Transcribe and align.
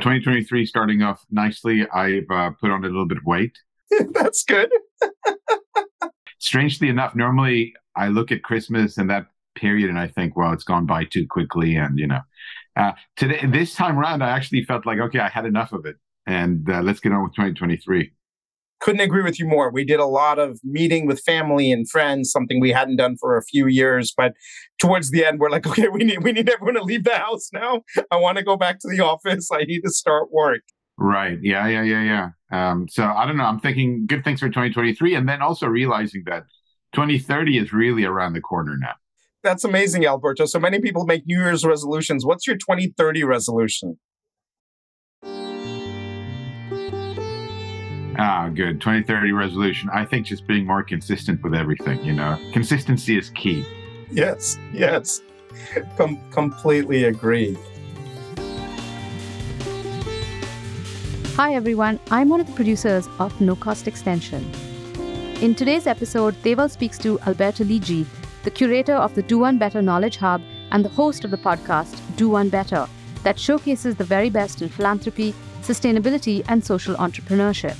2023 0.00 0.66
starting 0.66 1.02
off 1.02 1.24
nicely. 1.30 1.86
I've 1.90 2.30
uh, 2.30 2.50
put 2.60 2.70
on 2.70 2.84
a 2.84 2.88
little 2.88 3.06
bit 3.06 3.18
of 3.18 3.24
weight. 3.24 3.58
That's 4.12 4.44
good. 4.44 4.70
Strangely 6.38 6.88
enough, 6.88 7.14
normally 7.14 7.74
I 7.96 8.08
look 8.08 8.32
at 8.32 8.42
Christmas 8.42 8.98
and 8.98 9.10
that 9.10 9.26
period 9.54 9.90
and 9.90 9.98
I 9.98 10.08
think, 10.08 10.36
well, 10.36 10.52
it's 10.52 10.64
gone 10.64 10.86
by 10.86 11.04
too 11.04 11.26
quickly. 11.28 11.76
And, 11.76 11.98
you 11.98 12.06
know, 12.06 12.20
uh, 12.76 12.92
today, 13.16 13.44
this 13.46 13.74
time 13.74 13.98
around, 13.98 14.22
I 14.22 14.30
actually 14.30 14.64
felt 14.64 14.86
like, 14.86 14.98
okay, 14.98 15.18
I 15.18 15.28
had 15.28 15.44
enough 15.44 15.72
of 15.72 15.84
it. 15.86 15.96
And 16.26 16.68
uh, 16.70 16.82
let's 16.82 17.00
get 17.00 17.12
on 17.12 17.24
with 17.24 17.32
2023 17.32 18.12
couldn't 18.80 19.00
agree 19.00 19.22
with 19.22 19.38
you 19.38 19.46
more. 19.46 19.70
We 19.70 19.84
did 19.84 20.00
a 20.00 20.06
lot 20.06 20.38
of 20.38 20.58
meeting 20.64 21.06
with 21.06 21.20
family 21.20 21.70
and 21.70 21.88
friends, 21.88 22.30
something 22.30 22.60
we 22.60 22.72
hadn't 22.72 22.96
done 22.96 23.16
for 23.18 23.36
a 23.36 23.44
few 23.44 23.66
years. 23.66 24.12
But 24.16 24.32
towards 24.80 25.10
the 25.10 25.24
end, 25.24 25.38
we're 25.38 25.50
like, 25.50 25.66
okay, 25.70 25.88
we 25.88 26.04
need 26.04 26.22
we 26.22 26.32
need 26.32 26.48
everyone 26.48 26.74
to 26.74 26.82
leave 26.82 27.04
the 27.04 27.16
house 27.16 27.50
now. 27.52 27.82
I 28.10 28.16
want 28.16 28.38
to 28.38 28.44
go 28.44 28.56
back 28.56 28.78
to 28.80 28.88
the 28.88 29.00
office. 29.00 29.48
I 29.52 29.64
need 29.64 29.82
to 29.82 29.90
start 29.90 30.32
work. 30.32 30.62
Right. 30.96 31.38
Yeah. 31.42 31.66
Yeah. 31.68 31.82
Yeah. 31.82 32.02
Yeah. 32.02 32.28
Um, 32.52 32.88
so 32.88 33.04
I 33.04 33.26
don't 33.26 33.36
know. 33.36 33.44
I'm 33.44 33.60
thinking 33.60 34.06
good 34.06 34.24
things 34.24 34.40
for 34.40 34.48
2023, 34.48 35.14
and 35.14 35.28
then 35.28 35.40
also 35.40 35.66
realizing 35.66 36.24
that 36.26 36.44
2030 36.92 37.58
is 37.58 37.72
really 37.72 38.04
around 38.04 38.32
the 38.32 38.40
corner 38.40 38.76
now. 38.78 38.94
That's 39.42 39.64
amazing, 39.64 40.04
Alberto. 40.04 40.44
So 40.44 40.58
many 40.58 40.80
people 40.80 41.06
make 41.06 41.24
New 41.26 41.38
Year's 41.38 41.64
resolutions. 41.64 42.26
What's 42.26 42.46
your 42.46 42.56
2030 42.56 43.24
resolution? 43.24 43.98
Ah, 48.22 48.50
good. 48.50 48.82
2030 48.82 49.32
resolution. 49.32 49.88
I 49.94 50.04
think 50.04 50.26
just 50.26 50.46
being 50.46 50.66
more 50.66 50.82
consistent 50.82 51.42
with 51.42 51.54
everything, 51.54 52.04
you 52.04 52.12
know, 52.12 52.38
consistency 52.52 53.16
is 53.16 53.30
key. 53.30 53.64
Yes, 54.10 54.58
yes. 54.74 55.22
Com- 55.96 56.20
completely 56.30 57.04
agree. 57.04 57.56
Hi, 61.36 61.54
everyone. 61.54 61.98
I'm 62.10 62.28
one 62.28 62.42
of 62.42 62.46
the 62.46 62.52
producers 62.52 63.08
of 63.18 63.40
No 63.40 63.56
Cost 63.56 63.88
Extension. 63.88 64.42
In 65.40 65.54
today's 65.54 65.86
episode, 65.86 66.34
Deval 66.42 66.70
speaks 66.70 66.98
to 66.98 67.18
Alberto 67.20 67.64
Lidji, 67.64 68.04
the 68.42 68.50
curator 68.50 68.96
of 68.96 69.14
the 69.14 69.22
Do 69.22 69.38
One 69.38 69.56
Better 69.56 69.80
Knowledge 69.80 70.18
Hub 70.18 70.42
and 70.72 70.84
the 70.84 70.90
host 70.90 71.24
of 71.24 71.30
the 71.30 71.38
podcast 71.38 71.98
Do 72.16 72.28
One 72.28 72.50
Better, 72.50 72.86
that 73.22 73.38
showcases 73.38 73.94
the 73.94 74.04
very 74.04 74.28
best 74.28 74.60
in 74.60 74.68
philanthropy, 74.68 75.34
sustainability, 75.62 76.44
and 76.48 76.62
social 76.62 76.94
entrepreneurship. 76.96 77.78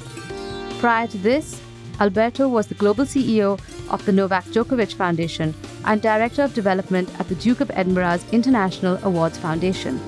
Prior 0.81 1.07
to 1.09 1.19
this, 1.19 1.61
Alberto 2.01 2.49
was 2.49 2.67
the 2.67 2.75
global 2.75 3.05
CEO 3.05 3.61
of 3.91 4.03
the 4.07 4.13
Novak 4.13 4.47
Djokovic 4.47 4.95
Foundation 4.95 5.55
and 5.85 6.01
Director 6.01 6.43
of 6.43 6.55
Development 6.55 7.07
at 7.21 7.29
the 7.29 7.35
Duke 7.35 7.61
of 7.61 7.71
Edinburgh's 7.75 8.25
International 8.33 8.99
Awards 9.03 9.37
Foundation. 9.37 9.99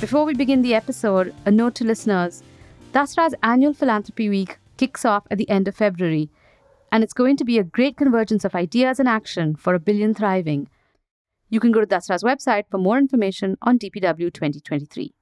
Before 0.00 0.24
we 0.24 0.34
begin 0.34 0.62
the 0.62 0.74
episode, 0.74 1.32
a 1.46 1.52
note 1.52 1.76
to 1.76 1.84
listeners 1.84 2.42
Dasra's 2.92 3.36
annual 3.44 3.72
Philanthropy 3.72 4.28
Week 4.28 4.58
kicks 4.76 5.04
off 5.04 5.28
at 5.30 5.38
the 5.38 5.48
end 5.48 5.68
of 5.68 5.76
February, 5.76 6.28
and 6.90 7.04
it's 7.04 7.12
going 7.12 7.36
to 7.36 7.44
be 7.44 7.56
a 7.56 7.62
great 7.62 7.96
convergence 7.96 8.44
of 8.44 8.56
ideas 8.56 8.98
and 8.98 9.08
action 9.08 9.54
for 9.54 9.74
a 9.74 9.78
billion 9.78 10.12
thriving. 10.12 10.68
You 11.48 11.60
can 11.60 11.70
go 11.70 11.78
to 11.78 11.86
Dasra's 11.86 12.24
website 12.24 12.64
for 12.68 12.78
more 12.78 12.98
information 12.98 13.56
on 13.62 13.78
DPW 13.78 14.32
2023. 14.34 15.14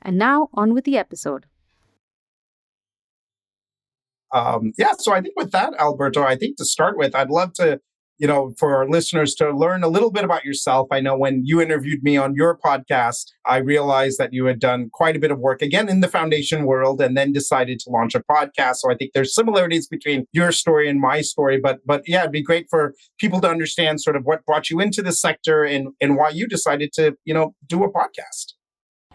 And 0.00 0.16
now, 0.16 0.48
on 0.54 0.72
with 0.72 0.84
the 0.84 0.96
episode 0.96 1.44
um, 4.32 4.72
yeah, 4.78 4.92
so 4.98 5.12
I 5.12 5.20
think 5.20 5.34
with 5.36 5.50
that, 5.52 5.74
Alberto, 5.78 6.22
I 6.22 6.36
think 6.36 6.56
to 6.56 6.64
start 6.64 6.96
with, 6.96 7.14
I'd 7.14 7.30
love 7.30 7.52
to, 7.54 7.80
you 8.18 8.26
know, 8.26 8.54
for 8.58 8.76
our 8.76 8.88
listeners 8.88 9.34
to 9.34 9.50
learn 9.50 9.82
a 9.82 9.88
little 9.88 10.10
bit 10.10 10.24
about 10.24 10.44
yourself. 10.44 10.88
I 10.90 11.00
know 11.00 11.18
when 11.18 11.42
you 11.44 11.60
interviewed 11.60 12.02
me 12.02 12.16
on 12.16 12.34
your 12.34 12.56
podcast, 12.56 13.24
I 13.44 13.58
realized 13.58 14.18
that 14.18 14.32
you 14.32 14.46
had 14.46 14.58
done 14.58 14.88
quite 14.92 15.16
a 15.16 15.18
bit 15.18 15.30
of 15.30 15.38
work 15.38 15.60
again 15.60 15.88
in 15.88 16.00
the 16.00 16.08
foundation 16.08 16.64
world 16.64 17.00
and 17.02 17.16
then 17.16 17.32
decided 17.32 17.78
to 17.80 17.90
launch 17.90 18.14
a 18.14 18.22
podcast. 18.22 18.76
So 18.76 18.90
I 18.90 18.94
think 18.94 19.10
there's 19.12 19.34
similarities 19.34 19.86
between 19.88 20.24
your 20.32 20.52
story 20.52 20.88
and 20.88 21.00
my 21.00 21.20
story. 21.20 21.58
But 21.60 21.80
but 21.84 22.02
yeah, 22.06 22.20
it'd 22.20 22.32
be 22.32 22.42
great 22.42 22.68
for 22.70 22.94
people 23.18 23.40
to 23.40 23.48
understand 23.48 24.00
sort 24.00 24.16
of 24.16 24.24
what 24.24 24.46
brought 24.46 24.70
you 24.70 24.80
into 24.80 25.02
the 25.02 25.12
sector 25.12 25.64
and 25.64 25.88
and 26.00 26.16
why 26.16 26.30
you 26.30 26.46
decided 26.46 26.92
to, 26.94 27.16
you 27.24 27.34
know, 27.34 27.54
do 27.66 27.82
a 27.84 27.92
podcast. 27.92 28.54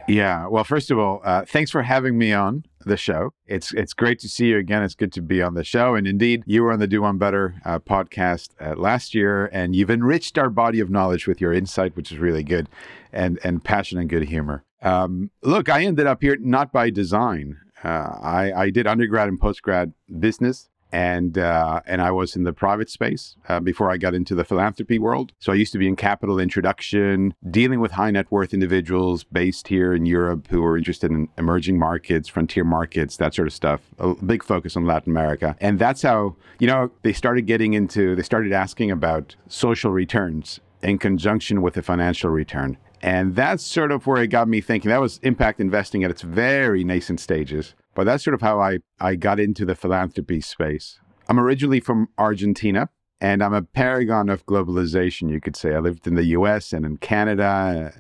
Yeah. 0.08 0.48
Well, 0.48 0.64
first 0.64 0.90
of 0.90 0.98
all, 0.98 1.22
uh, 1.24 1.44
thanks 1.46 1.70
for 1.70 1.84
having 1.84 2.18
me 2.18 2.32
on 2.34 2.64
the 2.86 2.98
show. 2.98 3.34
It's 3.46 3.74
it's 3.74 3.94
great 3.94 4.20
to 4.20 4.30
see 4.30 4.48
you 4.48 4.58
again. 4.58 4.82
It's 4.84 4.96
good 4.96 5.12
to 5.14 5.22
be 5.22 5.42
on 5.42 5.54
the 5.54 5.64
show. 5.64 5.96
And 5.96 6.08
indeed, 6.08 6.44
you 6.46 6.64
were 6.64 6.72
on 6.72 6.80
the 6.80 6.88
Do 6.88 7.02
One 7.02 7.18
Better 7.18 7.56
uh, 7.66 7.80
podcast 7.80 8.50
uh, 8.62 8.76
last 8.76 9.14
year, 9.14 9.48
and 9.52 9.76
you've 9.76 9.92
enriched 9.92 10.38
our 10.38 10.50
body 10.50 10.80
of 10.80 10.90
knowledge 10.90 11.28
with 11.28 11.42
your 11.42 11.54
insight, 11.54 11.96
which 11.96 12.12
is 12.12 12.18
really 12.18 12.44
good, 12.44 12.70
and 13.12 13.40
and 13.44 13.64
passion 13.64 14.00
and 14.00 14.10
good 14.10 14.24
humor. 14.24 14.64
Um, 14.82 15.32
look, 15.42 15.70
I 15.70 15.84
ended 15.84 16.08
up 16.08 16.22
here 16.22 16.38
not 16.40 16.72
by 16.72 16.90
design. 16.90 17.58
Uh, 17.84 18.18
I, 18.22 18.52
I 18.56 18.70
did 18.70 18.88
undergrad 18.88 19.28
and 19.28 19.40
postgrad 19.40 19.94
business 20.20 20.70
and 20.92 21.38
uh, 21.38 21.82
and 21.86 22.02
I 22.02 22.12
was 22.12 22.36
in 22.36 22.44
the 22.44 22.54
private 22.54 22.90
space 22.90 23.36
uh, 23.50 23.60
before 23.60 23.92
I 23.92 23.98
got 23.98 24.14
into 24.14 24.36
the 24.36 24.44
philanthropy 24.44 25.00
world. 25.00 25.34
So 25.40 25.52
I 25.52 25.56
used 25.56 25.72
to 25.74 25.78
be 25.78 25.88
in 25.88 25.96
capital 25.96 26.40
introduction, 26.40 27.34
dealing 27.50 27.80
with 27.80 27.92
high 27.92 28.12
net 28.12 28.32
worth 28.32 28.54
individuals 28.54 29.24
based 29.24 29.68
here 29.68 29.94
in 29.94 30.06
Europe 30.06 30.48
who 30.50 30.62
were 30.62 30.78
interested 30.78 31.12
in 31.12 31.30
emerging 31.38 31.78
markets, 31.78 32.28
frontier 32.28 32.64
markets, 32.64 33.18
that 33.18 33.34
sort 33.34 33.48
of 33.48 33.54
stuff. 33.54 33.82
A 34.00 34.14
big 34.16 34.44
focus 34.44 34.76
on 34.76 34.86
Latin 34.86 35.12
America, 35.12 35.56
and 35.60 35.80
that's 35.80 36.02
how 36.02 36.36
you 36.60 36.68
know 36.68 36.92
they 37.04 37.14
started 37.14 37.46
getting 37.46 37.74
into. 37.74 38.16
They 38.16 38.24
started 38.24 38.54
asking 38.54 38.92
about 38.92 39.36
social 39.48 39.92
returns 39.92 40.60
in 40.82 40.98
conjunction 40.98 41.62
with 41.62 41.76
a 41.78 41.82
financial 41.82 42.30
return. 42.30 42.78
And 43.02 43.36
that's 43.36 43.64
sort 43.64 43.92
of 43.92 44.08
where 44.08 44.24
it 44.24 44.28
got 44.28 44.48
me 44.48 44.62
thinking. 44.62 44.90
That 44.90 45.02
was 45.02 45.20
impact 45.22 45.60
investing 45.60 46.04
at 46.04 46.12
its 46.12 46.24
very 46.24 46.84
nascent 46.84 47.20
stages. 47.20 47.76
But 47.98 48.04
that's 48.04 48.24
sort 48.24 48.36
of 48.36 48.42
how 48.42 48.60
I, 48.60 48.78
I 49.00 49.16
got 49.16 49.40
into 49.40 49.66
the 49.66 49.74
philanthropy 49.74 50.40
space. 50.40 51.00
I'm 51.30 51.40
originally 51.40 51.80
from 51.80 52.10
Argentina, 52.20 52.90
and 53.20 53.42
I'm 53.42 53.56
a 53.56 53.64
paragon 53.64 54.30
of 54.30 54.46
globalization, 54.46 55.32
you 55.32 55.42
could 55.42 55.56
say. 55.56 55.74
I 55.74 55.80
lived 55.80 56.06
in 56.06 56.14
the 56.14 56.26
US 56.26 56.74
and 56.74 56.86
in 56.86 56.98
Canada, 56.98 57.92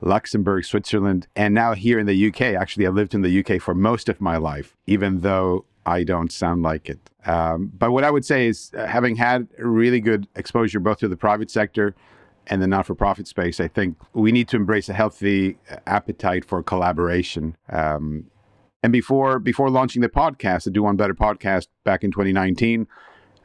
Luxembourg, 0.00 0.64
Switzerland, 0.64 1.26
and 1.36 1.52
now 1.52 1.74
here 1.74 1.98
in 1.98 2.06
the 2.06 2.28
UK. 2.28 2.40
Actually, 2.40 2.86
I 2.86 2.88
lived 2.88 3.12
in 3.12 3.20
the 3.20 3.44
UK 3.44 3.60
for 3.60 3.74
most 3.74 4.08
of 4.08 4.22
my 4.22 4.38
life, 4.38 4.74
even 4.86 5.20
though 5.20 5.66
I 5.84 6.02
don't 6.02 6.32
sound 6.32 6.62
like 6.62 6.88
it. 6.88 7.10
Um, 7.26 7.72
but 7.76 7.90
what 7.92 8.04
I 8.04 8.10
would 8.10 8.24
say 8.24 8.46
is, 8.46 8.72
uh, 8.74 8.86
having 8.86 9.16
had 9.16 9.48
really 9.58 10.00
good 10.00 10.26
exposure 10.34 10.80
both 10.80 11.00
to 11.00 11.08
the 11.08 11.16
private 11.18 11.50
sector 11.50 11.94
and 12.46 12.62
the 12.62 12.66
not 12.66 12.86
for 12.86 12.94
profit 12.94 13.28
space, 13.28 13.60
I 13.60 13.68
think 13.68 13.98
we 14.14 14.32
need 14.32 14.48
to 14.48 14.56
embrace 14.56 14.88
a 14.88 14.94
healthy 14.94 15.58
uh, 15.70 15.76
appetite 15.86 16.46
for 16.46 16.62
collaboration. 16.62 17.54
Um, 17.68 18.30
and 18.82 18.92
before 18.92 19.38
before 19.38 19.70
launching 19.70 20.02
the 20.02 20.08
podcast, 20.08 20.64
the 20.64 20.70
Do 20.70 20.82
One 20.82 20.96
Better 20.96 21.14
podcast 21.14 21.68
back 21.84 22.02
in 22.02 22.10
2019, 22.10 22.86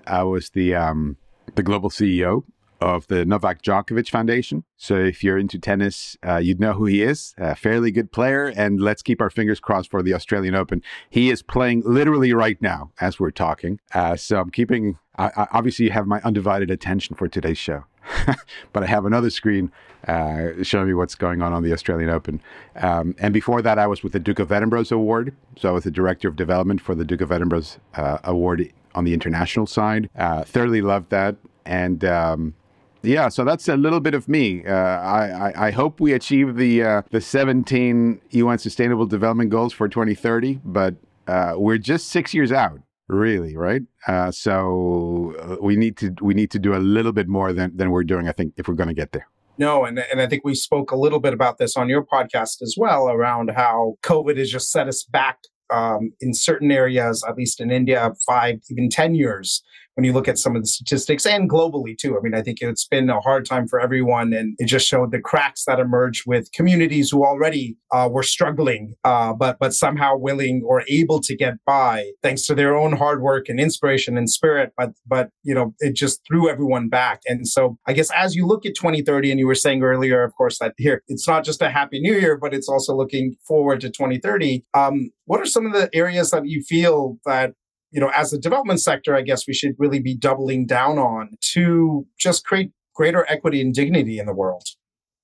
I 0.05 0.23
was 0.23 0.49
the 0.49 0.75
um, 0.75 1.17
the 1.55 1.63
global 1.63 1.89
CEO 1.89 2.43
of 2.79 3.07
the 3.07 3.25
Novak 3.25 3.61
Djokovic 3.61 4.09
Foundation. 4.09 4.63
So 4.77 4.95
if 4.95 5.23
you're 5.23 5.37
into 5.37 5.57
tennis, 5.57 6.15
uh, 6.25 6.37
you'd 6.37 6.59
know 6.59 6.73
who 6.73 6.85
he 6.85 7.01
is. 7.01 7.33
A 7.37 7.55
fairly 7.55 7.91
good 7.91 8.11
player, 8.11 8.53
and 8.55 8.79
let's 8.79 9.01
keep 9.01 9.21
our 9.21 9.29
fingers 9.29 9.59
crossed 9.59 9.89
for 9.89 10.03
the 10.03 10.13
Australian 10.13 10.55
Open. 10.55 10.83
He 11.09 11.29
is 11.29 11.41
playing 11.41 11.83
literally 11.85 12.33
right 12.33 12.61
now 12.61 12.91
as 12.99 13.19
we're 13.19 13.31
talking. 13.31 13.79
Uh, 13.93 14.15
so 14.15 14.39
I'm 14.39 14.51
keeping. 14.51 14.97
I, 15.17 15.31
I 15.35 15.47
obviously 15.53 15.85
you 15.85 15.91
have 15.91 16.07
my 16.07 16.21
undivided 16.21 16.69
attention 16.69 17.15
for 17.15 17.27
today's 17.27 17.57
show. 17.57 17.85
but 18.73 18.83
I 18.83 18.85
have 18.85 19.05
another 19.05 19.29
screen 19.29 19.71
uh, 20.07 20.63
showing 20.63 20.87
me 20.87 20.93
what's 20.93 21.15
going 21.15 21.41
on 21.41 21.53
on 21.53 21.63
the 21.63 21.73
Australian 21.73 22.09
Open. 22.09 22.41
Um, 22.75 23.15
and 23.19 23.33
before 23.33 23.61
that, 23.61 23.79
I 23.79 23.87
was 23.87 24.03
with 24.03 24.13
the 24.13 24.19
Duke 24.19 24.39
of 24.39 24.51
Edinburgh's 24.51 24.91
award. 24.91 25.35
So 25.57 25.69
I 25.69 25.71
was 25.71 25.83
the 25.83 25.91
director 25.91 26.27
of 26.27 26.35
development 26.35 26.81
for 26.81 26.95
the 26.95 27.05
Duke 27.05 27.21
of 27.21 27.31
Edinburgh's 27.31 27.79
uh, 27.95 28.19
award 28.23 28.71
on 28.95 29.03
the 29.03 29.13
international 29.13 29.67
side. 29.67 30.09
Uh, 30.15 30.43
thoroughly 30.43 30.81
loved 30.81 31.09
that. 31.09 31.35
And 31.65 32.03
um, 32.05 32.55
yeah, 33.03 33.29
so 33.29 33.43
that's 33.43 33.67
a 33.67 33.75
little 33.75 33.99
bit 33.99 34.13
of 34.13 34.27
me. 34.27 34.65
Uh, 34.65 34.73
I, 34.73 35.49
I, 35.49 35.67
I, 35.67 35.71
hope 35.71 35.99
we 35.99 36.13
achieve 36.13 36.55
the 36.55 36.83
uh, 36.83 37.01
the 37.11 37.21
17 37.21 38.21
UN 38.31 38.57
Sustainable 38.57 39.05
Development 39.05 39.49
Goals 39.49 39.73
for 39.73 39.87
2030, 39.87 40.61
but 40.63 40.95
uh, 41.27 41.53
we're 41.57 41.77
just 41.77 42.07
six 42.07 42.33
years 42.33 42.51
out 42.51 42.79
really 43.07 43.55
right? 43.55 43.81
Uh, 44.07 44.31
so 44.31 45.33
uh, 45.41 45.57
we 45.61 45.75
need 45.75 45.97
to 45.97 46.15
we 46.21 46.33
need 46.33 46.51
to 46.51 46.59
do 46.59 46.75
a 46.75 46.79
little 46.79 47.11
bit 47.11 47.27
more 47.27 47.53
than 47.53 47.75
than 47.75 47.91
we're 47.91 48.03
doing 48.03 48.27
i 48.27 48.31
think 48.31 48.53
if 48.57 48.67
we're 48.67 48.73
going 48.73 48.89
to 48.89 48.93
get 48.93 49.11
there. 49.11 49.27
No 49.57 49.85
and, 49.85 49.99
and 49.99 50.21
i 50.21 50.27
think 50.27 50.43
we 50.45 50.55
spoke 50.55 50.91
a 50.91 50.95
little 50.95 51.19
bit 51.19 51.33
about 51.33 51.57
this 51.57 51.75
on 51.75 51.89
your 51.89 52.03
podcast 52.03 52.61
as 52.61 52.75
well 52.77 53.09
around 53.09 53.51
how 53.55 53.95
covid 54.03 54.37
has 54.37 54.51
just 54.51 54.71
set 54.71 54.87
us 54.87 55.03
back 55.03 55.39
um, 55.69 56.13
in 56.21 56.33
certain 56.33 56.71
areas 56.71 57.23
at 57.27 57.35
least 57.35 57.59
in 57.59 57.71
india 57.71 58.13
five 58.25 58.59
even 58.69 58.89
ten 58.89 59.15
years 59.15 59.63
when 59.97 60.03
you 60.03 60.13
look 60.13 60.27
at 60.27 60.37
some 60.37 60.55
of 60.55 60.61
the 60.61 60.67
statistics 60.67 61.25
and 61.25 61.49
globally 61.49 61.97
too. 61.97 62.15
I 62.15 62.21
mean, 62.21 62.35
I 62.35 62.43
think 62.43 62.61
it's 62.61 62.85
been 62.85 63.09
a 63.09 63.19
hard 63.19 63.47
time 63.47 63.67
for 63.67 63.79
everyone, 63.79 64.31
and 64.31 64.55
it 64.59 64.65
just 64.65 64.87
showed 64.87 65.11
the 65.11 65.19
cracks 65.19 65.65
that 65.65 65.79
emerged 65.79 66.25
with 66.27 66.51
communities 66.51 67.09
who 67.09 67.25
already 67.25 67.75
uh, 67.91 68.07
were 68.11 68.21
struggling, 68.21 68.93
uh, 69.03 69.33
but 69.33 69.57
but 69.59 69.73
somehow 69.73 70.15
willing 70.15 70.61
or 70.63 70.83
able 70.87 71.19
to 71.21 71.35
get 71.35 71.55
by 71.65 72.11
thanks 72.21 72.45
to 72.45 72.53
their 72.53 72.77
own 72.77 72.95
hard 72.95 73.23
work 73.23 73.49
and 73.49 73.59
inspiration 73.59 74.19
and 74.19 74.29
spirit. 74.29 74.71
But 74.77 74.91
but 75.07 75.31
you 75.41 75.55
know, 75.55 75.73
it 75.79 75.95
just 75.95 76.21
threw 76.27 76.47
everyone 76.47 76.89
back. 76.89 77.21
And 77.25 77.47
so 77.47 77.79
I 77.87 77.93
guess 77.93 78.11
as 78.11 78.35
you 78.35 78.45
look 78.45 78.67
at 78.67 78.75
2030, 78.75 79.31
and 79.31 79.39
you 79.39 79.47
were 79.47 79.55
saying 79.55 79.81
earlier, 79.81 80.21
of 80.21 80.35
course, 80.35 80.59
that 80.59 80.75
here 80.77 81.01
it's 81.07 81.27
not 81.27 81.43
just 81.43 81.59
a 81.63 81.71
happy 81.71 81.99
new 81.99 82.13
year, 82.13 82.37
but 82.37 82.53
it's 82.53 82.69
also 82.69 82.95
looking 82.95 83.35
forward 83.47 83.81
to 83.81 83.89
2030. 83.89 84.63
Um, 84.75 85.09
what 85.25 85.41
are 85.41 85.45
some 85.47 85.65
of 85.65 85.73
the 85.73 85.89
areas 85.91 86.29
that 86.29 86.47
you 86.47 86.61
feel 86.61 87.17
that 87.25 87.53
you 87.91 88.01
know, 88.01 88.09
as 88.09 88.33
a 88.33 88.37
development 88.37 88.81
sector, 88.81 89.15
I 89.15 89.21
guess 89.21 89.47
we 89.47 89.53
should 89.53 89.75
really 89.77 89.99
be 89.99 90.15
doubling 90.15 90.65
down 90.65 90.97
on 90.97 91.37
to 91.53 92.05
just 92.17 92.45
create 92.45 92.71
greater 92.93 93.25
equity 93.29 93.61
and 93.61 93.73
dignity 93.73 94.19
in 94.19 94.25
the 94.25 94.33
world? 94.33 94.63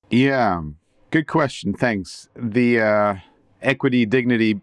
Yeah, 0.09 0.61
good 1.11 1.27
question. 1.27 1.73
Thanks. 1.73 2.29
The 2.35 2.79
uh, 2.79 3.15
equity, 3.61 4.05
dignity, 4.05 4.61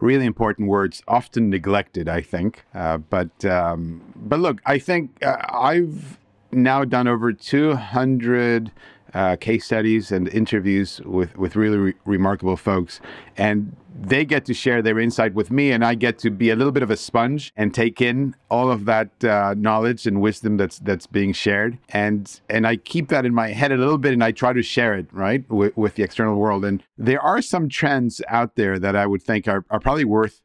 really 0.00 0.26
important 0.26 0.68
words, 0.68 1.02
often 1.08 1.50
neglected, 1.50 2.08
I 2.08 2.20
think. 2.20 2.64
Uh, 2.74 2.98
but 2.98 3.44
um, 3.44 4.02
but 4.14 4.38
look, 4.38 4.60
I 4.66 4.78
think 4.78 5.24
uh, 5.24 5.36
I've 5.48 6.18
now 6.52 6.84
done 6.84 7.08
over 7.08 7.32
200 7.32 8.70
uh, 9.16 9.34
case 9.36 9.64
studies 9.64 10.12
and 10.12 10.28
interviews 10.28 11.00
with, 11.06 11.36
with 11.38 11.56
really 11.56 11.78
re- 11.78 11.94
remarkable 12.04 12.56
folks. 12.56 13.00
And 13.38 13.74
they 13.98 14.26
get 14.26 14.44
to 14.44 14.52
share 14.52 14.82
their 14.82 14.98
insight 14.98 15.32
with 15.32 15.50
me, 15.50 15.72
and 15.72 15.82
I 15.82 15.94
get 15.94 16.18
to 16.18 16.30
be 16.30 16.50
a 16.50 16.56
little 16.56 16.70
bit 16.70 16.82
of 16.82 16.90
a 16.90 16.98
sponge 16.98 17.50
and 17.56 17.72
take 17.72 18.02
in 18.02 18.34
all 18.50 18.70
of 18.70 18.84
that 18.84 19.24
uh, 19.24 19.54
knowledge 19.56 20.06
and 20.06 20.20
wisdom 20.20 20.58
that's 20.58 20.78
that's 20.80 21.06
being 21.06 21.32
shared. 21.32 21.78
And 21.88 22.40
and 22.50 22.66
I 22.66 22.76
keep 22.76 23.08
that 23.08 23.24
in 23.24 23.34
my 23.34 23.48
head 23.52 23.72
a 23.72 23.78
little 23.78 23.96
bit, 23.96 24.12
and 24.12 24.22
I 24.22 24.32
try 24.32 24.52
to 24.52 24.62
share 24.62 24.92
it 24.94 25.06
right 25.12 25.48
with, 25.48 25.74
with 25.78 25.94
the 25.94 26.02
external 26.02 26.36
world. 26.36 26.62
And 26.62 26.82
there 26.98 27.22
are 27.22 27.40
some 27.40 27.70
trends 27.70 28.20
out 28.28 28.56
there 28.56 28.78
that 28.78 28.94
I 28.94 29.06
would 29.06 29.22
think 29.22 29.48
are, 29.48 29.64
are 29.70 29.80
probably 29.80 30.04
worth 30.04 30.42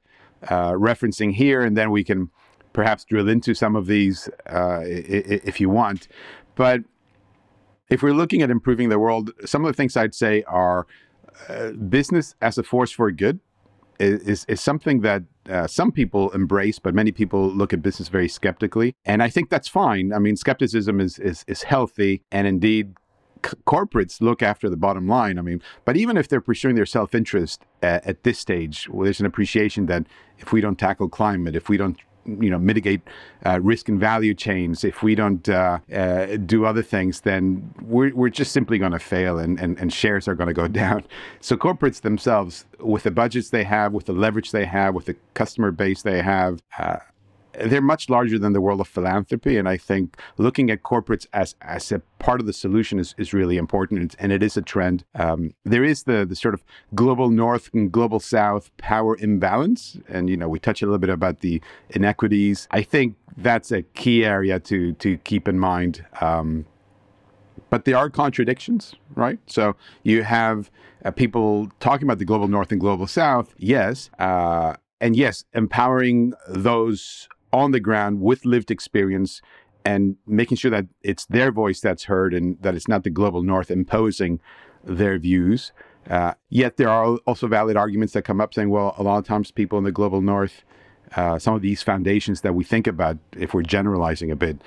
uh, 0.48 0.72
referencing 0.72 1.34
here, 1.34 1.62
and 1.62 1.76
then 1.76 1.92
we 1.92 2.06
can 2.06 2.30
perhaps 2.72 3.04
drill 3.04 3.28
into 3.28 3.54
some 3.54 3.76
of 3.76 3.86
these 3.86 4.30
uh, 4.48 4.80
if 4.86 5.60
you 5.60 5.70
want. 5.70 6.08
But 6.56 6.84
if 7.92 8.02
we're 8.02 8.14
looking 8.14 8.42
at 8.42 8.50
improving 8.50 8.90
the 8.90 8.98
world, 8.98 9.32
some 9.46 9.64
of 9.66 9.72
the 9.72 9.76
things 9.76 9.96
I'd 9.96 10.16
say 10.16 10.44
are 10.44 10.88
uh, 11.50 11.72
business 11.72 12.36
as 12.42 12.58
a 12.58 12.64
force 12.64 12.92
for 12.92 13.12
good 13.12 13.40
is, 14.00 14.46
is 14.46 14.62
something 14.62 15.02
that 15.02 15.24
uh, 15.50 15.68
some 15.68 15.92
people 15.92 16.32
embrace, 16.32 16.80
but 16.80 16.96
many 16.96 17.12
people 17.12 17.50
look 17.50 17.74
at 17.74 17.82
business 17.82 18.08
very 18.08 18.30
skeptically. 18.30 18.96
And 19.06 19.22
I 19.22 19.30
think 19.30 19.50
that's 19.50 19.68
fine. 19.68 20.14
I 20.14 20.20
mean, 20.20 20.38
skepticism 20.38 21.00
is, 21.00 21.20
is, 21.20 21.44
is 21.48 21.64
healthy. 21.64 22.24
And 22.32 22.48
indeed, 22.48 22.94
c- 23.46 23.58
corporates 23.68 24.22
look 24.22 24.42
after 24.42 24.70
the 24.70 24.78
bottom 24.78 25.08
line. 25.08 25.38
I 25.38 25.42
mean, 25.42 25.62
but 25.84 25.98
even 25.98 26.16
if 26.16 26.30
they're 26.30 26.42
pursuing 26.42 26.76
their 26.76 26.86
self 26.86 27.14
interest 27.14 27.66
at, 27.84 28.08
at, 28.08 28.24
this 28.24 28.40
stage, 28.40 28.88
well, 28.90 29.04
there's 29.04 29.20
an 29.20 29.26
appreciation 29.26 29.88
that 29.88 30.06
if 30.40 30.52
we 30.54 30.62
don't 30.62 30.80
tackle 30.80 31.10
climate, 31.10 31.56
if 31.56 31.68
we 31.70 31.78
don't 31.78 31.98
you 32.26 32.50
know 32.50 32.60
mitigate 32.60 33.02
uh, 33.46 33.60
risk 33.62 33.90
and 33.90 34.00
value 34.00 34.34
chains. 34.34 34.84
If 34.84 35.04
we 35.04 35.16
don't 35.16 35.48
uh, 35.50 35.80
uh, 35.94 36.38
do 36.38 36.66
other 36.66 36.84
things 36.84 37.22
then 37.22 37.74
we're, 37.82 38.14
we're 38.14 38.30
just 38.30 38.52
simply 38.52 38.78
going 38.78 38.92
to 38.92 39.00
fail 39.00 39.40
and, 39.40 39.60
and, 39.60 39.78
and 39.80 39.92
shares 39.92 40.28
are 40.28 40.36
going 40.36 40.48
to 40.48 40.54
go 40.54 40.68
down. 40.84 41.04
So 41.40 41.58
corporates 41.58 42.02
themselves 42.02 42.66
with 42.80 43.04
the 43.04 43.12
budgets 43.12 43.50
they 43.50 43.64
have 43.64 43.94
with 43.94 44.06
the 44.06 44.14
leverage 44.14 44.52
they 44.52 44.66
have 44.66 44.96
with 44.96 45.06
the 45.06 45.16
customer 45.34 45.72
base 45.72 46.02
they 46.02 46.22
have 46.22 46.62
uh, 46.78 46.98
they're 47.54 47.82
much 47.82 48.10
larger 48.10 48.40
than 48.40 48.54
the 48.54 48.62
world 48.62 48.82
of 48.82 48.88
philanthropy. 48.88 49.58
And 49.58 49.68
I 49.68 49.78
think 49.78 50.18
looking 50.38 50.70
at 50.70 50.84
corporates 50.84 51.28
as, 51.34 51.56
as 51.62 51.92
a 51.92 52.00
part 52.20 52.40
of 52.40 52.46
the 52.46 52.54
solution 52.54 53.00
is, 53.00 53.16
is 53.18 53.34
really 53.34 53.58
important. 53.58 54.16
And 54.20 54.32
it 54.32 54.42
is 54.44 54.58
a 54.58 54.62
trend. 54.62 55.04
Um, 55.16 55.54
there 55.66 55.84
is 55.84 56.04
the, 56.04 56.26
the 56.26 56.36
sort 56.36 56.54
of 56.54 56.64
global 56.96 57.30
north 57.30 57.70
and 57.74 57.92
global 57.92 58.20
south 58.20 58.76
power 58.78 59.18
imbalance. 59.18 59.98
And, 60.08 60.30
you 60.30 60.38
know, 60.38 60.50
we 60.50 60.60
touch 60.60 60.82
a 60.82 60.86
little 60.86 61.00
bit 61.00 61.10
about 61.10 61.40
the 61.40 61.62
inequities. 61.90 62.68
I 62.72 62.82
think 62.84 63.16
that's 63.38 63.72
a 63.72 63.82
key 63.82 64.26
area 64.26 64.60
to, 64.62 64.94
to 64.94 65.18
keep 65.18 65.48
in 65.48 65.60
mind. 65.60 66.06
Um, 66.22 66.66
but 67.70 67.86
there 67.86 67.96
are 67.96 68.10
contradictions, 68.10 68.96
right? 69.16 69.40
So 69.48 69.76
you 70.04 70.24
have 70.24 70.70
uh, 71.06 71.12
people 71.12 71.72
talking 71.80 72.06
about 72.06 72.20
the 72.20 72.26
global 72.26 72.48
north 72.48 72.72
and 72.72 72.82
global 72.82 73.08
south, 73.08 73.54
yes. 73.58 74.10
Uh, 74.20 74.76
and 75.00 75.16
yes, 75.16 75.46
empowering 75.54 76.34
those 76.48 77.28
on 77.54 77.72
the 77.72 77.80
ground 77.80 78.22
with 78.22 78.46
lived 78.46 78.72
experience 78.72 79.42
and 79.86 80.16
making 80.28 80.58
sure 80.58 80.72
that 80.72 80.86
it's 81.02 81.26
their 81.26 81.52
voice 81.52 81.80
that's 81.80 82.06
heard 82.06 82.34
and 82.34 82.62
that 82.62 82.76
it's 82.76 82.88
not 82.88 83.04
the 83.04 83.10
global 83.10 83.42
north 83.42 83.72
imposing 83.72 84.40
their 84.84 85.18
views. 85.18 85.72
Uh, 86.10 86.34
yet 86.50 86.78
there 86.78 86.90
are 86.90 87.18
also 87.26 87.48
valid 87.48 87.78
arguments 87.78 88.14
that 88.14 88.24
come 88.24 88.42
up 88.42 88.54
saying, 88.54 88.70
well, 88.70 88.96
a 88.98 89.04
lot 89.04 89.18
of 89.18 89.26
times 89.26 89.52
people 89.52 89.78
in 89.78 89.84
the 89.84 89.92
global 89.92 90.22
north, 90.22 90.64
uh, 91.16 91.38
some 91.38 91.54
of 91.54 91.62
these 91.62 91.84
foundations 91.84 92.42
that 92.42 92.56
we 92.56 92.64
think 92.64 92.88
about, 92.88 93.18
if 93.38 93.54
we're 93.54 93.62
generalizing 93.62 94.32
a 94.32 94.36
bit, 94.36 94.62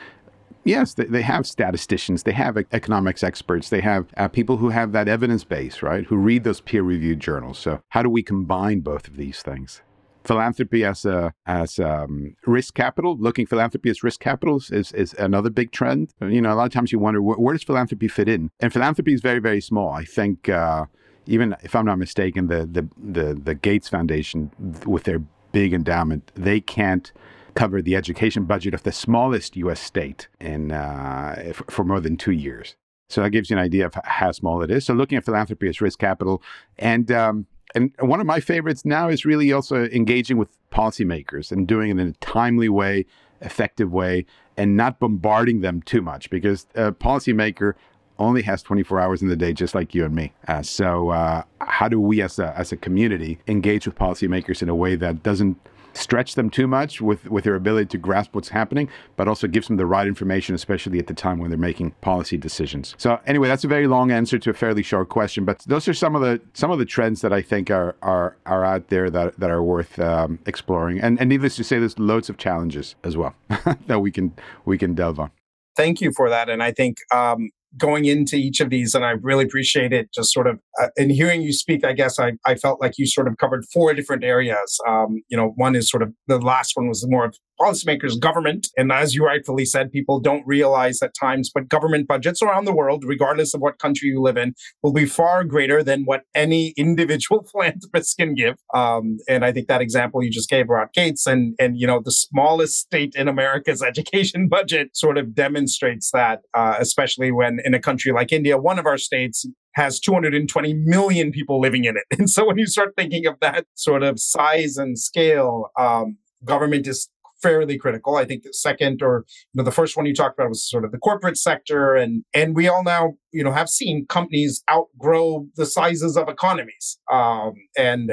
yes, 0.64 0.94
they, 0.94 1.04
they 1.04 1.22
have 1.22 1.46
statisticians, 1.46 2.22
they 2.22 2.32
have 2.32 2.56
economics 2.72 3.22
experts, 3.22 3.70
they 3.70 3.80
have 3.80 4.06
uh, 4.16 4.28
people 4.28 4.56
who 4.58 4.70
have 4.70 4.92
that 4.92 5.08
evidence 5.08 5.44
base, 5.44 5.82
right, 5.82 6.04
who 6.06 6.16
read 6.16 6.44
those 6.44 6.60
peer 6.60 6.82
reviewed 6.82 7.20
journals. 7.20 7.58
So, 7.58 7.82
how 7.88 8.02
do 8.02 8.10
we 8.10 8.22
combine 8.22 8.80
both 8.80 9.08
of 9.08 9.16
these 9.16 9.42
things? 9.42 9.82
Philanthropy 10.24 10.84
as 10.84 11.04
a 11.04 11.32
as 11.46 11.78
um, 11.78 12.34
risk 12.46 12.74
capital. 12.74 13.16
Looking 13.16 13.46
philanthropy 13.46 13.90
as 13.90 14.02
risk 14.02 14.20
capital 14.20 14.56
is 14.56 14.92
is 14.92 15.14
another 15.14 15.50
big 15.50 15.72
trend. 15.72 16.12
You 16.20 16.40
know, 16.40 16.52
a 16.52 16.56
lot 16.56 16.66
of 16.66 16.72
times 16.72 16.92
you 16.92 16.98
wonder 16.98 17.22
where, 17.22 17.36
where 17.36 17.54
does 17.54 17.62
philanthropy 17.62 18.08
fit 18.08 18.28
in, 18.28 18.50
and 18.60 18.72
philanthropy 18.72 19.14
is 19.14 19.20
very 19.20 19.40
very 19.40 19.60
small. 19.60 19.90
I 19.90 20.04
think. 20.04 20.48
Uh, 20.48 20.86
even 21.26 21.56
if 21.62 21.74
I'm 21.74 21.86
not 21.86 21.98
mistaken, 21.98 22.48
the, 22.48 22.66
the 22.66 22.86
the 22.98 23.32
the 23.32 23.54
Gates 23.54 23.88
Foundation, 23.88 24.50
with 24.84 25.04
their 25.04 25.20
big 25.52 25.72
endowment, 25.72 26.30
they 26.34 26.60
can't 26.60 27.10
cover 27.54 27.80
the 27.80 27.96
education 27.96 28.44
budget 28.44 28.74
of 28.74 28.82
the 28.82 28.92
smallest 28.92 29.56
U.S. 29.56 29.80
state 29.80 30.28
in 30.40 30.72
uh, 30.72 31.52
for 31.70 31.84
more 31.84 32.00
than 32.00 32.18
two 32.18 32.32
years. 32.32 32.76
So 33.08 33.22
that 33.22 33.30
gives 33.30 33.50
you 33.50 33.56
an 33.56 33.62
idea 33.62 33.86
of 33.86 33.94
how 34.04 34.32
small 34.32 34.62
it 34.62 34.70
is. 34.70 34.84
So 34.86 34.94
looking 34.94 35.16
at 35.16 35.24
philanthropy 35.24 35.68
as 35.68 35.80
risk 35.80 35.98
capital, 35.98 36.42
and 36.78 37.10
um, 37.12 37.46
and 37.74 37.92
one 38.00 38.20
of 38.20 38.26
my 38.26 38.40
favorites 38.40 38.84
now 38.84 39.08
is 39.08 39.24
really 39.24 39.52
also 39.52 39.84
engaging 39.86 40.36
with 40.36 40.48
policymakers 40.70 41.50
and 41.50 41.66
doing 41.66 41.90
it 41.90 41.98
in 41.98 42.08
a 42.08 42.12
timely 42.14 42.68
way, 42.68 43.06
effective 43.40 43.92
way, 43.92 44.26
and 44.56 44.76
not 44.76 44.98
bombarding 45.00 45.60
them 45.60 45.82
too 45.82 46.00
much 46.00 46.30
because 46.30 46.66
a 46.74 46.92
policymaker 46.92 47.74
only 48.18 48.42
has 48.42 48.62
24 48.62 49.00
hours 49.00 49.22
in 49.22 49.28
the 49.28 49.36
day, 49.36 49.52
just 49.52 49.74
like 49.74 49.94
you 49.94 50.04
and 50.04 50.14
me. 50.14 50.32
Uh, 50.46 50.62
so, 50.62 51.10
uh, 51.10 51.42
how 51.60 51.88
do 51.88 52.00
we 52.00 52.22
as 52.22 52.38
a, 52.38 52.56
as 52.56 52.70
a 52.70 52.76
community 52.76 53.40
engage 53.48 53.86
with 53.86 53.96
policymakers 53.96 54.62
in 54.62 54.68
a 54.68 54.74
way 54.74 54.94
that 54.94 55.22
doesn't 55.22 55.58
stretch 55.94 56.34
them 56.34 56.50
too 56.50 56.66
much 56.66 57.00
with, 57.00 57.30
with 57.30 57.44
their 57.44 57.54
ability 57.54 57.86
to 57.86 57.98
grasp 57.98 58.34
what's 58.34 58.48
happening, 58.48 58.88
but 59.16 59.28
also 59.28 59.46
gives 59.46 59.68
them 59.68 59.76
the 59.76 59.86
right 59.86 60.06
information, 60.06 60.54
especially 60.54 60.98
at 60.98 61.06
the 61.06 61.14
time 61.14 61.38
when 61.38 61.50
they're 61.50 61.58
making 61.58 61.92
policy 62.00 62.36
decisions. 62.36 62.94
So 62.98 63.20
anyway, 63.26 63.48
that's 63.48 63.64
a 63.64 63.68
very 63.68 63.86
long 63.86 64.10
answer 64.10 64.38
to 64.38 64.50
a 64.50 64.54
fairly 64.54 64.82
short 64.82 65.08
question, 65.08 65.44
but 65.44 65.60
those 65.60 65.88
are 65.88 65.94
some 65.94 66.14
of 66.14 66.22
the 66.22 66.40
some 66.52 66.70
of 66.70 66.78
the 66.78 66.84
trends 66.84 67.20
that 67.22 67.32
I 67.32 67.42
think 67.42 67.70
are 67.70 67.96
are 68.02 68.36
are 68.46 68.64
out 68.64 68.88
there 68.88 69.10
that, 69.10 69.38
that 69.38 69.50
are 69.50 69.62
worth 69.62 69.98
um, 69.98 70.38
exploring. 70.46 71.00
And, 71.00 71.18
and 71.20 71.28
needless 71.28 71.56
to 71.56 71.64
say, 71.64 71.78
there's 71.78 71.98
loads 71.98 72.28
of 72.28 72.36
challenges 72.36 72.94
as 73.04 73.16
well 73.16 73.34
that 73.86 74.00
we 74.00 74.10
can 74.10 74.34
we 74.64 74.78
can 74.78 74.94
delve 74.94 75.20
on. 75.20 75.30
Thank 75.76 76.00
you 76.00 76.12
for 76.12 76.30
that. 76.30 76.48
And 76.48 76.62
I 76.62 76.72
think 76.72 76.98
um, 77.12 77.50
going 77.76 78.04
into 78.04 78.36
each 78.36 78.60
of 78.60 78.70
these, 78.70 78.94
and 78.94 79.04
I 79.04 79.14
really 79.20 79.44
appreciate 79.44 79.92
it. 79.92 80.08
Just 80.14 80.32
sort 80.32 80.46
of 80.46 80.58
uh, 80.80 80.88
in 80.96 81.10
hearing 81.10 81.42
you 81.42 81.52
speak, 81.52 81.84
I 81.84 81.92
guess 81.92 82.18
I, 82.18 82.32
I 82.46 82.54
felt 82.54 82.80
like 82.80 82.92
you 82.98 83.06
sort 83.06 83.28
of 83.28 83.36
covered 83.38 83.64
four 83.72 83.92
different 83.94 84.24
areas. 84.24 84.78
Um, 84.88 85.22
you 85.28 85.36
know, 85.36 85.52
one 85.56 85.74
is 85.74 85.90
sort 85.90 86.02
of 86.02 86.12
the 86.26 86.38
last 86.38 86.72
one 86.74 86.88
was 86.88 87.04
more 87.08 87.24
of 87.24 87.36
policymakers, 87.60 88.18
government. 88.18 88.68
And 88.76 88.92
as 88.92 89.14
you 89.14 89.24
rightfully 89.24 89.64
said, 89.64 89.92
people 89.92 90.20
don't 90.20 90.46
realize 90.46 91.02
at 91.02 91.14
times, 91.18 91.50
but 91.54 91.68
government 91.68 92.08
budgets 92.08 92.42
around 92.42 92.64
the 92.64 92.74
world, 92.74 93.04
regardless 93.06 93.54
of 93.54 93.60
what 93.60 93.78
country 93.78 94.08
you 94.08 94.20
live 94.20 94.36
in, 94.36 94.54
will 94.82 94.92
be 94.92 95.06
far 95.06 95.44
greater 95.44 95.82
than 95.82 96.04
what 96.04 96.22
any 96.34 96.68
individual 96.76 97.46
philanthropist 97.50 98.16
can 98.16 98.34
give. 98.34 98.56
Um, 98.74 99.18
and 99.28 99.44
I 99.44 99.52
think 99.52 99.68
that 99.68 99.80
example 99.80 100.22
you 100.22 100.30
just 100.30 100.50
gave 100.50 100.66
about 100.66 100.92
Gates 100.92 101.26
and, 101.26 101.54
and, 101.58 101.78
you 101.78 101.86
know, 101.86 102.00
the 102.04 102.12
smallest 102.12 102.78
state 102.78 103.14
in 103.16 103.28
America's 103.28 103.82
education 103.94 104.48
budget 104.48 104.96
sort 104.96 105.18
of 105.18 105.34
demonstrates 105.34 106.10
that, 106.12 106.40
uh, 106.54 106.76
especially 106.78 107.32
when 107.32 107.58
in 107.64 107.74
a 107.74 107.80
country 107.80 108.12
like 108.12 108.32
India, 108.32 108.58
one 108.58 108.78
of 108.78 108.86
our 108.86 108.98
states 108.98 109.46
has 109.74 109.98
220 110.00 110.74
million 110.84 111.30
people 111.30 111.60
living 111.60 111.84
in 111.84 111.96
it. 111.96 112.04
And 112.18 112.30
so 112.30 112.46
when 112.46 112.58
you 112.58 112.66
start 112.66 112.94
thinking 112.96 113.26
of 113.26 113.34
that 113.40 113.66
sort 113.74 114.02
of 114.02 114.20
size 114.20 114.76
and 114.76 114.98
scale, 114.98 115.70
um, 115.78 116.16
government 116.44 116.86
is 116.86 117.08
fairly 117.44 117.76
critical. 117.78 118.16
I 118.16 118.24
think 118.24 118.42
the 118.42 118.52
second 118.52 119.02
or 119.02 119.24
you 119.52 119.58
know 119.58 119.64
the 119.64 119.70
first 119.70 119.96
one 119.96 120.06
you 120.06 120.14
talked 120.14 120.38
about 120.38 120.48
was 120.48 120.68
sort 120.68 120.84
of 120.84 120.92
the 120.92 120.98
corporate 120.98 121.36
sector, 121.36 121.94
and 121.94 122.24
and 122.32 122.56
we 122.56 122.66
all 122.66 122.82
now 122.82 123.12
you 123.32 123.44
know 123.44 123.52
have 123.52 123.68
seen 123.68 124.06
companies 124.08 124.64
outgrow 124.70 125.46
the 125.56 125.66
sizes 125.66 126.16
of 126.16 126.28
economies, 126.28 126.98
um, 127.12 127.52
and 127.76 128.10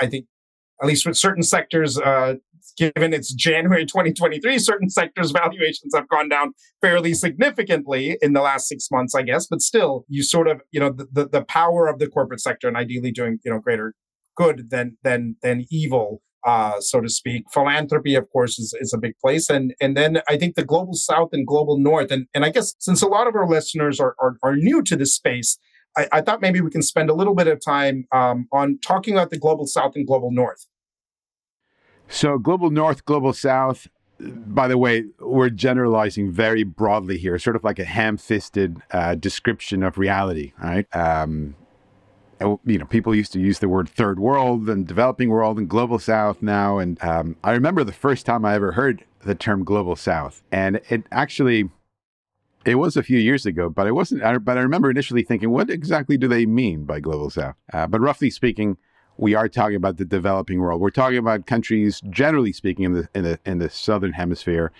I 0.00 0.06
think 0.06 0.26
at 0.82 0.88
least 0.88 1.06
with 1.06 1.16
certain 1.16 1.44
sectors, 1.44 1.96
uh, 1.96 2.34
given 2.76 3.14
it's 3.14 3.32
January 3.32 3.86
2023, 3.86 4.58
certain 4.58 4.90
sectors 4.90 5.30
valuations 5.30 5.94
have 5.94 6.08
gone 6.08 6.28
down 6.28 6.52
fairly 6.80 7.14
significantly 7.14 8.18
in 8.20 8.32
the 8.32 8.40
last 8.40 8.66
six 8.66 8.90
months, 8.90 9.14
I 9.14 9.22
guess. 9.22 9.46
But 9.46 9.62
still, 9.62 10.04
you 10.08 10.24
sort 10.24 10.48
of, 10.48 10.60
you 10.72 10.80
know, 10.80 10.90
the, 10.90 11.06
the, 11.12 11.28
the 11.28 11.44
power 11.44 11.86
of 11.86 12.00
the 12.00 12.08
corporate 12.08 12.40
sector 12.40 12.66
and 12.66 12.76
ideally 12.76 13.12
doing, 13.12 13.38
you 13.44 13.52
know, 13.52 13.60
greater 13.60 13.94
good 14.36 14.70
than 14.70 14.96
than 15.02 15.36
than 15.42 15.64
evil 15.70 16.22
uh, 16.44 16.80
so 16.80 17.00
to 17.00 17.08
speak. 17.08 17.44
Philanthropy, 17.50 18.14
of 18.14 18.30
course, 18.30 18.58
is, 18.58 18.74
is 18.80 18.92
a 18.92 18.98
big 18.98 19.18
place. 19.18 19.48
And 19.50 19.74
and 19.80 19.96
then 19.96 20.22
I 20.28 20.36
think 20.36 20.54
the 20.54 20.64
global 20.64 20.94
south 20.94 21.30
and 21.32 21.46
global 21.46 21.78
north. 21.78 22.10
And, 22.10 22.26
and 22.34 22.44
I 22.44 22.50
guess 22.50 22.74
since 22.78 23.02
a 23.02 23.06
lot 23.06 23.26
of 23.26 23.34
our 23.34 23.48
listeners 23.48 24.00
are, 24.00 24.14
are, 24.18 24.36
are 24.42 24.56
new 24.56 24.82
to 24.82 24.96
this 24.96 25.14
space, 25.14 25.58
I, 25.96 26.08
I, 26.12 26.20
thought 26.20 26.40
maybe 26.40 26.60
we 26.60 26.70
can 26.70 26.82
spend 26.82 27.10
a 27.10 27.14
little 27.14 27.34
bit 27.34 27.48
of 27.48 27.60
time 27.64 28.06
um, 28.12 28.48
on 28.52 28.78
talking 28.78 29.14
about 29.14 29.30
the 29.30 29.38
global 29.38 29.66
south 29.66 29.94
and 29.94 30.06
global 30.06 30.30
north. 30.30 30.66
So, 32.08 32.38
global 32.38 32.70
north, 32.70 33.04
global 33.04 33.32
south, 33.32 33.88
by 34.20 34.68
the 34.68 34.78
way, 34.78 35.04
we're 35.18 35.50
generalizing 35.50 36.30
very 36.30 36.62
broadly 36.62 37.18
here, 37.18 37.38
sort 37.38 37.56
of 37.56 37.64
like 37.64 37.78
a 37.78 37.84
ham 37.84 38.16
fisted 38.16 38.80
uh, 38.90 39.14
description 39.14 39.82
of 39.82 39.98
reality, 39.98 40.52
right? 40.62 40.86
Um, 40.94 41.56
you 42.64 42.78
know, 42.78 42.84
people 42.86 43.14
used 43.14 43.32
to 43.32 43.40
use 43.40 43.58
the 43.58 43.68
word 43.68 43.88
third 43.88 44.18
world 44.18 44.68
and 44.68 44.86
developing 44.86 45.28
world 45.28 45.58
and 45.58 45.68
global 45.68 45.98
south 45.98 46.42
now. 46.42 46.78
And 46.78 47.02
um, 47.02 47.36
I 47.42 47.52
remember 47.52 47.84
the 47.84 47.92
first 47.92 48.26
time 48.26 48.44
I 48.44 48.54
ever 48.54 48.72
heard 48.72 49.04
the 49.24 49.34
term 49.34 49.64
global 49.64 49.96
south. 49.96 50.42
And 50.50 50.80
it 50.88 51.04
actually, 51.10 51.70
it 52.64 52.76
was 52.76 52.96
a 52.96 53.02
few 53.02 53.18
years 53.18 53.46
ago, 53.46 53.68
but 53.68 53.86
it 53.86 53.92
wasn't. 53.92 54.22
But 54.44 54.58
I 54.58 54.60
remember 54.62 54.90
initially 54.90 55.22
thinking, 55.22 55.50
what 55.50 55.70
exactly 55.70 56.16
do 56.16 56.28
they 56.28 56.46
mean 56.46 56.84
by 56.84 57.00
global 57.00 57.30
south? 57.30 57.54
Uh, 57.72 57.86
but 57.86 58.00
roughly 58.00 58.30
speaking, 58.30 58.76
we 59.16 59.34
are 59.34 59.48
talking 59.48 59.76
about 59.76 59.98
the 59.98 60.04
developing 60.04 60.60
world. 60.60 60.80
We're 60.80 60.90
talking 60.90 61.18
about 61.18 61.46
countries, 61.46 62.00
generally 62.08 62.52
speaking, 62.52 62.84
in 62.84 62.92
the 62.92 63.08
in 63.14 63.24
the 63.24 63.38
in 63.44 63.58
the 63.58 63.68
southern 63.68 64.12
hemisphere, 64.12 64.72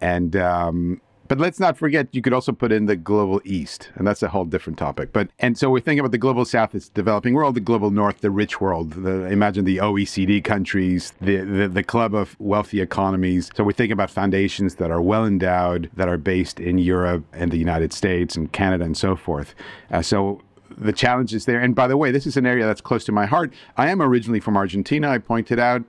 and 0.00 0.36
um, 0.36 1.00
but 1.30 1.38
let's 1.38 1.60
not 1.60 1.78
forget, 1.78 2.08
you 2.10 2.22
could 2.22 2.32
also 2.32 2.50
put 2.50 2.72
in 2.72 2.86
the 2.86 2.96
global 2.96 3.40
east, 3.44 3.88
and 3.94 4.04
that's 4.04 4.20
a 4.20 4.26
whole 4.26 4.44
different 4.44 4.76
topic. 4.76 5.12
But 5.12 5.28
and 5.38 5.56
so 5.56 5.70
we're 5.70 5.78
thinking 5.78 6.00
about 6.00 6.10
the 6.10 6.18
global 6.18 6.44
south, 6.44 6.74
it's 6.74 6.88
developing 6.88 7.34
world, 7.34 7.54
the 7.54 7.60
global 7.60 7.92
north, 7.92 8.18
the 8.20 8.32
rich 8.32 8.60
world. 8.60 8.90
The, 9.04 9.26
imagine 9.26 9.64
the 9.64 9.76
OECD 9.76 10.42
countries, 10.42 11.12
the, 11.20 11.36
the 11.36 11.68
the 11.68 11.84
club 11.84 12.16
of 12.16 12.34
wealthy 12.40 12.80
economies. 12.80 13.48
So 13.54 13.62
we're 13.62 13.70
thinking 13.70 13.92
about 13.92 14.10
foundations 14.10 14.74
that 14.74 14.90
are 14.90 15.00
well 15.00 15.24
endowed, 15.24 15.88
that 15.94 16.08
are 16.08 16.18
based 16.18 16.58
in 16.58 16.78
Europe 16.78 17.22
and 17.32 17.52
the 17.52 17.58
United 17.58 17.92
States 17.92 18.34
and 18.34 18.50
Canada 18.50 18.82
and 18.82 18.96
so 18.96 19.14
forth. 19.14 19.54
Uh, 19.92 20.02
so 20.02 20.40
the 20.76 20.92
challenges 20.92 21.44
there. 21.44 21.60
And 21.60 21.76
by 21.76 21.86
the 21.86 21.96
way, 21.96 22.10
this 22.10 22.26
is 22.26 22.36
an 22.36 22.46
area 22.46 22.66
that's 22.66 22.80
close 22.80 23.04
to 23.04 23.12
my 23.12 23.26
heart. 23.26 23.52
I 23.76 23.88
am 23.90 24.02
originally 24.02 24.40
from 24.40 24.56
Argentina. 24.56 25.08
I 25.10 25.18
pointed 25.18 25.60
out. 25.60 25.82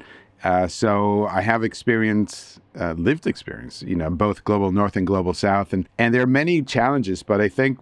Uh, 0.43 0.67
so 0.67 1.27
I 1.27 1.41
have 1.41 1.63
experience, 1.63 2.59
uh, 2.79 2.93
lived 2.93 3.27
experience, 3.27 3.83
you 3.83 3.95
know, 3.95 4.09
both 4.09 4.43
global 4.43 4.71
north 4.71 4.95
and 4.95 5.05
global 5.05 5.33
south, 5.33 5.71
and 5.71 5.87
and 5.97 6.13
there 6.13 6.23
are 6.23 6.27
many 6.27 6.61
challenges. 6.63 7.21
But 7.21 7.41
I 7.41 7.47
think 7.49 7.77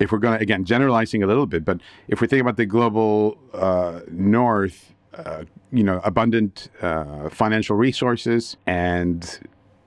if 0.00 0.10
we're 0.10 0.18
going 0.18 0.36
to 0.36 0.42
again 0.42 0.64
generalizing 0.64 1.22
a 1.22 1.26
little 1.26 1.46
bit, 1.46 1.64
but 1.64 1.80
if 2.08 2.20
we 2.20 2.26
think 2.26 2.40
about 2.40 2.56
the 2.56 2.66
global 2.66 3.38
uh, 3.54 4.00
north, 4.10 4.92
uh, 5.14 5.44
you 5.70 5.84
know, 5.84 6.00
abundant 6.04 6.68
uh, 6.80 7.28
financial 7.28 7.76
resources 7.76 8.56
and 8.66 9.40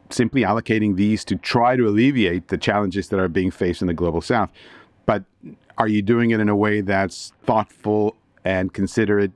simply 0.09 0.43
allocating 0.43 0.95
these 0.95 1.25
to 1.25 1.35
try 1.35 1.75
to 1.75 1.87
alleviate 1.87 2.47
the 2.47 2.57
challenges 2.57 3.09
that 3.09 3.19
are 3.19 3.27
being 3.27 3.51
faced 3.51 3.81
in 3.81 3.87
the 3.87 3.93
global 3.93 4.21
south. 4.21 4.49
But 5.05 5.23
are 5.77 5.87
you 5.87 6.01
doing 6.01 6.31
it 6.31 6.39
in 6.39 6.47
a 6.47 6.55
way 6.55 6.81
that's 6.81 7.33
thoughtful 7.43 8.15
and 8.45 8.71
considerate? 8.71 9.31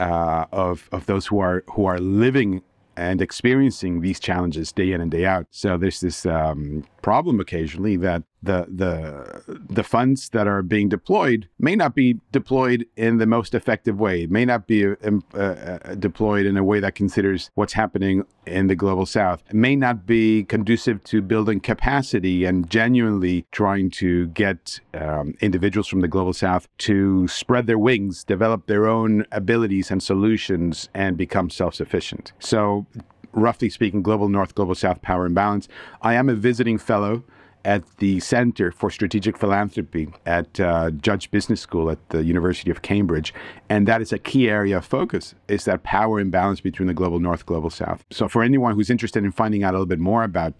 Uh, 0.00 0.46
of 0.52 0.88
of 0.90 1.06
those 1.06 1.26
who 1.26 1.38
are 1.38 1.62
who 1.70 1.84
are 1.84 2.00
living 2.00 2.62
and 2.96 3.22
experiencing 3.22 4.00
these 4.00 4.18
challenges 4.18 4.72
day 4.72 4.92
in 4.92 5.00
and 5.00 5.10
day 5.10 5.24
out. 5.24 5.46
So 5.50 5.78
there's 5.78 6.00
this 6.00 6.26
um, 6.26 6.84
problem 7.02 7.38
occasionally 7.40 7.96
that 7.98 8.24
the 8.42 8.66
the 8.68 9.58
the 9.68 9.82
funds 9.82 10.30
that 10.30 10.46
are 10.46 10.62
being 10.62 10.88
deployed 10.88 11.48
may 11.58 11.76
not 11.76 11.94
be 11.94 12.18
deployed 12.32 12.86
in 12.96 13.18
the 13.18 13.26
most 13.26 13.54
effective 13.54 14.00
way. 14.00 14.22
It 14.22 14.30
may 14.30 14.44
not 14.44 14.66
be 14.66 14.86
um, 14.86 15.22
uh, 15.34 15.38
uh, 15.38 15.94
deployed 15.94 16.46
in 16.46 16.56
a 16.56 16.64
way 16.64 16.80
that 16.80 16.94
considers 16.94 17.50
what's 17.54 17.74
happening 17.74 18.24
in 18.46 18.66
the 18.66 18.74
global 18.74 19.06
south. 19.06 19.42
It 19.48 19.54
may 19.54 19.76
not 19.76 20.06
be 20.06 20.44
conducive 20.44 21.04
to 21.04 21.20
building 21.20 21.60
capacity 21.60 22.44
and 22.44 22.68
genuinely 22.70 23.46
trying 23.52 23.90
to 23.90 24.28
get 24.28 24.80
um, 24.94 25.34
individuals 25.40 25.86
from 25.86 26.00
the 26.00 26.08
global 26.08 26.32
south 26.32 26.68
to 26.78 27.28
spread 27.28 27.66
their 27.66 27.78
wings, 27.78 28.24
develop 28.24 28.66
their 28.66 28.86
own 28.86 29.26
abilities 29.32 29.90
and 29.90 30.02
solutions, 30.02 30.88
and 30.94 31.16
become 31.16 31.50
self-sufficient. 31.50 32.32
So 32.38 32.86
roughly 33.32 33.70
speaking, 33.70 34.02
global 34.02 34.28
north, 34.28 34.54
global 34.54 34.74
south 34.74 35.02
power 35.02 35.26
imbalance. 35.26 35.68
I 36.02 36.14
am 36.14 36.28
a 36.28 36.34
visiting 36.34 36.78
fellow 36.78 37.22
at 37.64 37.84
the 37.98 38.20
Center 38.20 38.72
for 38.72 38.90
Strategic 38.90 39.36
Philanthropy 39.36 40.08
at 40.26 40.58
uh, 40.60 40.90
Judge 40.90 41.30
Business 41.30 41.60
School 41.60 41.90
at 41.90 42.08
the 42.08 42.24
University 42.24 42.70
of 42.70 42.82
Cambridge, 42.82 43.34
and 43.68 43.86
that 43.86 44.00
is 44.00 44.12
a 44.12 44.18
key 44.18 44.48
area 44.48 44.78
of 44.78 44.84
focus: 44.84 45.34
is 45.48 45.64
that 45.64 45.82
power 45.82 46.20
imbalance 46.20 46.60
between 46.60 46.86
the 46.86 46.94
global 46.94 47.20
north, 47.20 47.46
global 47.46 47.70
south. 47.70 48.04
So, 48.10 48.28
for 48.28 48.42
anyone 48.42 48.74
who's 48.74 48.90
interested 48.90 49.24
in 49.24 49.32
finding 49.32 49.62
out 49.62 49.74
a 49.74 49.76
little 49.76 49.86
bit 49.86 49.98
more 49.98 50.24
about 50.24 50.54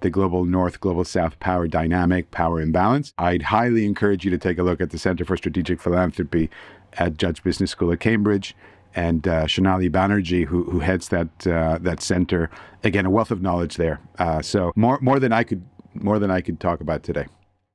the 0.00 0.10
global 0.10 0.44
north, 0.44 0.80
global 0.80 1.04
south 1.04 1.38
power 1.40 1.68
dynamic, 1.68 2.30
power 2.30 2.60
imbalance, 2.60 3.12
I'd 3.18 3.42
highly 3.42 3.84
encourage 3.84 4.24
you 4.24 4.30
to 4.30 4.38
take 4.38 4.58
a 4.58 4.62
look 4.62 4.80
at 4.80 4.90
the 4.90 4.98
Center 4.98 5.24
for 5.24 5.36
Strategic 5.36 5.80
Philanthropy 5.80 6.50
at 6.94 7.16
Judge 7.16 7.42
Business 7.42 7.70
School 7.70 7.92
at 7.92 8.00
Cambridge 8.00 8.56
and 8.94 9.26
uh, 9.28 9.44
Shonali 9.44 9.90
Banerjee, 9.90 10.46
who, 10.46 10.64
who 10.64 10.80
heads 10.80 11.08
that 11.08 11.28
uh, 11.46 11.78
that 11.80 12.00
center. 12.00 12.50
Again, 12.82 13.06
a 13.06 13.10
wealth 13.10 13.30
of 13.30 13.42
knowledge 13.42 13.76
there. 13.76 14.00
Uh, 14.18 14.42
so 14.42 14.72
more 14.74 14.98
more 15.00 15.20
than 15.20 15.32
I 15.32 15.44
could 15.44 15.62
more 15.94 16.18
than 16.18 16.30
I 16.30 16.40
could 16.40 16.60
talk 16.60 16.80
about 16.80 17.02
today. 17.02 17.26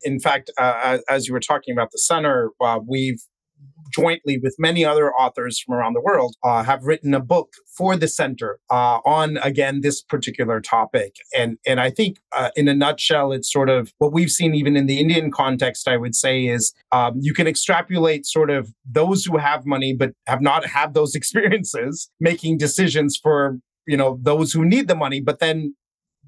In 0.03 0.19
fact, 0.19 0.51
uh, 0.57 0.99
as 1.09 1.27
you 1.27 1.33
were 1.33 1.39
talking 1.39 1.73
about 1.73 1.91
the 1.91 1.97
center, 1.97 2.51
uh, 2.61 2.79
we've 2.85 3.19
jointly 3.91 4.37
with 4.37 4.55
many 4.59 4.83
other 4.83 5.13
authors 5.13 5.59
from 5.59 5.75
around 5.75 5.93
the 5.93 6.01
world, 6.01 6.35
uh, 6.43 6.63
have 6.63 6.83
written 6.83 7.13
a 7.13 7.19
book 7.19 7.53
for 7.77 7.95
the 7.95 8.07
center 8.07 8.59
uh, 8.71 8.99
on 9.05 9.37
again 9.37 9.81
this 9.81 10.01
particular 10.01 10.59
topic. 10.61 11.15
And 11.35 11.57
and 11.65 11.79
I 11.79 11.89
think 11.89 12.17
uh, 12.35 12.49
in 12.55 12.67
a 12.67 12.73
nutshell, 12.73 13.31
it's 13.31 13.51
sort 13.51 13.69
of 13.69 13.91
what 13.99 14.13
we've 14.13 14.31
seen 14.31 14.55
even 14.55 14.75
in 14.75 14.85
the 14.85 14.99
Indian 14.99 15.31
context. 15.31 15.87
I 15.87 15.97
would 15.97 16.15
say 16.15 16.45
is 16.45 16.73
um, 16.91 17.13
you 17.19 17.33
can 17.33 17.47
extrapolate 17.47 18.25
sort 18.25 18.49
of 18.49 18.73
those 18.85 19.25
who 19.25 19.37
have 19.37 19.65
money 19.65 19.93
but 19.93 20.13
have 20.27 20.41
not 20.41 20.65
had 20.65 20.93
those 20.93 21.15
experiences 21.19 22.09
making 22.19 22.57
decisions 22.57 23.17
for 23.21 23.59
you 23.87 23.97
know 23.97 24.19
those 24.21 24.51
who 24.51 24.65
need 24.65 24.87
the 24.87 24.95
money 24.95 25.19
but 25.21 25.39
then 25.39 25.75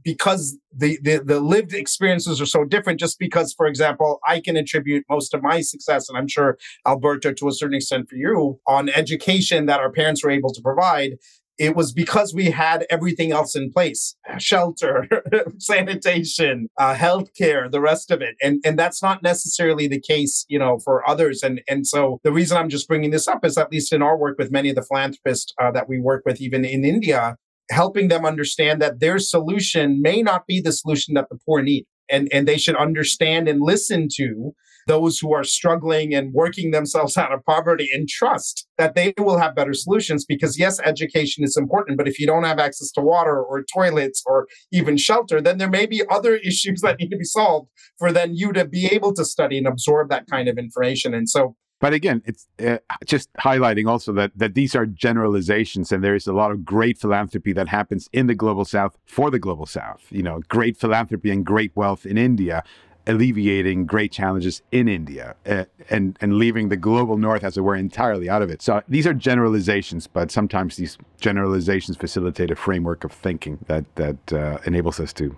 because 0.07 0.57
the, 0.73 0.97
the, 1.01 1.17
the 1.17 1.39
lived 1.41 1.73
experiences 1.73 2.39
are 2.39 2.45
so 2.45 2.63
different 2.63 2.99
just 2.99 3.19
because 3.19 3.53
for 3.53 3.67
example 3.67 4.19
i 4.25 4.39
can 4.39 4.55
attribute 4.55 5.03
most 5.09 5.33
of 5.33 5.43
my 5.43 5.59
success 5.59 6.07
and 6.07 6.17
i'm 6.17 6.27
sure 6.27 6.57
alberto 6.85 7.33
to 7.33 7.47
a 7.47 7.51
certain 7.51 7.75
extent 7.75 8.09
for 8.09 8.15
you 8.15 8.59
on 8.67 8.89
education 8.89 9.65
that 9.65 9.79
our 9.79 9.91
parents 9.91 10.23
were 10.23 10.31
able 10.31 10.53
to 10.53 10.61
provide. 10.61 11.13
It 11.57 11.75
was 11.75 11.91
because 11.91 12.35
we 12.35 12.51
had 12.51 12.85
everything 12.91 13.31
else 13.31 13.55
in 13.55 13.71
place 13.71 14.15
shelter 14.37 15.07
sanitation 15.57 16.69
uh, 16.77 16.93
healthcare 16.93 17.69
the 17.71 17.81
rest 17.81 18.11
of 18.11 18.21
it. 18.21 18.35
And 18.43 18.61
and 18.63 18.77
that's 18.77 19.01
not 19.01 19.23
necessarily 19.23 19.87
the 19.87 19.99
case 19.99 20.45
you 20.47 20.59
know 20.59 20.77
for 20.77 21.07
others. 21.09 21.41
And 21.41 21.61
and 21.67 21.87
so 21.87 22.19
the 22.23 22.31
reason 22.31 22.57
i'm 22.57 22.69
just 22.69 22.87
bringing 22.87 23.09
this 23.09 23.27
up 23.27 23.43
is 23.43 23.57
at 23.57 23.71
least 23.71 23.91
in 23.91 24.03
our 24.03 24.15
work 24.15 24.37
with 24.37 24.51
many 24.51 24.69
of 24.69 24.75
the 24.75 24.83
philanthropists 24.83 25.53
uh, 25.59 25.71
that 25.71 25.89
we 25.89 25.99
work 25.99 26.23
with 26.25 26.39
even 26.39 26.63
in 26.63 26.85
india 26.85 27.37
helping 27.69 28.07
them 28.07 28.25
understand 28.25 28.81
that 28.81 28.99
their 28.99 29.19
solution 29.19 30.01
may 30.01 30.21
not 30.21 30.47
be 30.47 30.61
the 30.61 30.71
solution 30.71 31.13
that 31.15 31.27
the 31.29 31.37
poor 31.45 31.61
need. 31.61 31.85
And, 32.09 32.29
and 32.31 32.47
they 32.47 32.57
should 32.57 32.77
understand 32.77 33.49
and 33.49 33.61
listen 33.61 34.07
to 34.15 34.53
those 34.87 35.19
who 35.19 35.33
are 35.33 35.43
struggling 35.43 36.15
and 36.15 36.33
working 36.33 36.71
themselves 36.71 37.17
out 37.17 37.33
of 37.33 37.45
poverty 37.45 37.89
and 37.93 38.07
trust 38.07 38.67
that 38.77 38.95
they 38.95 39.13
will 39.17 39.37
have 39.37 39.55
better 39.55 39.73
solutions 39.73 40.25
because 40.25 40.57
yes 40.57 40.79
education 40.79 41.43
is 41.43 41.57
important 41.57 41.97
but 41.97 42.07
if 42.07 42.19
you 42.19 42.25
don't 42.25 42.45
have 42.45 42.59
access 42.59 42.89
to 42.91 43.01
water 43.01 43.41
or 43.41 43.63
toilets 43.73 44.23
or 44.25 44.47
even 44.71 44.97
shelter 44.97 45.41
then 45.41 45.57
there 45.57 45.69
may 45.69 45.85
be 45.85 46.01
other 46.09 46.35
issues 46.45 46.81
that 46.81 46.97
need 46.99 47.09
to 47.09 47.17
be 47.17 47.23
solved 47.23 47.69
for 47.99 48.11
then 48.11 48.33
you 48.33 48.51
to 48.53 48.65
be 48.65 48.87
able 48.87 49.13
to 49.13 49.25
study 49.25 49.57
and 49.57 49.67
absorb 49.67 50.09
that 50.09 50.25
kind 50.27 50.47
of 50.47 50.57
information 50.57 51.13
and 51.13 51.29
so 51.29 51.55
but 51.79 51.93
again, 51.93 52.23
it's 52.25 52.47
uh, 52.65 52.77
just 53.05 53.31
highlighting 53.33 53.87
also 53.87 54.11
that 54.13 54.31
that 54.35 54.55
these 54.55 54.75
are 54.75 54.85
generalizations, 54.85 55.91
and 55.91 56.03
there 56.03 56.15
is 56.15 56.27
a 56.27 56.33
lot 56.33 56.51
of 56.51 56.65
great 56.65 56.97
philanthropy 56.97 57.53
that 57.53 57.67
happens 57.67 58.09
in 58.11 58.27
the 58.27 58.35
global 58.35 58.65
south 58.65 58.97
for 59.05 59.29
the 59.29 59.39
global 59.39 59.65
south. 59.65 60.05
You 60.09 60.23
know, 60.23 60.41
great 60.47 60.77
philanthropy 60.77 61.29
and 61.29 61.45
great 61.45 61.71
wealth 61.75 62.05
in 62.05 62.17
India, 62.17 62.63
alleviating 63.05 63.85
great 63.85 64.11
challenges 64.11 64.63
in 64.71 64.87
India, 64.87 65.35
uh, 65.45 65.65
and 65.89 66.17
and 66.19 66.37
leaving 66.37 66.69
the 66.69 66.77
global 66.77 67.17
north, 67.17 67.43
as 67.43 67.57
it 67.57 67.61
were, 67.61 67.75
entirely 67.75 68.27
out 68.27 68.41
of 68.41 68.49
it. 68.49 68.63
So 68.63 68.81
these 68.87 69.05
are 69.05 69.13
generalizations, 69.13 70.07
but 70.07 70.31
sometimes 70.31 70.77
these 70.77 70.97
generalizations 71.19 71.95
facilitate 71.95 72.49
a 72.49 72.55
framework 72.55 73.03
of 73.03 73.11
thinking 73.11 73.59
that 73.67 73.85
that 73.95 74.33
uh, 74.33 74.57
enables 74.65 74.99
us 74.99 75.13
to 75.13 75.35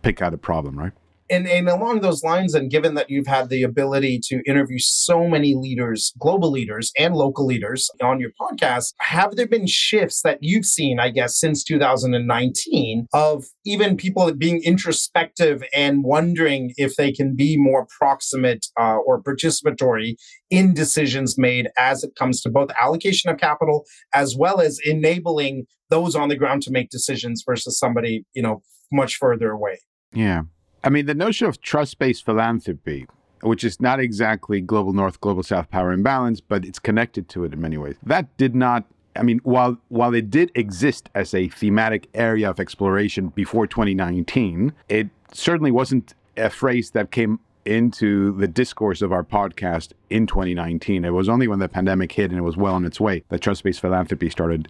pick 0.00 0.22
out 0.22 0.32
a 0.32 0.38
problem, 0.38 0.78
right? 0.78 0.92
And, 1.30 1.46
and 1.46 1.68
along 1.68 2.00
those 2.00 2.22
lines, 2.22 2.54
and 2.54 2.70
given 2.70 2.94
that 2.94 3.10
you've 3.10 3.26
had 3.26 3.48
the 3.48 3.62
ability 3.62 4.20
to 4.24 4.42
interview 4.46 4.78
so 4.78 5.28
many 5.28 5.54
leaders, 5.54 6.12
global 6.18 6.50
leaders 6.50 6.92
and 6.98 7.14
local 7.14 7.46
leaders 7.46 7.90
on 8.02 8.20
your 8.20 8.30
podcast, 8.40 8.94
have 9.00 9.36
there 9.36 9.46
been 9.46 9.66
shifts 9.66 10.22
that 10.22 10.38
you've 10.40 10.64
seen, 10.64 10.98
I 10.98 11.10
guess, 11.10 11.38
since 11.38 11.62
2019 11.64 13.06
of 13.12 13.44
even 13.64 13.96
people 13.96 14.32
being 14.32 14.62
introspective 14.62 15.62
and 15.74 16.04
wondering 16.04 16.72
if 16.76 16.96
they 16.96 17.12
can 17.12 17.34
be 17.34 17.56
more 17.56 17.86
proximate 17.98 18.66
uh, 18.78 18.96
or 18.96 19.22
participatory 19.22 20.14
in 20.50 20.72
decisions 20.74 21.36
made 21.38 21.68
as 21.78 22.02
it 22.02 22.14
comes 22.16 22.40
to 22.42 22.50
both 22.50 22.70
allocation 22.80 23.30
of 23.30 23.38
capital 23.38 23.84
as 24.14 24.36
well 24.36 24.60
as 24.60 24.78
enabling 24.84 25.66
those 25.90 26.14
on 26.14 26.28
the 26.28 26.36
ground 26.36 26.62
to 26.62 26.70
make 26.70 26.90
decisions 26.90 27.42
versus 27.46 27.78
somebody, 27.78 28.24
you 28.34 28.42
know, 28.42 28.62
much 28.92 29.16
further 29.16 29.50
away? 29.50 29.78
Yeah. 30.12 30.42
I 30.84 30.90
mean, 30.90 31.06
the 31.06 31.14
notion 31.14 31.46
of 31.46 31.60
trust 31.60 31.98
based 31.98 32.24
philanthropy, 32.24 33.06
which 33.42 33.64
is 33.64 33.80
not 33.80 34.00
exactly 34.00 34.60
global 34.60 34.92
north, 34.92 35.20
global 35.20 35.42
south 35.42 35.70
power 35.70 35.92
imbalance, 35.92 36.40
but 36.40 36.64
it's 36.64 36.78
connected 36.78 37.28
to 37.30 37.44
it 37.44 37.52
in 37.52 37.60
many 37.60 37.76
ways. 37.76 37.96
That 38.02 38.34
did 38.36 38.54
not, 38.54 38.84
I 39.16 39.22
mean, 39.22 39.40
while, 39.42 39.78
while 39.88 40.14
it 40.14 40.30
did 40.30 40.50
exist 40.54 41.08
as 41.14 41.34
a 41.34 41.48
thematic 41.48 42.08
area 42.14 42.50
of 42.50 42.60
exploration 42.60 43.28
before 43.28 43.66
2019, 43.66 44.72
it 44.88 45.08
certainly 45.32 45.70
wasn't 45.70 46.14
a 46.36 46.50
phrase 46.50 46.90
that 46.90 47.10
came 47.10 47.40
into 47.64 48.32
the 48.38 48.48
discourse 48.48 49.02
of 49.02 49.12
our 49.12 49.22
podcast 49.22 49.92
in 50.08 50.26
2019. 50.26 51.04
It 51.04 51.10
was 51.10 51.28
only 51.28 51.48
when 51.48 51.58
the 51.58 51.68
pandemic 51.68 52.12
hit 52.12 52.30
and 52.30 52.38
it 52.38 52.42
was 52.42 52.56
well 52.56 52.74
on 52.74 52.86
its 52.86 52.98
way 52.98 53.24
that 53.28 53.40
trust 53.40 53.62
based 53.62 53.80
philanthropy 53.80 54.30
started 54.30 54.68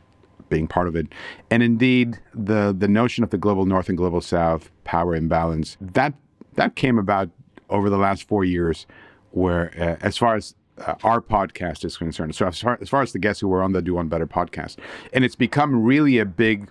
being 0.48 0.66
part 0.66 0.88
of 0.88 0.96
it. 0.96 1.06
And 1.50 1.62
indeed, 1.62 2.18
the 2.34 2.74
the 2.76 2.88
notion 2.88 3.24
of 3.24 3.30
the 3.30 3.38
global 3.38 3.66
north 3.66 3.88
and 3.88 3.96
global 3.96 4.20
south 4.20 4.70
power 4.84 5.14
imbalance 5.14 5.76
that 5.80 6.14
that 6.54 6.74
came 6.74 6.98
about 6.98 7.30
over 7.70 7.90
the 7.90 7.98
last 7.98 8.26
four 8.26 8.44
years, 8.44 8.86
where 9.30 9.72
uh, 9.78 10.04
as 10.04 10.16
far 10.16 10.34
as 10.36 10.54
uh, 10.78 10.94
our 11.04 11.20
podcast 11.20 11.84
is 11.84 11.96
concerned, 11.96 12.34
so 12.34 12.46
as 12.46 12.60
far, 12.60 12.78
as 12.80 12.88
far 12.88 13.02
as 13.02 13.12
the 13.12 13.18
guests 13.18 13.40
who 13.40 13.48
were 13.48 13.62
on 13.62 13.72
the 13.72 13.82
Do 13.82 13.94
One 13.94 14.08
Better 14.08 14.26
podcast, 14.26 14.76
and 15.12 15.24
it's 15.24 15.36
become 15.36 15.82
really 15.82 16.18
a 16.18 16.24
big 16.24 16.70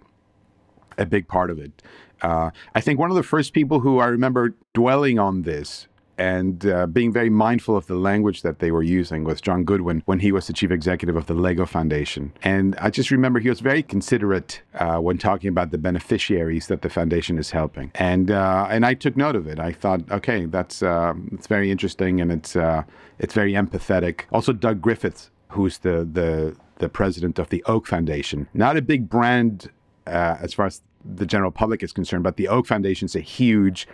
a 0.98 1.05
big 1.05 1.27
part 1.27 1.50
of 1.50 1.60
it. 1.60 1.84
Uh, 2.22 2.50
I 2.74 2.81
think 2.81 3.00
one 3.00 3.12
of 3.12 3.15
the 3.15 3.24
first 3.24 3.53
people 3.53 3.79
who 3.79 4.00
I 4.00 4.07
remember 4.07 4.55
dwelling 4.74 5.19
on 5.19 5.43
this 5.43 5.88
and 6.17 6.65
uh, 6.65 6.88
being 6.88 7.13
very 7.13 7.29
mindful 7.29 7.77
of 7.77 7.88
the 7.88 7.95
language 7.95 8.41
that 8.41 8.59
they 8.59 8.71
were 8.71 8.83
using 8.83 9.24
with 9.24 9.41
John 9.41 9.63
Goodwin 9.63 10.01
when 10.05 10.19
he 10.19 10.31
was 10.31 10.47
the 10.47 10.53
chief 10.53 10.71
executive 10.71 11.15
of 11.15 11.27
the 11.27 11.33
Lego 11.33 11.65
Foundation. 11.65 12.33
And 12.43 12.75
I 12.79 12.89
just 12.89 13.12
remember 13.12 13.39
he 13.39 13.50
was 13.50 13.59
very 13.59 13.83
considerate 13.83 14.62
uh, 14.75 14.97
when 14.97 15.17
talking 15.17 15.50
about 15.50 15.71
the 15.71 15.77
beneficiaries 15.77 16.67
that 16.67 16.81
the 16.81 16.89
foundation 16.89 17.38
is 17.38 17.51
helping. 17.51 17.91
And 17.95 18.31
uh, 18.31 18.67
and 18.69 18.86
I 18.86 18.93
took 18.93 19.15
note 19.15 19.36
of 19.36 19.47
it. 19.47 19.59
I 19.59 19.71
thought, 19.71 20.09
okay, 20.12 20.45
that's 20.45 20.81
uh, 20.81 21.13
it's 21.31 21.47
very 21.47 21.71
interesting 21.71 22.19
and 22.21 22.31
it's 22.31 22.55
uh, 22.55 22.83
it's 23.19 23.33
very 23.33 23.53
empathetic. 23.53 24.21
Also, 24.31 24.53
Doug 24.53 24.81
Griffiths, 24.81 25.29
who's 25.50 25.79
the 25.79 26.07
the 26.12 26.55
the 26.79 26.89
president 26.89 27.39
of 27.39 27.50
the 27.50 27.63
Oak 27.65 27.88
Foundation, 27.88 28.47
not 28.53 28.77
a 28.77 28.81
big 28.81 29.09
brand 29.09 29.71
uh, 30.07 30.38
as 30.39 30.53
far 30.53 30.65
as 30.65 30.81
the 31.05 31.25
general 31.25 31.51
public 31.51 31.83
is 31.83 31.93
concerned, 31.93 32.24
but 32.24 32.38
the 32.38 32.47
Oak 32.47 32.67
Foundation 32.67 33.05
is 33.05 33.15
a 33.15 33.21
huge 33.21 33.88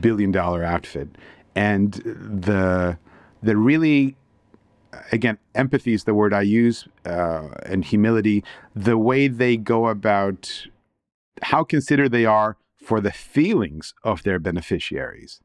billion 0.00 0.32
dollar 0.32 0.64
outfit 0.64 1.08
and 1.54 1.92
the 1.94 2.98
the 3.42 3.56
really 3.56 4.16
again 5.12 5.38
empathy 5.54 5.92
is 5.92 6.04
the 6.04 6.14
word 6.14 6.32
I 6.32 6.42
use 6.42 6.86
uh, 7.04 7.48
and 7.66 7.84
humility. 7.84 8.44
The 8.74 8.98
way 8.98 9.28
they 9.28 9.56
go 9.56 9.88
about 9.88 10.66
how 11.42 11.64
considered 11.64 12.10
they 12.10 12.24
are 12.24 12.56
for 12.76 13.00
the 13.00 13.12
feelings 13.12 13.94
of 14.02 14.22
their 14.22 14.38
beneficiaries. 14.38 15.40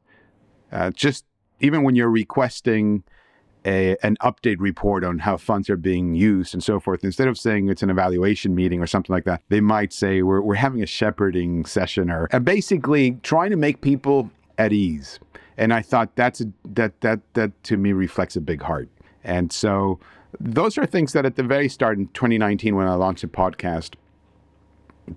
Uh, 0.70 0.90
just 0.90 1.24
even 1.60 1.82
when 1.82 1.96
you're 1.96 2.10
requesting 2.10 3.02
a, 3.64 3.96
an 4.02 4.16
update 4.22 4.56
report 4.58 5.04
on 5.04 5.18
how 5.18 5.36
funds 5.36 5.68
are 5.68 5.76
being 5.76 6.14
used 6.14 6.54
and 6.54 6.62
so 6.62 6.78
forth, 6.80 7.04
instead 7.04 7.28
of 7.28 7.38
saying 7.38 7.68
it's 7.68 7.82
an 7.82 7.90
evaluation 7.90 8.54
meeting 8.54 8.80
or 8.80 8.86
something 8.86 9.12
like 9.12 9.24
that, 9.24 9.42
they 9.48 9.60
might 9.60 9.92
say 9.92 10.22
we're, 10.22 10.40
we're 10.40 10.54
having 10.54 10.82
a 10.82 10.86
shepherding 10.86 11.64
session 11.64 12.10
or 12.10 12.28
basically 12.40 13.18
trying 13.22 13.50
to 13.50 13.56
make 13.56 13.80
people 13.80 14.30
at 14.58 14.72
ease 14.72 15.18
and 15.60 15.74
I 15.74 15.82
thought 15.82 16.16
that's 16.16 16.40
a, 16.40 16.46
that 16.64 17.00
that 17.02 17.20
that 17.34 17.62
to 17.64 17.76
me 17.76 17.92
reflects 17.92 18.34
a 18.34 18.40
big 18.40 18.62
heart. 18.62 18.88
And 19.22 19.52
so 19.52 20.00
those 20.40 20.78
are 20.78 20.86
things 20.86 21.12
that 21.12 21.26
at 21.26 21.36
the 21.36 21.42
very 21.42 21.68
start 21.68 21.98
in 21.98 22.08
2019 22.08 22.74
when 22.74 22.88
I 22.88 22.94
launched 22.94 23.22
a 23.22 23.28
podcast, 23.28 23.94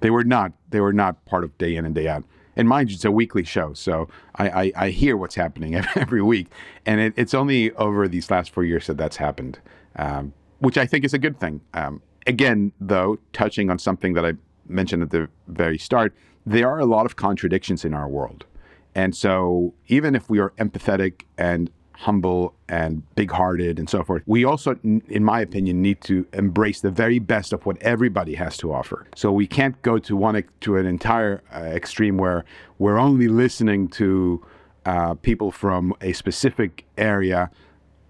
they 0.02 0.10
were 0.10 0.26
not 0.26 0.52
they 0.70 0.82
were 0.82 0.92
not 0.92 1.24
part 1.26 1.46
of 1.46 1.58
day 1.58 1.78
in 1.78 1.86
and 1.86 1.96
day 1.96 2.10
out. 2.10 2.26
And 2.58 2.68
mind 2.68 2.92
you, 2.92 2.96
it's 2.96 3.06
a 3.06 3.10
weekly 3.10 3.44
show, 3.44 3.74
so 3.74 4.10
I, 4.36 4.50
I, 4.50 4.72
I 4.76 4.90
hear 4.90 5.18
what's 5.18 5.34
happening 5.34 5.74
every 5.96 6.22
week, 6.22 6.48
and 6.86 7.02
it, 7.02 7.14
it's 7.16 7.34
only 7.34 7.72
over 7.72 8.08
these 8.08 8.30
last 8.30 8.52
four 8.52 8.64
years 8.64 8.86
that 8.86 8.98
that's 8.98 9.16
happened, 9.16 9.58
um, 9.96 10.34
which 10.60 10.78
I 10.78 10.86
think 10.86 11.04
is 11.04 11.16
a 11.16 11.18
good 11.18 11.40
thing. 11.40 11.62
Um, 11.74 12.00
again, 12.28 12.72
though, 12.80 13.18
touching 13.32 13.72
on 13.72 13.80
something 13.80 14.14
that 14.14 14.24
I 14.24 14.34
mentioned 14.68 15.02
at 15.02 15.10
the 15.10 15.30
very 15.48 15.80
start, 15.80 16.14
there 16.46 16.70
are 16.70 16.78
a 16.78 16.86
lot 16.86 17.08
of 17.08 17.16
contradictions 17.16 17.84
in 17.84 17.96
our 17.96 18.08
world. 18.08 18.46
And 18.96 19.16
so, 19.16 19.74
even 19.88 20.16
if 20.16 20.30
we 20.30 20.40
are 20.40 20.52
empathetic 20.52 21.22
and 21.38 21.70
humble 21.94 22.56
and 22.68 23.04
big 23.16 23.32
hearted 23.32 23.80
and 23.80 23.90
so 23.90 24.04
forth, 24.04 24.24
we 24.26 24.44
also, 24.44 24.78
in 24.84 25.24
my 25.24 25.42
opinion, 25.42 25.82
need 25.82 26.02
to 26.02 26.26
embrace 26.34 26.82
the 26.82 26.92
very 26.92 27.20
best 27.20 27.54
of 27.54 27.66
what 27.66 27.82
everybody 27.82 28.36
has 28.36 28.58
to 28.58 28.74
offer. 28.74 29.08
So, 29.16 29.32
we 29.32 29.48
can't 29.48 29.82
go 29.82 29.98
to 30.00 30.16
one 30.16 30.44
to 30.62 30.78
an 30.78 30.86
entire 30.86 31.44
uh, 31.54 31.60
extreme 31.60 32.18
where 32.18 32.46
we're 32.78 33.00
only 33.00 33.28
listening 33.28 33.88
to 33.90 34.46
uh, 34.86 35.14
people 35.16 35.52
from 35.52 35.94
a 36.02 36.14
specific 36.14 36.86
area 36.98 37.50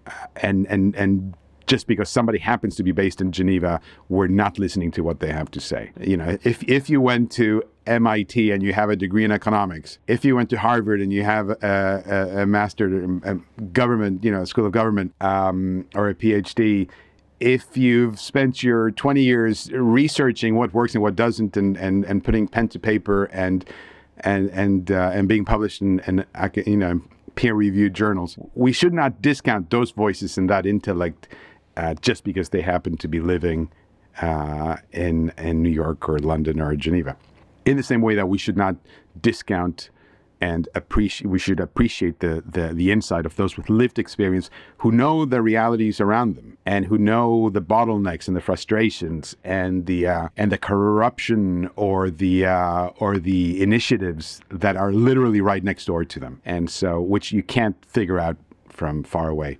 uh, 0.06 0.10
and, 0.36 0.66
and, 0.66 0.94
and 0.96 1.34
just 1.66 1.86
because 1.86 2.08
somebody 2.08 2.38
happens 2.38 2.76
to 2.76 2.82
be 2.82 2.92
based 2.92 3.20
in 3.20 3.32
Geneva, 3.32 3.80
we're 4.08 4.26
not 4.26 4.58
listening 4.58 4.90
to 4.92 5.02
what 5.02 5.20
they 5.20 5.32
have 5.32 5.50
to 5.52 5.60
say. 5.60 5.92
You 6.00 6.16
know, 6.16 6.36
if, 6.42 6.62
if 6.64 6.90
you 6.90 7.00
went 7.00 7.30
to 7.32 7.62
MIT 7.86 8.50
and 8.50 8.62
you 8.62 8.72
have 8.72 8.90
a 8.90 8.96
degree 8.96 9.24
in 9.24 9.30
economics, 9.30 9.98
if 10.06 10.24
you 10.24 10.36
went 10.36 10.50
to 10.50 10.58
Harvard 10.58 11.00
and 11.00 11.12
you 11.12 11.22
have 11.24 11.50
a, 11.50 11.58
a, 11.62 12.42
a 12.42 12.46
master 12.46 12.86
in 12.86 13.44
government, 13.72 14.24
you 14.24 14.30
know, 14.30 14.44
school 14.44 14.66
of 14.66 14.72
government 14.72 15.14
um, 15.20 15.86
or 15.94 16.08
a 16.08 16.14
PhD, 16.14 16.88
if 17.40 17.76
you've 17.76 18.18
spent 18.18 18.62
your 18.62 18.90
20 18.90 19.22
years 19.22 19.70
researching 19.72 20.54
what 20.54 20.72
works 20.72 20.94
and 20.94 21.02
what 21.02 21.16
doesn't 21.16 21.56
and, 21.56 21.76
and, 21.76 22.04
and 22.04 22.24
putting 22.24 22.48
pen 22.48 22.68
to 22.68 22.78
paper 22.78 23.24
and 23.26 23.64
and 24.20 24.50
and 24.50 24.90
uh, 24.90 25.10
and 25.12 25.28
being 25.28 25.44
published 25.44 25.82
in, 25.82 26.00
in 26.00 26.24
you 26.66 26.76
know 26.76 27.00
peer-reviewed 27.34 27.94
journals, 27.94 28.38
we 28.54 28.72
should 28.72 28.92
not 28.92 29.20
discount 29.20 29.70
those 29.70 29.90
voices 29.90 30.38
and 30.38 30.48
that 30.48 30.66
intellect 30.66 31.28
uh, 31.76 31.94
just 31.94 32.22
because 32.22 32.50
they 32.50 32.60
happen 32.60 32.96
to 32.96 33.08
be 33.08 33.20
living 33.20 33.70
uh, 34.20 34.76
in 34.92 35.32
in 35.38 35.62
New 35.62 35.70
York 35.70 36.08
or 36.08 36.18
London 36.18 36.60
or 36.60 36.74
Geneva. 36.76 37.16
In 37.64 37.76
the 37.76 37.82
same 37.82 38.02
way 38.02 38.14
that 38.14 38.28
we 38.28 38.38
should 38.38 38.56
not 38.56 38.76
discount 39.20 39.90
and 40.40 40.68
appreciate 40.74 41.30
we 41.30 41.38
should 41.38 41.60
appreciate 41.60 42.20
the, 42.20 42.42
the 42.46 42.74
the 42.74 42.90
insight 42.90 43.24
of 43.24 43.36
those 43.36 43.56
with 43.56 43.70
lived 43.70 43.98
experience 43.98 44.50
who 44.78 44.90
know 44.92 45.24
the 45.24 45.40
realities 45.40 46.00
around 46.00 46.36
them 46.36 46.58
and 46.66 46.84
who 46.86 46.98
know 46.98 47.48
the 47.50 47.62
bottlenecks 47.62 48.26
and 48.26 48.36
the 48.36 48.40
frustrations 48.40 49.36
and 49.44 49.86
the 49.86 50.06
uh, 50.06 50.28
and 50.36 50.52
the 50.52 50.58
corruption 50.58 51.70
or 51.76 52.10
the 52.10 52.44
uh, 52.44 52.88
or 52.98 53.18
the 53.18 53.62
initiatives 53.62 54.40
that 54.50 54.76
are 54.76 54.92
literally 54.92 55.40
right 55.40 55.64
next 55.64 55.86
door 55.86 56.04
to 56.04 56.20
them. 56.20 56.40
And 56.44 56.68
so 56.68 57.00
which 57.00 57.32
you 57.32 57.42
can't 57.42 57.76
figure 57.86 58.18
out 58.18 58.36
from 58.68 59.04
far 59.04 59.28
away. 59.28 59.58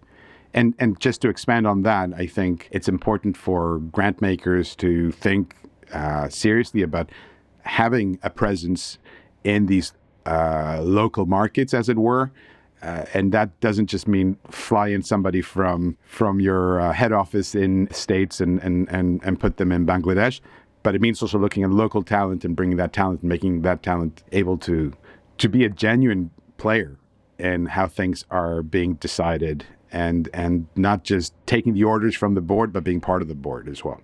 And 0.53 0.75
and 0.79 1.01
just 1.01 1.23
to 1.23 1.29
expand 1.29 1.67
on 1.67 1.83
that, 1.83 2.11
I 2.17 2.27
think 2.27 2.69
it's 2.71 2.88
important 2.88 3.37
for 3.37 3.79
grant 3.79 4.21
makers 4.21 4.77
to 4.77 5.12
think 5.12 5.57
uh, 5.93 6.29
seriously 6.29 6.83
about 6.83 7.11
having 7.64 8.18
a 8.22 8.31
presence 8.31 8.98
in 9.42 9.66
these 9.66 9.92
uh, 10.27 10.81
local 10.83 11.27
markets, 11.27 11.74
as 11.74 11.88
it 11.88 11.98
were. 11.98 12.31
Uh, 12.83 13.05
and 13.14 13.33
that 13.33 13.59
doesn't 13.61 13.87
just 13.87 14.07
mean 14.07 14.37
fly 14.50 14.88
in 14.88 15.03
somebody 15.03 15.40
from 15.40 15.96
from 16.05 16.38
your 16.38 16.81
uh, 16.81 16.92
head 16.92 17.12
office 17.12 17.55
in 17.55 17.88
states 17.90 18.40
and, 18.40 18.61
and 18.62 18.88
and 18.90 19.22
and 19.24 19.40
put 19.40 19.57
them 19.57 19.72
in 19.72 19.87
Bangladesh, 19.87 20.40
but 20.83 20.94
it 20.94 21.00
means 21.00 21.22
also 21.22 21.38
looking 21.38 21.62
at 21.62 21.70
local 21.70 22.03
talent 22.03 22.44
and 22.44 22.55
bringing 22.55 22.77
that 22.77 22.92
talent 22.92 23.22
and 23.22 23.29
making 23.29 23.62
that 23.62 23.83
talent 23.83 24.22
able 24.33 24.59
to 24.59 24.92
to 25.38 25.48
be 25.48 25.64
a 25.64 25.70
genuine 25.70 26.31
player 26.59 26.98
in 27.38 27.66
how 27.66 27.87
things 27.87 28.24
are 28.31 28.62
being 28.62 28.94
decided 28.94 29.64
and 29.90 30.29
and 30.35 30.66
not 30.77 31.05
just 31.05 31.33
taking 31.46 31.72
the 31.72 31.85
orders 31.85 32.14
from 32.14 32.35
the 32.35 32.40
board, 32.40 32.72
but 32.72 32.85
being 32.85 33.00
part 33.00 33.22
of 33.22 33.29
the 33.29 33.35
board 33.35 33.68
as 33.68 33.83
well. 33.83 34.00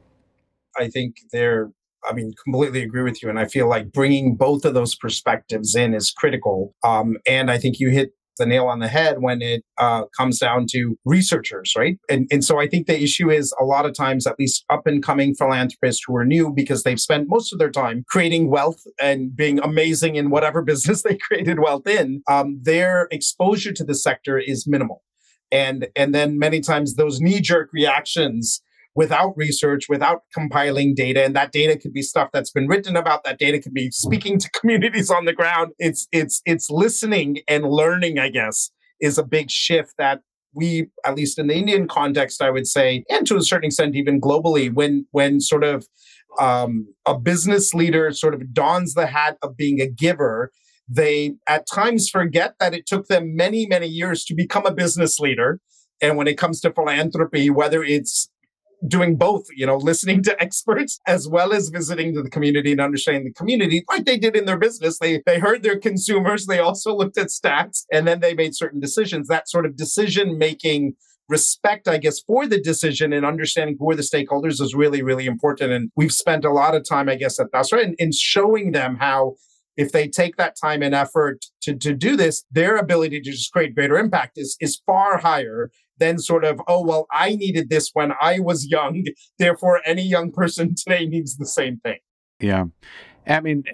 I 0.78 0.88
think 0.88 1.16
they're 1.32 1.70
I 2.08 2.12
mean, 2.12 2.32
completely 2.42 2.82
agree 2.82 3.02
with 3.02 3.22
you. 3.22 3.28
And 3.28 3.38
I 3.38 3.46
feel 3.46 3.68
like 3.68 3.92
bringing 3.92 4.36
both 4.36 4.64
of 4.64 4.74
those 4.74 4.94
perspectives 4.94 5.74
in 5.74 5.94
is 5.94 6.10
critical. 6.10 6.74
Um, 6.82 7.16
and 7.26 7.50
I 7.50 7.58
think 7.58 7.78
you 7.78 7.90
hit 7.90 8.12
the 8.40 8.46
nail 8.46 8.66
on 8.66 8.80
the 8.80 8.88
head 8.88 9.16
when 9.20 9.42
it 9.42 9.62
uh, 9.78 10.04
comes 10.16 10.38
down 10.38 10.66
to 10.70 10.96
researchers, 11.04 11.74
right? 11.76 11.98
And, 12.08 12.26
and 12.32 12.42
so 12.42 12.58
I 12.58 12.66
think 12.66 12.86
the 12.86 13.00
issue 13.00 13.30
is 13.30 13.54
a 13.60 13.64
lot 13.64 13.86
of 13.86 13.94
times, 13.94 14.26
at 14.26 14.38
least 14.38 14.64
up 14.70 14.86
and 14.86 15.02
coming 15.02 15.34
philanthropists 15.34 16.02
who 16.06 16.16
are 16.16 16.24
new 16.24 16.50
because 16.50 16.82
they've 16.82 17.00
spent 17.00 17.28
most 17.28 17.52
of 17.52 17.58
their 17.58 17.70
time 17.70 18.04
creating 18.08 18.50
wealth 18.50 18.82
and 19.00 19.36
being 19.36 19.60
amazing 19.60 20.16
in 20.16 20.30
whatever 20.30 20.62
business 20.70 21.02
they 21.02 21.16
created 21.16 21.60
wealth 21.60 21.86
in, 21.86 22.22
um, 22.28 22.58
their 22.62 23.06
exposure 23.10 23.72
to 23.72 23.84
the 23.84 23.94
sector 23.94 24.38
is 24.38 24.66
minimal. 24.66 25.02
And, 25.52 25.88
and 25.94 26.14
then 26.14 26.38
many 26.38 26.60
times 26.60 26.94
those 26.94 27.20
knee 27.20 27.40
jerk 27.40 27.70
reactions 27.72 28.62
without 28.94 29.32
research, 29.36 29.86
without 29.88 30.22
compiling 30.34 30.94
data. 30.94 31.24
And 31.24 31.34
that 31.36 31.52
data 31.52 31.78
could 31.78 31.92
be 31.92 32.02
stuff 32.02 32.30
that's 32.32 32.50
been 32.50 32.66
written 32.66 32.96
about. 32.96 33.24
That 33.24 33.38
data 33.38 33.60
could 33.60 33.74
be 33.74 33.90
speaking 33.90 34.38
to 34.38 34.50
communities 34.60 35.10
on 35.10 35.24
the 35.24 35.32
ground. 35.32 35.72
It's 35.78 36.08
it's 36.12 36.42
it's 36.44 36.70
listening 36.70 37.40
and 37.48 37.64
learning, 37.64 38.18
I 38.18 38.30
guess, 38.30 38.70
is 39.00 39.18
a 39.18 39.24
big 39.24 39.50
shift 39.50 39.94
that 39.98 40.20
we, 40.52 40.88
at 41.06 41.14
least 41.14 41.38
in 41.38 41.46
the 41.46 41.54
Indian 41.54 41.86
context, 41.86 42.42
I 42.42 42.50
would 42.50 42.66
say, 42.66 43.04
and 43.08 43.26
to 43.28 43.36
a 43.36 43.42
certain 43.42 43.66
extent 43.66 43.94
even 43.94 44.20
globally, 44.20 44.72
when 44.72 45.06
when 45.12 45.40
sort 45.40 45.64
of 45.64 45.86
um, 46.38 46.86
a 47.06 47.18
business 47.18 47.74
leader 47.74 48.12
sort 48.12 48.34
of 48.34 48.52
dons 48.52 48.94
the 48.94 49.06
hat 49.06 49.36
of 49.42 49.56
being 49.56 49.80
a 49.80 49.88
giver, 49.88 50.50
they 50.88 51.34
at 51.48 51.66
times 51.72 52.08
forget 52.08 52.54
that 52.60 52.74
it 52.74 52.86
took 52.86 53.06
them 53.06 53.36
many, 53.36 53.66
many 53.66 53.86
years 53.86 54.24
to 54.24 54.34
become 54.34 54.66
a 54.66 54.74
business 54.74 55.18
leader. 55.18 55.60
And 56.02 56.16
when 56.16 56.26
it 56.26 56.38
comes 56.38 56.60
to 56.62 56.72
philanthropy, 56.72 57.50
whether 57.50 57.82
it's 57.82 58.30
doing 58.86 59.16
both, 59.16 59.46
you 59.54 59.66
know, 59.66 59.76
listening 59.76 60.22
to 60.24 60.40
experts 60.42 61.00
as 61.06 61.28
well 61.28 61.52
as 61.52 61.68
visiting 61.68 62.14
the 62.14 62.28
community 62.30 62.72
and 62.72 62.80
understanding 62.80 63.24
the 63.24 63.32
community 63.32 63.84
like 63.88 64.04
they 64.04 64.18
did 64.18 64.36
in 64.36 64.44
their 64.44 64.58
business. 64.58 64.98
They 64.98 65.22
they 65.26 65.38
heard 65.38 65.62
their 65.62 65.78
consumers, 65.78 66.46
they 66.46 66.58
also 66.58 66.94
looked 67.00 67.18
at 67.18 67.28
stats 67.28 67.84
and 67.92 68.06
then 68.06 68.20
they 68.20 68.34
made 68.34 68.54
certain 68.54 68.80
decisions. 68.80 69.28
That 69.28 69.48
sort 69.48 69.66
of 69.66 69.76
decision 69.76 70.38
making 70.38 70.94
respect, 71.28 71.86
I 71.86 71.98
guess, 71.98 72.20
for 72.20 72.46
the 72.46 72.60
decision 72.60 73.12
and 73.12 73.24
understanding 73.24 73.76
who 73.78 73.90
are 73.90 73.94
the 73.94 74.02
stakeholders 74.02 74.60
is 74.60 74.74
really, 74.74 75.00
really 75.00 75.26
important. 75.26 75.70
And 75.70 75.90
we've 75.96 76.12
spent 76.12 76.44
a 76.44 76.50
lot 76.50 76.74
of 76.74 76.86
time, 76.86 77.08
I 77.08 77.14
guess, 77.14 77.38
at 77.38 77.52
Dasra 77.52 77.84
in, 77.84 77.94
in 77.98 78.10
showing 78.12 78.72
them 78.72 78.96
how 78.98 79.36
if 79.76 79.92
they 79.92 80.08
take 80.08 80.36
that 80.36 80.56
time 80.60 80.82
and 80.82 80.94
effort 80.94 81.46
to, 81.62 81.74
to 81.74 81.94
do 81.94 82.16
this, 82.16 82.44
their 82.50 82.76
ability 82.76 83.20
to 83.20 83.30
just 83.30 83.52
create 83.52 83.74
greater 83.74 83.96
impact 83.96 84.36
is, 84.36 84.56
is 84.60 84.82
far 84.84 85.18
higher 85.18 85.70
than 86.00 86.18
sort 86.18 86.44
of, 86.44 86.60
oh, 86.66 86.84
well, 86.84 87.06
I 87.12 87.36
needed 87.36 87.70
this 87.70 87.90
when 87.92 88.12
I 88.20 88.40
was 88.40 88.66
young. 88.66 89.04
Therefore, 89.38 89.80
any 89.84 90.02
young 90.02 90.32
person 90.32 90.74
today 90.76 91.06
needs 91.06 91.36
the 91.36 91.46
same 91.46 91.78
thing. 91.78 91.98
Yeah. 92.40 92.64
I 93.26 93.40
mean, 93.40 93.64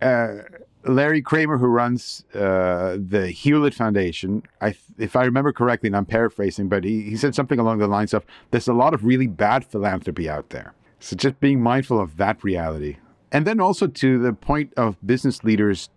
uh, 0.00 0.38
Larry 0.84 1.20
Kramer, 1.20 1.58
who 1.58 1.66
runs 1.66 2.24
uh, 2.34 2.96
the 2.98 3.28
Hewlett 3.28 3.74
Foundation, 3.74 4.42
I, 4.60 4.74
if 4.98 5.16
I 5.16 5.24
remember 5.24 5.52
correctly, 5.52 5.88
and 5.88 5.96
I'm 5.96 6.06
paraphrasing, 6.06 6.68
but 6.68 6.84
he, 6.84 7.02
he 7.02 7.16
said 7.16 7.34
something 7.34 7.58
along 7.58 7.78
the 7.78 7.86
lines 7.86 8.14
of 8.14 8.24
there's 8.50 8.68
a 8.68 8.72
lot 8.72 8.94
of 8.94 9.04
really 9.04 9.26
bad 9.26 9.64
philanthropy 9.64 10.28
out 10.28 10.50
there. 10.50 10.72
So 11.00 11.16
just 11.16 11.40
being 11.40 11.60
mindful 11.60 12.00
of 12.00 12.16
that 12.16 12.42
reality. 12.42 12.96
And 13.32 13.46
then 13.46 13.60
also 13.60 13.86
to 13.86 14.18
the 14.18 14.32
point 14.32 14.72
of 14.76 14.96
business 15.04 15.42
leaders 15.42 15.88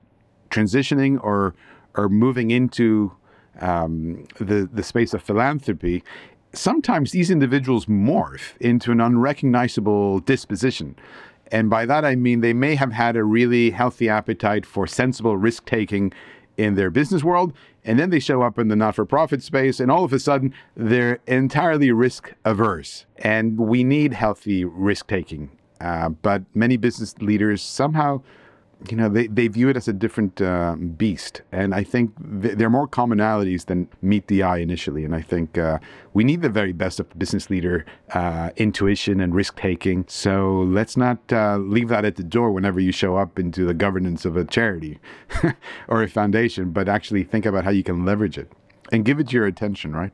transitioning 0.50 1.19
or 1.24 1.54
or 1.98 2.10
moving 2.10 2.52
into 2.52 3.12
um, 3.62 4.26
the 4.39 4.70
the 4.72 4.84
space 4.84 5.13
of 5.13 5.22
philanthropy, 5.22 6.04
sometimes 6.54 7.12
these 7.12 7.30
individuals 7.30 7.86
morph 7.86 8.58
into 8.60 8.91
an 8.91 9.02
unrecognizable 9.02 10.20
disposition. 10.20 10.96
And 11.52 11.70
by 11.70 11.86
that 11.86 12.04
I 12.06 12.15
mean 12.15 12.41
they 12.41 12.54
may 12.54 12.76
have 12.76 12.91
had 12.91 13.15
a 13.15 13.24
really 13.24 13.72
healthy 13.72 14.10
appetite 14.10 14.65
for 14.65 14.88
sensible 14.88 15.38
risk 15.38 15.65
taking 15.65 16.12
in 16.58 16.76
their 16.76 16.89
business 16.89 17.24
world, 17.24 17.54
and 17.84 18.00
then 18.00 18.10
they 18.10 18.20
show 18.20 18.41
up 18.41 18.58
in 18.58 18.70
the 18.70 18.76
not 18.76 18.96
for 18.96 19.06
profit 19.06 19.44
space, 19.44 19.80
and 19.80 19.91
all 19.91 20.04
of 20.04 20.13
a 20.13 20.20
sudden 20.20 20.54
they're 20.76 21.20
entirely 21.28 21.91
risk 21.91 22.34
averse. 22.46 23.06
And 23.18 23.58
we 23.60 23.84
need 23.84 24.13
healthy 24.13 24.63
risk 24.63 25.08
taking. 25.08 25.52
Uh, 25.82 26.10
but 26.10 26.44
many 26.54 26.78
business 26.78 27.18
leaders 27.20 27.62
somehow 27.62 28.22
you 28.91 28.98
know, 28.98 29.10
they, 29.10 29.28
they 29.28 29.48
view 29.48 29.69
it 29.69 29.78
as 29.78 29.88
a 29.88 29.93
different 29.93 30.41
uh, 30.41 30.76
beast. 30.76 31.41
And 31.52 31.74
I 31.74 31.84
think 31.84 32.13
th- 32.41 32.58
there 32.58 32.67
are 32.67 32.71
more 32.71 32.88
commonalities 32.88 33.65
than 33.65 33.88
meet 34.02 34.28
the 34.28 34.43
eye 34.43 34.58
initially. 34.58 35.06
And 35.06 35.15
I 35.15 35.21
think 35.21 35.58
uh, 35.58 35.80
we 36.13 36.24
need 36.24 36.41
the 36.41 36.50
very 36.50 36.74
best 36.74 37.00
of 37.00 37.17
business 37.17 37.50
leader 37.50 37.86
uh, 38.13 38.52
intuition 38.58 39.19
and 39.19 39.34
risk 39.34 39.58
taking. 39.58 40.06
So 40.08 40.62
let's 40.67 40.98
not 40.98 41.19
uh, 41.32 41.58
leave 41.58 41.89
that 41.89 42.06
at 42.06 42.15
the 42.15 42.24
door 42.24 42.52
whenever 42.52 42.80
you 42.80 42.91
show 42.91 43.17
up 43.17 43.39
into 43.39 43.65
the 43.65 43.74
governance 43.74 44.26
of 44.26 44.36
a 44.36 44.45
charity 44.45 45.00
or 45.88 46.04
a 46.04 46.10
foundation, 46.10 46.71
but 46.71 46.88
actually 46.88 47.24
think 47.24 47.45
about 47.45 47.63
how 47.63 47.71
you 47.71 47.84
can 47.84 48.06
leverage 48.06 48.38
it 48.38 48.52
and 48.91 49.06
give 49.06 49.19
it 49.19 49.34
your 49.34 49.45
attention, 49.45 49.93
right? 49.93 50.12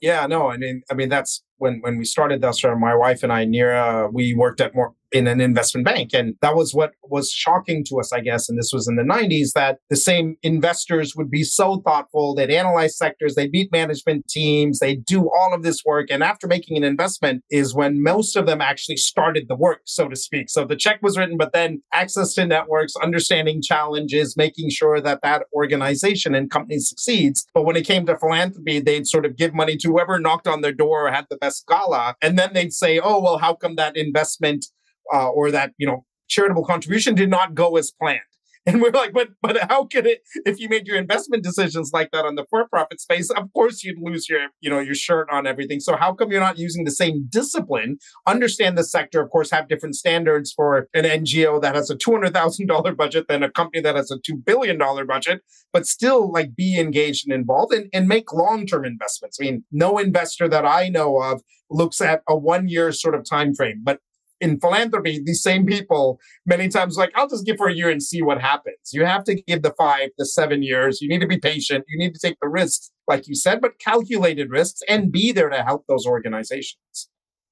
Yeah, 0.00 0.26
no, 0.26 0.50
I 0.50 0.56
mean, 0.56 0.82
I 0.90 0.94
mean 0.94 1.08
that's 1.08 1.44
when 1.58 1.78
when 1.80 1.96
we 1.96 2.04
started 2.04 2.42
Dasra, 2.42 2.78
my 2.78 2.94
wife 2.94 3.22
and 3.22 3.32
I, 3.32 3.46
Neera, 3.46 4.12
we 4.12 4.34
worked 4.34 4.60
at 4.60 4.74
more 4.74 4.94
in 5.12 5.26
an 5.26 5.40
investment 5.40 5.84
bank. 5.84 6.10
And 6.12 6.34
that 6.40 6.56
was 6.56 6.74
what 6.74 6.92
was 7.02 7.30
shocking 7.30 7.84
to 7.88 8.00
us, 8.00 8.12
I 8.12 8.20
guess. 8.20 8.48
And 8.48 8.58
this 8.58 8.70
was 8.72 8.88
in 8.88 8.96
the 8.96 9.02
90s 9.02 9.52
that 9.54 9.78
the 9.90 9.96
same 9.96 10.36
investors 10.42 11.14
would 11.16 11.30
be 11.30 11.42
so 11.42 11.82
thoughtful. 11.84 12.34
They'd 12.34 12.50
analyze 12.50 12.96
sectors, 12.96 13.34
they'd 13.34 13.50
meet 13.50 13.70
management 13.72 14.28
teams, 14.28 14.78
they'd 14.78 15.04
do 15.04 15.30
all 15.30 15.54
of 15.54 15.62
this 15.62 15.82
work. 15.84 16.08
And 16.10 16.22
after 16.22 16.46
making 16.46 16.76
an 16.76 16.84
investment 16.84 17.42
is 17.50 17.74
when 17.74 18.02
most 18.02 18.36
of 18.36 18.46
them 18.46 18.60
actually 18.60 18.96
started 18.96 19.46
the 19.48 19.56
work, 19.56 19.82
so 19.84 20.08
to 20.08 20.16
speak. 20.16 20.48
So 20.48 20.64
the 20.64 20.76
check 20.76 21.00
was 21.02 21.18
written, 21.18 21.36
but 21.36 21.52
then 21.52 21.82
access 21.92 22.34
to 22.34 22.46
networks, 22.46 22.94
understanding 23.02 23.60
challenges, 23.62 24.36
making 24.36 24.70
sure 24.70 25.00
that 25.00 25.20
that 25.22 25.46
organization 25.54 26.34
and 26.34 26.50
company 26.50 26.78
succeeds. 26.78 27.46
But 27.54 27.64
when 27.64 27.76
it 27.76 27.86
came 27.86 28.06
to 28.06 28.18
philanthropy, 28.18 28.80
they'd 28.80 29.06
sort 29.06 29.26
of 29.26 29.36
give 29.36 29.54
money 29.54 29.76
to 29.76 29.88
whoever 29.88 30.18
knocked 30.18 30.46
on 30.46 30.60
their 30.62 30.72
door 30.72 31.06
or 31.06 31.12
had 31.12 31.26
the 31.30 31.36
best 31.36 31.66
gala. 31.66 32.16
And 32.22 32.38
then 32.38 32.52
they'd 32.52 32.72
say, 32.72 32.98
oh, 32.98 33.20
well, 33.20 33.38
how 33.38 33.54
come 33.54 33.76
that 33.76 33.96
investment 33.96 34.66
uh, 35.12 35.28
or 35.28 35.50
that 35.50 35.72
you 35.78 35.86
know 35.86 36.04
charitable 36.28 36.64
contribution 36.64 37.14
did 37.14 37.30
not 37.30 37.54
go 37.54 37.76
as 37.76 37.90
planned. 37.90 38.20
And 38.66 38.80
we're 38.80 38.92
like, 38.92 39.12
but 39.12 39.30
but 39.42 39.58
how 39.68 39.86
could 39.86 40.06
it? 40.06 40.20
If 40.46 40.60
you 40.60 40.68
made 40.68 40.86
your 40.86 40.96
investment 40.96 41.42
decisions 41.42 41.90
like 41.92 42.12
that 42.12 42.24
on 42.24 42.36
the 42.36 42.46
for-profit 42.48 43.00
space, 43.00 43.28
of 43.28 43.52
course 43.52 43.82
you'd 43.82 44.00
lose 44.00 44.28
your 44.28 44.50
you 44.60 44.70
know 44.70 44.78
your 44.78 44.94
shirt 44.94 45.28
on 45.32 45.48
everything. 45.48 45.80
So 45.80 45.96
how 45.96 46.12
come 46.12 46.30
you're 46.30 46.38
not 46.38 46.58
using 46.58 46.84
the 46.84 46.92
same 46.92 47.26
discipline? 47.28 47.98
Understand 48.24 48.78
the 48.78 48.84
sector, 48.84 49.20
of 49.20 49.30
course, 49.30 49.50
have 49.50 49.66
different 49.68 49.96
standards 49.96 50.52
for 50.52 50.86
an 50.94 51.04
NGO 51.04 51.60
that 51.60 51.74
has 51.74 51.90
a 51.90 51.96
two 51.96 52.12
hundred 52.12 52.34
thousand 52.34 52.68
dollar 52.68 52.94
budget 52.94 53.26
than 53.26 53.42
a 53.42 53.50
company 53.50 53.82
that 53.82 53.96
has 53.96 54.12
a 54.12 54.18
two 54.24 54.36
billion 54.36 54.78
dollar 54.78 55.04
budget, 55.04 55.40
but 55.72 55.84
still 55.84 56.30
like 56.30 56.54
be 56.54 56.78
engaged 56.78 57.26
and 57.26 57.34
involved 57.34 57.74
and, 57.74 57.88
and 57.92 58.06
make 58.06 58.32
long-term 58.32 58.84
investments. 58.84 59.38
I 59.40 59.44
mean, 59.44 59.64
no 59.72 59.98
investor 59.98 60.46
that 60.48 60.64
I 60.64 60.88
know 60.88 61.20
of 61.20 61.42
looks 61.68 62.00
at 62.00 62.22
a 62.28 62.36
one-year 62.36 62.92
sort 62.92 63.16
of 63.16 63.28
time 63.28 63.56
frame, 63.56 63.80
but 63.82 63.98
in 64.42 64.58
philanthropy, 64.58 65.22
these 65.24 65.40
same 65.40 65.64
people 65.64 66.18
many 66.44 66.68
times 66.68 66.96
like, 66.96 67.12
I'll 67.14 67.28
just 67.28 67.46
give 67.46 67.56
for 67.56 67.68
a 67.68 67.74
year 67.74 67.88
and 67.88 68.02
see 68.02 68.20
what 68.20 68.40
happens. 68.40 68.92
You 68.92 69.06
have 69.06 69.24
to 69.24 69.34
give 69.34 69.62
the 69.62 69.72
five, 69.78 70.10
the 70.18 70.26
seven 70.26 70.62
years. 70.62 71.00
You 71.00 71.08
need 71.08 71.20
to 71.20 71.28
be 71.28 71.38
patient. 71.38 71.84
You 71.88 71.98
need 71.98 72.12
to 72.12 72.20
take 72.20 72.38
the 72.42 72.48
risks, 72.48 72.90
like 73.06 73.28
you 73.28 73.36
said, 73.36 73.60
but 73.60 73.78
calculated 73.78 74.50
risks 74.50 74.80
and 74.88 75.12
be 75.12 75.30
there 75.32 75.48
to 75.48 75.62
help 75.62 75.86
those 75.86 76.04
organizations. 76.04 77.08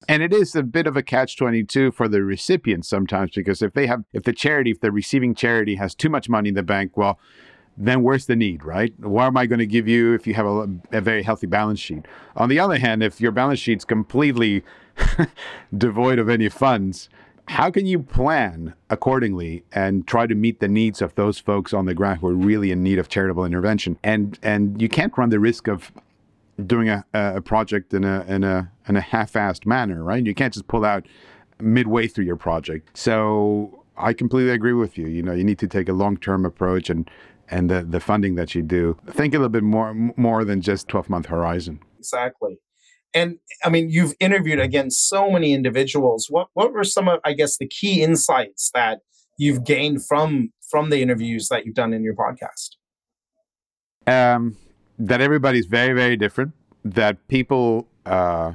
And 0.09 0.23
it 0.23 0.33
is 0.33 0.57
a 0.57 0.63
bit 0.63 0.87
of 0.87 0.97
a 0.97 1.03
catch 1.03 1.37
22 1.37 1.93
for 1.93 2.09
the 2.09 2.23
recipients 2.23 2.89
sometimes 2.89 3.33
because 3.35 3.63
if 3.63 3.75
they 3.75 3.87
have, 3.87 4.03
if 4.13 4.25
the 4.25 4.33
charity, 4.33 4.71
if 4.71 4.81
the 4.81 4.91
receiving 4.91 5.35
charity 5.35 5.77
has 5.77 5.95
too 5.95 6.09
much 6.09 6.29
money 6.29 6.49
in 6.49 6.55
the 6.55 6.63
bank, 6.63 6.97
well, 6.97 7.19
then 7.77 8.03
where's 8.03 8.27
the 8.27 8.37
need, 8.37 8.65
right? 8.65 8.93
What 9.01 9.25
am 9.25 9.37
I 9.37 9.47
going 9.47 9.59
to 9.59 9.67
give 9.67 9.89
you 9.89 10.13
if 10.13 10.27
you 10.27 10.35
have 10.35 10.47
a, 10.47 10.69
a, 10.93 11.01
very 11.01 11.23
healthy 11.23 11.47
balance 11.47 11.81
sheet? 11.81 12.05
On 12.37 12.49
the 12.49 12.59
other 12.59 12.79
hand, 12.79 13.03
if 13.03 13.21
your 13.21 13.33
balance 13.33 13.59
sheet's 13.59 13.85
completely 13.85 14.63
devoid 15.77 16.19
of 16.19 16.29
any 16.29 16.49
funds, 16.49 17.09
how 17.49 17.71
can 17.71 17.87
you 17.87 17.99
plan 17.99 18.75
accordingly 18.91 19.65
and 19.73 20.07
try 20.07 20.27
to 20.27 20.35
meet 20.35 20.61
the 20.61 20.69
needs 20.69 21.03
of 21.03 21.15
those 21.15 21.39
folks 21.39 21.73
on 21.73 21.87
the 21.87 21.95
ground 21.95 22.21
who 22.21 22.29
are 22.29 22.35
really 22.35 22.71
in 22.71 22.83
need 22.83 22.99
of 22.99 23.09
charitable 23.09 23.45
intervention? 23.45 23.99
And 24.05 24.39
and 24.43 24.81
you 24.81 24.89
can't 24.89 25.17
run 25.17 25.31
the 25.31 25.41
risk 25.41 25.67
of 25.67 25.91
doing 26.67 26.89
a, 26.89 27.05
a 27.13 27.41
project 27.41 27.93
in 27.95 28.05
a 28.05 28.25
in 28.29 28.45
a 28.45 28.71
in 28.89 28.97
a 28.97 29.01
half-assed 29.01 29.67
manner, 29.67 30.05
right? 30.05 30.25
You 30.25 30.35
can't 30.35 30.53
just 30.53 30.69
pull 30.69 30.85
out 30.85 31.07
midway 31.61 32.07
through 32.07 32.25
your 32.25 32.37
project. 32.37 32.97
So 32.97 33.85
I 33.97 34.13
completely 34.13 34.53
agree 34.53 34.73
with 34.73 34.97
you. 34.97 35.07
You 35.07 35.23
know, 35.23 35.33
you 35.33 35.45
need 35.45 35.59
to 35.59 35.67
take 35.67 35.89
a 35.89 35.93
long-term 35.93 36.45
approach 36.45 36.89
and 36.89 37.11
and 37.51 37.69
the, 37.69 37.83
the 37.83 38.01
funding 38.01 38.37
that 38.37 38.55
you 38.55 38.63
do. 38.63 38.97
Think 39.09 39.35
a 39.35 39.39
little 39.39 39.51
bit 39.51 39.63
more 39.63 39.95
more 40.17 40.45
than 40.45 40.61
just 40.61 40.89
12 40.89 41.11
month 41.11 41.27
horizon. 41.27 41.81
Exactly. 41.99 42.59
And 43.13 43.39
I 43.65 43.71
mean, 43.71 43.91
you've 43.91 44.15
interviewed 44.21 44.61
again 44.61 44.91
so 44.91 45.31
many 45.31 45.53
individuals. 45.53 46.29
What 46.31 46.49
what 46.55 46.73
were 46.73 46.85
some 46.85 47.09
of 47.09 47.21
I 47.25 47.33
guess 47.33 47.59
the 47.59 47.67
key 47.67 48.03
insights 48.03 48.71
that 48.75 49.01
you've 49.37 49.65
gained 49.65 50.07
from 50.07 50.53
from 50.71 50.91
the 50.91 51.03
interviews 51.03 51.49
that 51.49 51.67
you've 51.67 51.75
done 51.75 51.93
in 51.93 52.05
your 52.05 52.15
podcast? 52.15 52.77
Um, 54.07 54.57
that 54.99 55.21
everybody's 55.21 55.67
very 55.67 55.93
very 55.93 56.17
different. 56.17 56.53
That 56.85 57.27
people, 57.29 57.89
uh, 58.07 58.53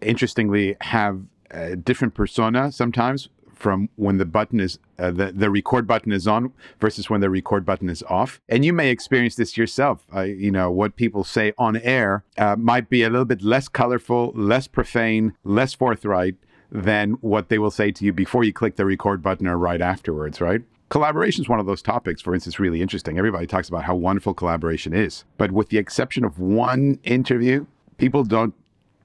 interestingly, 0.00 0.76
have 0.80 1.20
a 1.50 1.76
different 1.76 2.14
persona 2.14 2.72
sometimes 2.72 3.28
from 3.56 3.88
when 3.96 4.18
the 4.18 4.24
button 4.24 4.60
is 4.60 4.78
uh, 4.98 5.10
the 5.10 5.32
the 5.32 5.50
record 5.50 5.86
button 5.86 6.12
is 6.12 6.28
on 6.28 6.52
versus 6.80 7.10
when 7.10 7.20
the 7.20 7.30
record 7.30 7.64
button 7.64 7.88
is 7.88 8.02
off. 8.04 8.40
And 8.48 8.64
you 8.64 8.72
may 8.72 8.90
experience 8.90 9.34
this 9.34 9.56
yourself. 9.56 10.06
Uh, 10.14 10.20
you 10.20 10.50
know 10.50 10.70
what 10.70 10.96
people 10.96 11.24
say 11.24 11.52
on 11.58 11.76
air 11.78 12.22
uh, 12.38 12.56
might 12.56 12.88
be 12.88 13.02
a 13.02 13.10
little 13.10 13.24
bit 13.24 13.42
less 13.42 13.68
colorful, 13.68 14.32
less 14.34 14.68
profane, 14.68 15.34
less 15.42 15.74
forthright 15.74 16.36
than 16.70 17.12
what 17.14 17.48
they 17.48 17.58
will 17.58 17.70
say 17.70 17.90
to 17.90 18.04
you 18.04 18.12
before 18.12 18.44
you 18.44 18.52
click 18.52 18.76
the 18.76 18.84
record 18.84 19.22
button 19.22 19.46
or 19.46 19.56
right 19.58 19.80
afterwards. 19.80 20.40
Right. 20.40 20.62
Collaboration 20.88 21.42
is 21.42 21.48
one 21.48 21.58
of 21.58 21.66
those 21.66 21.82
topics, 21.82 22.22
for 22.22 22.32
instance, 22.32 22.60
really 22.60 22.80
interesting. 22.80 23.18
Everybody 23.18 23.46
talks 23.48 23.68
about 23.68 23.82
how 23.82 23.96
wonderful 23.96 24.34
collaboration 24.34 24.92
is. 24.92 25.24
But 25.36 25.50
with 25.50 25.70
the 25.70 25.78
exception 25.78 26.24
of 26.24 26.38
one 26.38 27.00
interview, 27.02 27.66
people 27.98 28.22
don't 28.22 28.54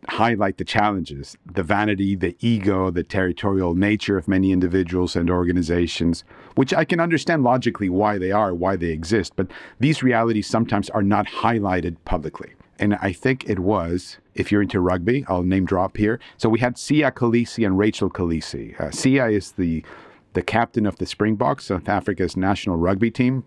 highlight 0.09 0.57
the 0.57 0.65
challenges, 0.65 1.37
the 1.45 1.63
vanity, 1.63 2.15
the 2.15 2.35
ego, 2.39 2.91
the 2.91 3.03
territorial 3.03 3.75
nature 3.75 4.17
of 4.17 4.27
many 4.27 4.51
individuals 4.51 5.15
and 5.15 5.29
organizations, 5.29 6.23
which 6.55 6.73
I 6.73 6.85
can 6.85 6.99
understand 6.99 7.43
logically 7.43 7.89
why 7.89 8.17
they 8.17 8.31
are, 8.31 8.53
why 8.53 8.75
they 8.75 8.87
exist, 8.87 9.33
but 9.35 9.47
these 9.79 10.03
realities 10.03 10.47
sometimes 10.47 10.89
are 10.89 11.03
not 11.03 11.27
highlighted 11.27 11.97
publicly. 12.05 12.53
And 12.79 12.95
I 12.95 13.13
think 13.13 13.47
it 13.47 13.59
was, 13.59 14.17
if 14.33 14.51
you're 14.51 14.63
into 14.63 14.79
rugby, 14.79 15.23
I'll 15.27 15.43
name 15.43 15.65
drop 15.65 15.97
here. 15.97 16.19
So 16.37 16.49
we 16.49 16.59
had 16.59 16.75
Siya 16.75 17.11
Kolisi 17.11 17.65
and 17.65 17.77
Rachel 17.77 18.09
Kolisi. 18.09 18.79
Uh, 18.79 18.85
Siya 18.85 19.31
is 19.31 19.51
the 19.51 19.85
the 20.33 20.41
captain 20.41 20.85
of 20.85 20.95
the 20.95 21.05
Springboks, 21.05 21.65
South 21.65 21.89
Africa's 21.89 22.37
national 22.37 22.77
rugby 22.77 23.11
team. 23.11 23.43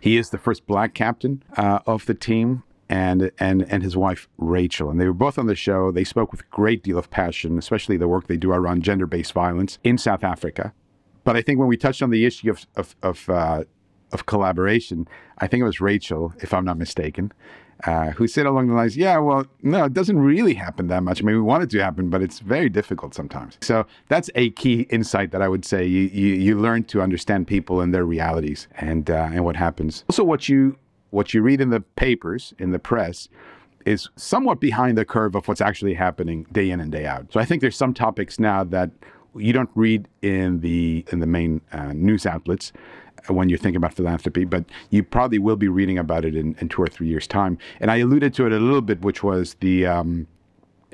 He 0.00 0.16
is 0.16 0.30
the 0.30 0.38
first 0.38 0.66
black 0.66 0.94
captain 0.94 1.42
uh, 1.58 1.80
of 1.86 2.06
the 2.06 2.14
team 2.14 2.62
and 2.92 3.32
and 3.38 3.62
and 3.72 3.82
his 3.82 3.96
wife 3.96 4.28
Rachel, 4.36 4.90
and 4.90 5.00
they 5.00 5.06
were 5.06 5.14
both 5.14 5.38
on 5.38 5.46
the 5.46 5.54
show. 5.54 5.90
They 5.90 6.04
spoke 6.04 6.30
with 6.30 6.42
a 6.42 6.50
great 6.50 6.82
deal 6.82 6.98
of 6.98 7.08
passion, 7.08 7.58
especially 7.58 7.96
the 7.96 8.06
work 8.06 8.26
they 8.26 8.36
do 8.36 8.52
around 8.52 8.82
gender-based 8.82 9.32
violence 9.32 9.78
in 9.82 9.96
South 9.96 10.22
Africa. 10.22 10.74
But 11.24 11.34
I 11.34 11.40
think 11.42 11.58
when 11.58 11.68
we 11.68 11.78
touched 11.78 12.02
on 12.02 12.10
the 12.10 12.26
issue 12.26 12.50
of 12.50 12.66
of 12.76 12.94
of, 13.02 13.30
uh, 13.30 13.64
of 14.12 14.26
collaboration, 14.26 15.08
I 15.38 15.46
think 15.46 15.62
it 15.62 15.64
was 15.64 15.80
Rachel, 15.80 16.34
if 16.40 16.52
I'm 16.52 16.66
not 16.66 16.76
mistaken, 16.76 17.32
uh, 17.84 18.10
who 18.10 18.26
said 18.26 18.44
along 18.44 18.68
the 18.68 18.74
lines, 18.74 18.94
"Yeah, 18.94 19.16
well, 19.18 19.46
no, 19.62 19.84
it 19.84 19.94
doesn't 19.94 20.18
really 20.18 20.52
happen 20.52 20.88
that 20.88 21.02
much. 21.02 21.22
I 21.22 21.24
mean, 21.24 21.36
we 21.36 21.40
want 21.40 21.62
it 21.62 21.70
to 21.70 21.82
happen, 21.82 22.10
but 22.10 22.20
it's 22.20 22.40
very 22.40 22.68
difficult 22.68 23.14
sometimes." 23.14 23.56
So 23.62 23.86
that's 24.08 24.28
a 24.34 24.50
key 24.50 24.82
insight 24.90 25.30
that 25.30 25.40
I 25.40 25.48
would 25.48 25.64
say 25.64 25.86
you 25.86 26.02
you, 26.12 26.34
you 26.34 26.60
learn 26.60 26.84
to 26.92 27.00
understand 27.00 27.46
people 27.46 27.80
and 27.80 27.94
their 27.94 28.04
realities 28.04 28.68
and 28.76 29.08
uh, 29.08 29.30
and 29.32 29.46
what 29.46 29.56
happens. 29.56 30.04
Also, 30.10 30.24
what 30.24 30.50
you 30.50 30.76
what 31.12 31.32
you 31.32 31.42
read 31.42 31.60
in 31.60 31.70
the 31.70 31.80
papers, 31.80 32.54
in 32.58 32.72
the 32.72 32.78
press, 32.78 33.28
is 33.84 34.08
somewhat 34.16 34.60
behind 34.60 34.96
the 34.96 35.04
curve 35.04 35.34
of 35.34 35.46
what's 35.46 35.60
actually 35.60 35.94
happening 35.94 36.46
day 36.52 36.70
in 36.70 36.80
and 36.80 36.90
day 36.90 37.06
out. 37.06 37.32
So 37.32 37.38
I 37.38 37.44
think 37.44 37.60
there's 37.60 37.76
some 37.76 37.94
topics 37.94 38.40
now 38.40 38.64
that 38.64 38.90
you 39.36 39.52
don't 39.52 39.70
read 39.74 40.08
in 40.22 40.60
the 40.60 41.04
in 41.12 41.20
the 41.20 41.26
main 41.26 41.60
uh, 41.72 41.92
news 41.92 42.26
outlets 42.26 42.72
when 43.28 43.48
you're 43.48 43.58
thinking 43.58 43.76
about 43.76 43.94
philanthropy, 43.94 44.44
but 44.44 44.64
you 44.90 45.02
probably 45.02 45.38
will 45.38 45.56
be 45.56 45.68
reading 45.68 45.98
about 45.98 46.24
it 46.24 46.34
in, 46.34 46.56
in, 46.60 46.68
two 46.68 46.82
or 46.82 46.88
three 46.88 47.06
years' 47.06 47.26
time. 47.26 47.56
And 47.78 47.88
I 47.88 47.98
alluded 47.98 48.34
to 48.34 48.46
it 48.46 48.52
a 48.52 48.58
little 48.58 48.80
bit, 48.80 49.00
which 49.02 49.22
was 49.22 49.54
the 49.60 49.86
um, 49.86 50.26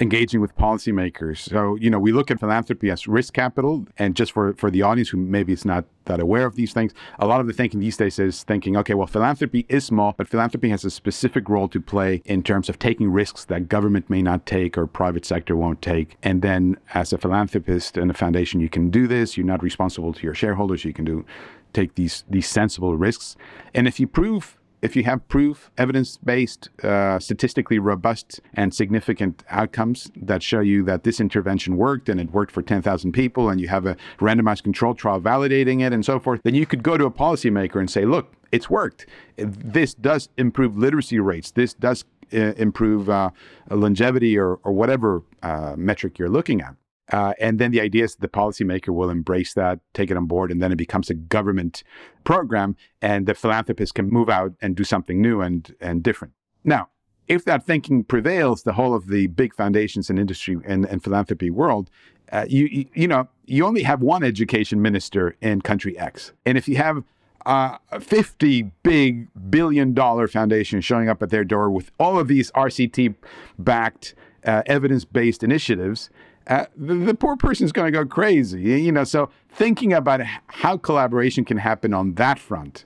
engaging 0.01 0.41
with 0.41 0.57
policymakers. 0.57 1.39
So, 1.39 1.77
you 1.77 1.91
know, 1.91 1.99
we 1.99 2.13
look 2.13 2.31
at 2.31 2.41
philanthropy 2.41 2.91
as 2.91 3.09
risk 3.09 3.35
capital. 3.35 3.87
And 3.99 4.15
just 4.15 4.33
for, 4.33 4.55
for 4.55 4.71
the 4.71 4.83
audience 4.83 5.09
who 5.11 5.17
maybe 5.17 5.53
is 5.53 5.65
not 5.65 5.85
that 6.05 6.21
aware 6.21 6.47
of 6.47 6.55
these 6.55 6.73
things, 6.73 6.93
a 7.19 7.27
lot 7.27 7.41
of 7.41 7.47
the 7.47 7.53
thinking 7.53 7.81
these 7.81 7.97
days 7.97 8.19
is 8.19 8.43
thinking, 8.43 8.77
okay, 8.77 8.95
well, 8.95 9.07
philanthropy 9.07 9.67
is 9.69 9.85
small, 9.85 10.15
but 10.17 10.29
philanthropy 10.29 10.69
has 10.71 10.85
a 10.85 10.91
specific 10.91 11.49
role 11.49 11.69
to 11.69 11.81
play 11.81 12.23
in 12.25 12.43
terms 12.43 12.69
of 12.69 12.79
taking 12.79 13.11
risks 13.11 13.45
that 13.47 13.69
government 13.69 14.09
may 14.09 14.23
not 14.23 14.47
take 14.47 14.79
or 14.79 14.87
private 14.87 15.25
sector 15.25 15.57
won't 15.57 15.83
take. 15.83 16.17
And 16.23 16.43
then 16.43 16.77
as 16.95 17.13
a 17.13 17.19
philanthropist 17.19 17.97
and 17.97 18.11
a 18.11 18.15
foundation, 18.15 18.61
you 18.61 18.69
can 18.69 18.91
do 18.91 19.07
this. 19.07 19.37
You're 19.37 19.47
not 19.47 19.63
responsible 19.63 20.13
to 20.13 20.23
your 20.23 20.35
shareholders. 20.35 20.85
You 20.85 20.93
can 20.93 21.05
do 21.05 21.25
take 21.73 21.95
these 21.97 22.25
these 22.29 22.49
sensible 22.49 22.97
risks. 22.97 23.37
And 23.75 23.87
if 23.87 24.01
you 24.01 24.07
prove 24.07 24.58
if 24.83 24.97
you 24.97 25.05
have 25.05 25.27
proof, 25.29 25.71
evidence 25.77 26.17
based, 26.19 26.69
uh, 26.85 27.19
statistically 27.19 27.79
robust, 27.79 28.41
and 28.55 28.75
significant 28.75 29.43
outcomes 29.51 30.11
that 30.17 30.43
show 30.43 30.61
you 30.61 30.83
that 30.85 31.05
this 31.05 31.21
intervention 31.21 31.77
worked 31.77 32.09
and 32.09 32.21
it 32.21 32.31
worked 32.31 32.53
for 32.53 32.63
10,000 32.63 33.13
people, 33.13 33.49
and 33.49 33.61
you 33.61 33.69
have 33.69 33.87
a 33.87 33.97
randomized 34.19 34.63
control 34.63 34.95
trial 34.95 35.21
validating 35.21 35.81
it 35.81 35.93
and 35.93 36.05
so 36.05 36.19
forth, 36.19 36.41
then 36.45 36.55
you 36.55 36.67
could 36.67 36.83
go 36.83 36.97
to 36.97 37.05
a 37.05 37.11
policymaker 37.11 37.77
and 37.77 37.91
say, 37.91 38.05
look, 38.05 38.33
it's 38.53 38.71
worked. 38.71 39.07
This 39.37 39.95
does 39.95 40.29
improve 40.39 40.77
literacy 40.77 41.19
rates. 41.19 41.51
This 41.51 41.75
does 41.75 42.05
uh, 42.33 42.53
improve 42.57 43.09
uh, 43.09 43.31
longevity 43.71 44.39
or, 44.39 44.55
or 44.63 44.73
whatever 44.73 45.23
uh, 45.43 45.75
metric 45.77 46.19
you're 46.19 46.29
looking 46.29 46.61
at. 46.61 46.75
Uh, 47.13 47.33
and 47.41 47.59
then 47.59 47.71
the 47.71 47.81
idea 47.81 48.05
is 48.05 48.15
that 48.15 48.21
the 48.21 48.29
policymaker 48.29 48.89
will 48.89 49.11
embrace 49.11 49.55
that, 49.55 49.81
take 49.95 50.11
it 50.11 50.17
on 50.17 50.27
board, 50.27 50.51
and 50.51 50.63
then 50.63 50.73
it 50.73 50.77
becomes 50.77 51.09
a 51.09 51.15
government 51.15 51.83
program, 52.25 52.77
and 53.01 53.27
the 53.27 53.35
philanthropist 53.35 53.95
can 53.95 54.09
move 54.11 54.29
out 54.29 54.53
and 54.61 54.77
do 54.77 54.85
something 54.85 55.21
new 55.21 55.41
and, 55.41 55.75
and 55.81 56.03
different. 56.03 56.35
Now, 56.65 56.89
if 57.27 57.45
that 57.45 57.65
thinking 57.65 58.05
prevails, 58.05 58.63
the 58.63 58.73
whole 58.73 58.95
of 58.95 59.09
the 59.09 59.27
big 59.29 59.55
foundations 59.55 60.11
and 60.11 60.19
industry 60.19 60.57
and, 60.65 60.87
and 60.87 61.03
philanthropy 61.03 61.51
world, 61.51 61.91
uh, 62.33 62.45
you, 62.49 62.87
you, 62.95 63.09
know 63.09 63.29
you 63.47 63.65
only 63.65 63.83
have 63.83 64.03
one 64.03 64.23
education 64.23 64.83
minister 64.83 65.37
in 65.41 65.63
country 65.63 65.99
X, 65.99 66.33
and 66.45 66.59
if 66.59 66.69
you 66.69 66.77
have 66.77 67.05
uh, 67.47 67.79
50 67.99 68.71
big 68.83 69.29
billion 69.51 69.95
dollar 69.95 70.29
foundations 70.29 70.85
showing 70.85 71.09
up 71.09 71.23
at 71.23 71.31
their 71.31 71.45
door 71.45 71.71
with 71.71 71.91
all 71.99 72.19
of 72.19 72.29
these 72.29 72.51
RCT 72.53 73.15
backed 73.59 74.15
uh, 74.45 74.63
evidence 74.67 75.05
based 75.07 75.43
initiatives, 75.43 76.11
uh, 76.49 76.65
the, 76.77 76.95
the, 76.95 77.15
poor 77.15 77.37
person 77.37 77.65
is 77.65 77.73
going 77.73 77.93
to 77.93 77.97
go 77.97 78.07
crazy. 78.07 78.61
You 78.61 78.93
know, 78.93 79.05
so 79.05 79.31
thinking 79.51 79.93
about 79.93 80.21
how 80.47 80.77
collaboration 80.79 81.45
can 81.45 81.59
happen 81.59 81.93
on 81.93 82.15
that 82.15 82.39
front, 82.39 82.85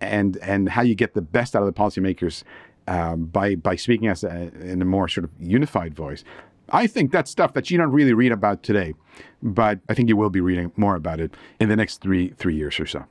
and 0.00 0.36
and 0.38 0.68
how 0.68 0.82
you 0.82 0.94
get 0.94 1.14
the 1.14 1.22
best 1.22 1.54
out 1.54 1.62
of 1.62 1.66
the 1.66 1.80
policymakers 1.80 2.42
um, 2.88 3.26
by 3.26 3.54
by 3.54 3.76
speaking 3.76 4.08
as 4.08 4.24
a, 4.24 4.50
in 4.60 4.82
a 4.82 4.84
more 4.84 5.08
sort 5.08 5.24
of 5.24 5.30
unified 5.38 5.94
voice. 5.94 6.24
I 6.70 6.86
think 6.86 7.12
that's 7.12 7.30
stuff 7.30 7.54
that 7.54 7.70
you 7.70 7.78
don't 7.78 7.92
really 7.92 8.12
read 8.12 8.32
about 8.32 8.62
today, 8.62 8.94
but 9.42 9.78
I 9.88 9.94
think 9.94 10.08
you 10.08 10.16
will 10.16 10.30
be 10.30 10.40
reading 10.40 10.72
more 10.76 10.96
about 10.96 11.20
it 11.20 11.34
in 11.60 11.68
the 11.68 11.76
next 11.76 12.00
three 12.00 12.30
three 12.30 12.56
years 12.56 12.80
or 12.80 12.86
so. 12.86 13.04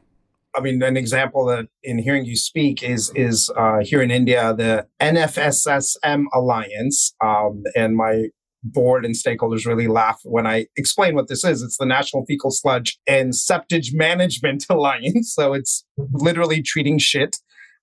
I 0.56 0.60
mean, 0.60 0.82
an 0.82 0.98
example 0.98 1.46
that 1.46 1.68
in 1.84 2.00
hearing 2.00 2.26
you 2.26 2.36
speak 2.36 2.84
is 2.84 3.12
is 3.16 3.52
uh, 3.56 3.80
here 3.84 4.02
in 4.02 4.12
India, 4.12 4.54
the 4.54 4.88
NFSSM 5.00 6.26
Alliance, 6.34 7.14
um, 7.24 7.64
and 7.76 7.96
my 7.96 8.30
board 8.72 9.06
and 9.06 9.16
stakeholders 9.16 9.66
really 9.66 9.88
laugh 9.88 10.20
when 10.24 10.46
I 10.48 10.68
explain 10.76 11.16
what 11.16 11.28
this 11.28 11.44
is. 11.44 11.62
It's 11.62 11.78
the 11.78 11.86
National 11.86 12.26
Fecal 12.26 12.52
Sludge 12.52 12.98
and 13.08 13.34
Septage 13.34 13.94
Management 13.94 14.66
Alliance. 14.70 15.34
So 15.34 15.54
it's 15.54 15.86
literally 15.98 16.62
treating 16.62 16.98
shit. 16.98 17.38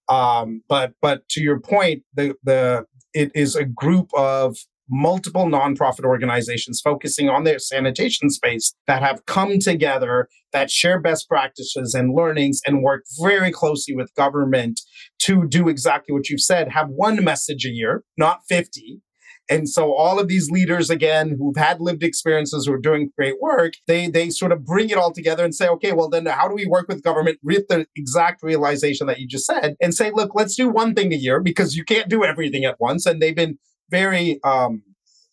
Um, 0.08 0.62
but 0.68 0.92
but 1.00 1.28
to 1.30 1.42
your 1.42 1.60
point, 1.60 2.02
the 2.14 2.34
the 2.42 2.84
it 3.14 3.30
is 3.34 3.56
a 3.56 3.64
group 3.64 4.10
of 4.14 4.56
multiple 4.90 5.46
nonprofit 5.46 6.04
organizations 6.04 6.80
focusing 6.82 7.28
on 7.28 7.44
their 7.44 7.58
sanitation 7.58 8.28
space 8.28 8.74
that 8.86 9.02
have 9.02 9.24
come 9.26 9.58
together 9.58 10.28
that 10.52 10.70
share 10.70 11.00
best 11.00 11.28
practices 11.28 11.94
and 11.94 12.14
learnings 12.14 12.60
and 12.66 12.82
work 12.82 13.02
very 13.22 13.50
closely 13.50 13.94
with 13.96 14.14
government 14.14 14.80
to 15.18 15.46
do 15.48 15.68
exactly 15.68 16.12
what 16.12 16.28
you've 16.28 16.40
said 16.40 16.68
have 16.70 16.88
one 16.90 17.24
message 17.24 17.64
a 17.64 17.70
year 17.70 18.04
not 18.18 18.40
50 18.46 19.00
and 19.50 19.68
so 19.68 19.94
all 19.94 20.18
of 20.18 20.28
these 20.28 20.50
leaders, 20.50 20.88
again, 20.88 21.36
who've 21.38 21.56
had 21.56 21.80
lived 21.80 22.02
experiences, 22.02 22.66
who 22.66 22.72
are 22.72 22.78
doing 22.78 23.10
great 23.16 23.40
work, 23.40 23.74
they 23.86 24.08
they 24.08 24.30
sort 24.30 24.52
of 24.52 24.64
bring 24.64 24.90
it 24.90 24.96
all 24.96 25.12
together 25.12 25.44
and 25.44 25.54
say, 25.54 25.68
okay, 25.68 25.92
well 25.92 26.08
then 26.08 26.26
how 26.26 26.48
do 26.48 26.54
we 26.54 26.66
work 26.66 26.88
with 26.88 27.02
government 27.02 27.38
with 27.42 27.68
the 27.68 27.86
exact 27.96 28.42
realization 28.42 29.06
that 29.06 29.20
you 29.20 29.26
just 29.26 29.46
said 29.46 29.76
and 29.80 29.94
say, 29.94 30.10
look, 30.10 30.34
let's 30.34 30.56
do 30.56 30.68
one 30.68 30.94
thing 30.94 31.12
a 31.12 31.16
year 31.16 31.40
because 31.40 31.76
you 31.76 31.84
can't 31.84 32.08
do 32.08 32.24
everything 32.24 32.64
at 32.64 32.80
once. 32.80 33.04
And 33.04 33.20
they've 33.20 33.36
been 33.36 33.58
very 33.90 34.40
um, 34.44 34.82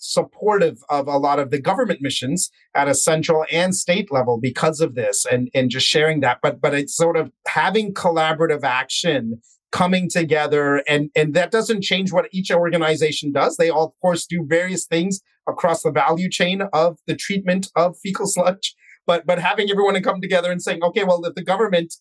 supportive 0.01 0.79
of 0.89 1.07
a 1.07 1.17
lot 1.17 1.39
of 1.39 1.51
the 1.51 1.61
government 1.61 2.01
missions 2.01 2.49
at 2.75 2.87
a 2.87 2.95
central 2.95 3.45
and 3.51 3.75
state 3.75 4.11
level 4.11 4.37
because 4.39 4.81
of 4.81 4.95
this 4.95 5.25
and 5.31 5.49
and 5.53 5.69
just 5.69 5.85
sharing 5.85 6.21
that 6.21 6.39
but 6.41 6.59
but 6.59 6.73
it's 6.73 6.95
sort 6.97 7.15
of 7.15 7.31
having 7.45 7.93
collaborative 7.93 8.63
action 8.63 9.39
coming 9.71 10.09
together 10.09 10.83
and 10.87 11.09
and 11.15 11.33
that 11.33 11.51
doesn't 11.51 11.81
change 11.81 12.11
what 12.11 12.27
each 12.31 12.51
organization 12.51 13.31
does. 13.31 13.57
They 13.57 13.69
all 13.69 13.87
of 13.87 13.93
course 14.01 14.25
do 14.25 14.45
various 14.45 14.85
things 14.85 15.21
across 15.47 15.83
the 15.83 15.91
value 15.91 16.29
chain 16.29 16.61
of 16.73 16.97
the 17.07 17.15
treatment 17.15 17.69
of 17.75 17.97
fecal 18.03 18.27
sludge. 18.27 18.75
But 19.07 19.25
but 19.25 19.39
having 19.39 19.69
everyone 19.71 20.01
come 20.03 20.21
together 20.21 20.51
and 20.51 20.61
saying 20.61 20.83
okay 20.83 21.03
well 21.03 21.23
if 21.25 21.35
the 21.35 21.43
government 21.43 21.95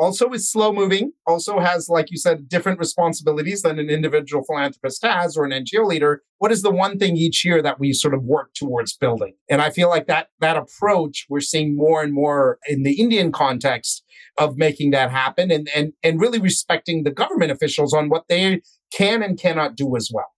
also 0.00 0.30
is 0.30 0.50
slow 0.50 0.72
moving, 0.72 1.12
also 1.26 1.60
has, 1.60 1.88
like 1.88 2.10
you 2.10 2.16
said, 2.16 2.48
different 2.48 2.78
responsibilities 2.78 3.62
than 3.62 3.78
an 3.78 3.90
individual 3.90 4.42
philanthropist 4.44 5.04
has 5.04 5.36
or 5.36 5.44
an 5.44 5.50
NGO 5.50 5.86
leader. 5.86 6.22
What 6.38 6.50
is 6.50 6.62
the 6.62 6.70
one 6.70 6.98
thing 6.98 7.18
each 7.18 7.44
year 7.44 7.60
that 7.60 7.78
we 7.78 7.92
sort 7.92 8.14
of 8.14 8.24
work 8.24 8.54
towards 8.54 8.96
building? 8.96 9.34
And 9.50 9.60
I 9.60 9.70
feel 9.70 9.90
like 9.90 10.06
that 10.06 10.28
that 10.40 10.56
approach 10.56 11.26
we're 11.28 11.40
seeing 11.40 11.76
more 11.76 12.02
and 12.02 12.14
more 12.14 12.58
in 12.66 12.82
the 12.82 12.98
Indian 12.98 13.30
context 13.30 14.02
of 14.38 14.56
making 14.56 14.90
that 14.92 15.10
happen 15.10 15.50
and 15.50 15.68
and 15.74 15.92
and 16.02 16.18
really 16.18 16.40
respecting 16.40 17.04
the 17.04 17.10
government 17.10 17.52
officials 17.52 17.92
on 17.92 18.08
what 18.08 18.24
they 18.28 18.62
can 18.90 19.22
and 19.22 19.38
cannot 19.38 19.76
do 19.76 19.96
as 19.96 20.10
well. 20.12 20.32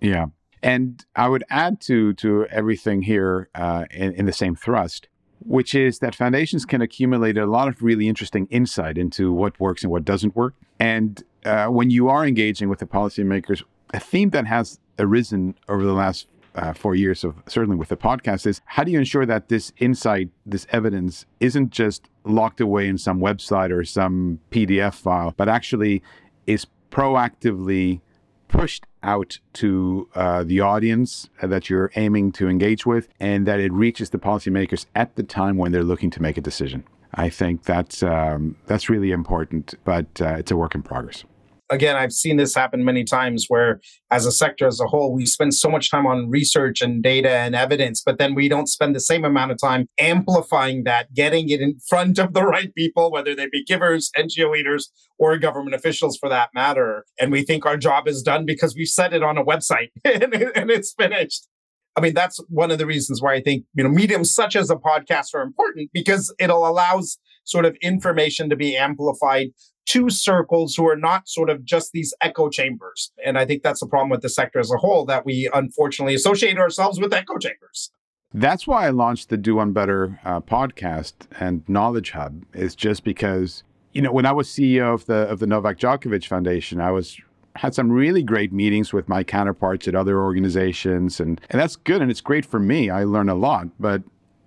Yeah. 0.00 0.26
And 0.62 1.04
I 1.14 1.28
would 1.28 1.44
add 1.50 1.82
to 1.82 2.14
to 2.14 2.46
everything 2.46 3.02
here 3.02 3.50
uh, 3.54 3.84
in, 3.90 4.12
in 4.12 4.24
the 4.24 4.32
same 4.32 4.56
thrust 4.56 5.08
which 5.40 5.74
is 5.74 5.98
that 6.00 6.14
foundations 6.14 6.64
can 6.64 6.80
accumulate 6.80 7.36
a 7.36 7.46
lot 7.46 7.68
of 7.68 7.82
really 7.82 8.08
interesting 8.08 8.46
insight 8.50 8.98
into 8.98 9.32
what 9.32 9.58
works 9.60 9.82
and 9.82 9.90
what 9.90 10.04
doesn't 10.04 10.34
work. 10.34 10.54
And 10.78 11.22
uh, 11.44 11.66
when 11.66 11.90
you 11.90 12.08
are 12.08 12.26
engaging 12.26 12.68
with 12.68 12.78
the 12.78 12.86
policymakers, 12.86 13.62
a 13.94 14.00
theme 14.00 14.30
that 14.30 14.46
has 14.46 14.78
arisen 14.98 15.54
over 15.68 15.84
the 15.84 15.92
last 15.92 16.26
uh, 16.56 16.72
four 16.72 16.94
years 16.94 17.22
of 17.22 17.34
certainly 17.46 17.76
with 17.76 17.90
the 17.90 17.96
podcast 17.96 18.46
is 18.46 18.60
how 18.64 18.82
do 18.82 18.90
you 18.90 18.98
ensure 18.98 19.26
that 19.26 19.48
this 19.48 19.72
insight, 19.78 20.30
this 20.46 20.66
evidence, 20.70 21.26
isn't 21.40 21.70
just 21.70 22.08
locked 22.24 22.60
away 22.60 22.88
in 22.88 22.98
some 22.98 23.20
website 23.20 23.70
or 23.70 23.84
some 23.84 24.40
PDF 24.50 24.94
file, 24.94 25.34
but 25.36 25.48
actually 25.48 26.02
is 26.46 26.66
proactively 26.90 28.00
pushed 28.48 28.86
out 29.02 29.38
to 29.54 30.08
uh, 30.14 30.42
the 30.44 30.60
audience 30.60 31.28
that 31.42 31.70
you're 31.70 31.90
aiming 31.96 32.32
to 32.32 32.48
engage 32.48 32.86
with 32.86 33.08
and 33.20 33.46
that 33.46 33.60
it 33.60 33.72
reaches 33.72 34.10
the 34.10 34.18
policymakers 34.18 34.86
at 34.94 35.14
the 35.16 35.22
time 35.22 35.56
when 35.56 35.72
they're 35.72 35.84
looking 35.84 36.10
to 36.10 36.22
make 36.22 36.36
a 36.36 36.40
decision. 36.40 36.84
I 37.14 37.28
think 37.28 37.64
that's 37.64 38.02
um, 38.02 38.56
that's 38.66 38.90
really 38.90 39.10
important, 39.10 39.74
but 39.84 40.20
uh, 40.20 40.36
it's 40.38 40.50
a 40.50 40.56
work 40.56 40.74
in 40.74 40.82
progress 40.82 41.24
again, 41.70 41.96
I've 41.96 42.12
seen 42.12 42.36
this 42.36 42.54
happen 42.54 42.84
many 42.84 43.04
times 43.04 43.46
where, 43.48 43.80
as 44.10 44.26
a 44.26 44.32
sector 44.32 44.66
as 44.66 44.80
a 44.80 44.86
whole, 44.86 45.12
we 45.12 45.26
spend 45.26 45.54
so 45.54 45.68
much 45.68 45.90
time 45.90 46.06
on 46.06 46.30
research 46.30 46.80
and 46.80 47.02
data 47.02 47.30
and 47.30 47.54
evidence, 47.54 48.02
but 48.04 48.18
then 48.18 48.34
we 48.34 48.48
don't 48.48 48.68
spend 48.68 48.94
the 48.94 49.00
same 49.00 49.24
amount 49.24 49.52
of 49.52 49.58
time 49.58 49.88
amplifying 49.98 50.84
that, 50.84 51.12
getting 51.14 51.48
it 51.48 51.60
in 51.60 51.78
front 51.88 52.18
of 52.18 52.34
the 52.34 52.44
right 52.44 52.74
people, 52.74 53.10
whether 53.10 53.34
they 53.34 53.48
be 53.50 53.64
givers, 53.64 54.10
NGO 54.16 54.50
leaders, 54.50 54.90
or 55.18 55.36
government 55.38 55.74
officials 55.74 56.16
for 56.16 56.28
that 56.28 56.50
matter. 56.54 57.04
And 57.20 57.32
we 57.32 57.42
think 57.42 57.66
our 57.66 57.76
job 57.76 58.06
is 58.06 58.22
done 58.22 58.46
because 58.46 58.74
we've 58.76 58.88
set 58.88 59.12
it 59.12 59.22
on 59.22 59.38
a 59.38 59.44
website 59.44 59.90
and, 60.04 60.34
and 60.34 60.70
it's 60.70 60.94
finished. 60.96 61.48
I 61.96 62.02
mean, 62.02 62.12
that's 62.12 62.38
one 62.50 62.70
of 62.70 62.76
the 62.76 62.84
reasons 62.84 63.22
why 63.22 63.34
I 63.34 63.40
think, 63.40 63.64
you 63.74 63.82
know, 63.82 63.88
mediums 63.88 64.34
such 64.34 64.54
as 64.54 64.70
a 64.70 64.76
podcast 64.76 65.34
are 65.34 65.40
important 65.40 65.90
because 65.94 66.32
it'll 66.38 66.68
allows 66.68 67.18
sort 67.44 67.64
of 67.64 67.74
information 67.80 68.50
to 68.50 68.56
be 68.56 68.76
amplified 68.76 69.46
two 69.86 70.10
circles 70.10 70.74
who 70.74 70.86
are 70.86 70.96
not 70.96 71.28
sort 71.28 71.48
of 71.48 71.64
just 71.64 71.92
these 71.92 72.12
echo 72.20 72.50
chambers. 72.50 73.12
And 73.24 73.38
I 73.38 73.46
think 73.46 73.62
that's 73.62 73.80
the 73.80 73.86
problem 73.86 74.10
with 74.10 74.20
the 74.20 74.28
sector 74.28 74.58
as 74.58 74.70
a 74.70 74.76
whole 74.76 75.06
that 75.06 75.24
we 75.24 75.48
unfortunately 75.54 76.14
associate 76.14 76.58
ourselves 76.58 77.00
with 77.00 77.14
echo 77.14 77.38
chambers. 77.38 77.90
That's 78.34 78.66
why 78.66 78.86
I 78.86 78.90
launched 78.90 79.28
the 79.28 79.36
Do 79.36 79.54
One 79.54 79.72
Better 79.72 80.20
uh, 80.24 80.40
podcast 80.40 81.14
and 81.38 81.66
Knowledge 81.68 82.10
Hub 82.10 82.44
is 82.52 82.74
just 82.74 83.04
because 83.04 83.62
you 83.92 84.02
know 84.02 84.12
when 84.12 84.26
I 84.26 84.32
was 84.32 84.48
CEO 84.48 84.92
of 84.92 85.06
the 85.06 85.28
of 85.28 85.38
the 85.38 85.46
Novak 85.46 85.78
Djokovic 85.78 86.26
Foundation, 86.26 86.80
I 86.80 86.90
was 86.90 87.18
had 87.54 87.74
some 87.74 87.90
really 87.90 88.22
great 88.22 88.52
meetings 88.52 88.92
with 88.92 89.08
my 89.08 89.24
counterparts 89.24 89.88
at 89.88 89.94
other 89.94 90.20
organizations, 90.20 91.20
and 91.20 91.40
and 91.48 91.60
that's 91.60 91.76
good 91.76 92.02
and 92.02 92.10
it's 92.10 92.20
great 92.20 92.44
for 92.44 92.60
me. 92.60 92.90
I 92.90 93.04
learn 93.04 93.30
a 93.30 93.34
lot, 93.34 93.68
but 93.80 94.02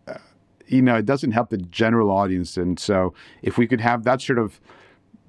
uh, 0.08 0.16
you 0.68 0.82
know 0.82 0.98
it 0.98 1.06
doesn't 1.06 1.32
help 1.32 1.50
the 1.50 1.58
general 1.58 2.12
audience. 2.12 2.58
And 2.58 2.78
so 2.80 3.16
if 3.42 3.58
we 3.58 3.66
could 3.66 3.82
have 3.82 4.04
that 4.04 4.22
sort 4.22 4.38
of 4.38 4.60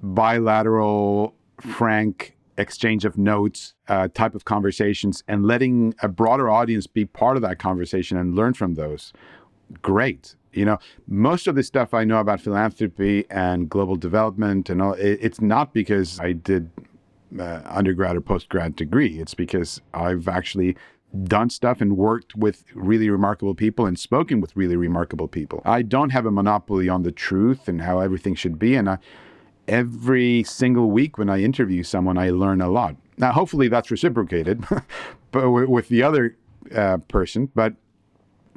bilateral, 0.01 1.35
frank 1.59 2.35
exchange 2.57 3.05
of 3.05 3.17
notes 3.17 3.73
uh, 3.87 4.07
type 4.13 4.35
of 4.35 4.45
conversations 4.45 5.23
and 5.27 5.45
letting 5.45 5.95
a 6.01 6.07
broader 6.07 6.49
audience 6.49 6.85
be 6.85 7.05
part 7.05 7.35
of 7.37 7.41
that 7.41 7.59
conversation 7.59 8.17
and 8.17 8.35
learn 8.35 8.53
from 8.53 8.75
those. 8.75 9.13
Great 9.81 10.35
you 10.53 10.65
know? 10.65 10.77
Most 11.07 11.47
of 11.47 11.55
the 11.55 11.63
stuff 11.63 11.93
i 11.93 12.03
know 12.03 12.19
about 12.19 12.41
philanthropy 12.41 13.25
and 13.29 13.69
global 13.69 13.95
development 13.95 14.69
and 14.69 14.81
all 14.81 14.93
it, 14.93 15.19
it's 15.21 15.41
not 15.41 15.73
because 15.73 16.19
i 16.19 16.31
did 16.31 16.69
uh, 17.39 17.61
undergrad 17.65 18.17
or 18.17 18.21
postgrad 18.21 18.75
degree. 18.75 19.19
It's 19.19 19.33
because 19.33 19.81
i've 19.93 20.27
actually 20.27 20.75
done 21.23 21.49
stuff 21.49 21.81
and 21.81 21.97
worked 21.97 22.35
with 22.35 22.63
really 22.73 23.09
remarkable 23.09 23.53
people 23.53 23.85
and 23.85 23.99
spoken 23.99 24.39
with 24.39 24.55
really 24.55 24.77
remarkable 24.77 25.27
people. 25.27 25.61
I 25.65 25.81
don't 25.81 26.11
have 26.11 26.25
a 26.25 26.31
monopoly 26.31 26.87
on 26.87 27.03
the 27.03 27.11
truth 27.11 27.67
and 27.67 27.81
how 27.81 27.99
everything 27.99 28.35
should 28.35 28.57
be 28.59 28.75
and 28.75 28.89
i 28.89 28.97
every 29.71 30.43
single 30.43 30.91
week 30.91 31.17
when 31.17 31.29
I 31.29 31.41
interview 31.41 31.81
someone, 31.81 32.17
I 32.17 32.29
learn 32.29 32.61
a 32.61 32.69
lot. 32.69 32.97
Now, 33.17 33.31
hopefully, 33.31 33.69
that's 33.69 33.89
reciprocated, 33.89 34.63
but 35.31 35.49
with 35.49 35.87
the 35.87 36.03
other 36.03 36.35
uh, 36.75 36.97
person. 37.07 37.49
But 37.55 37.73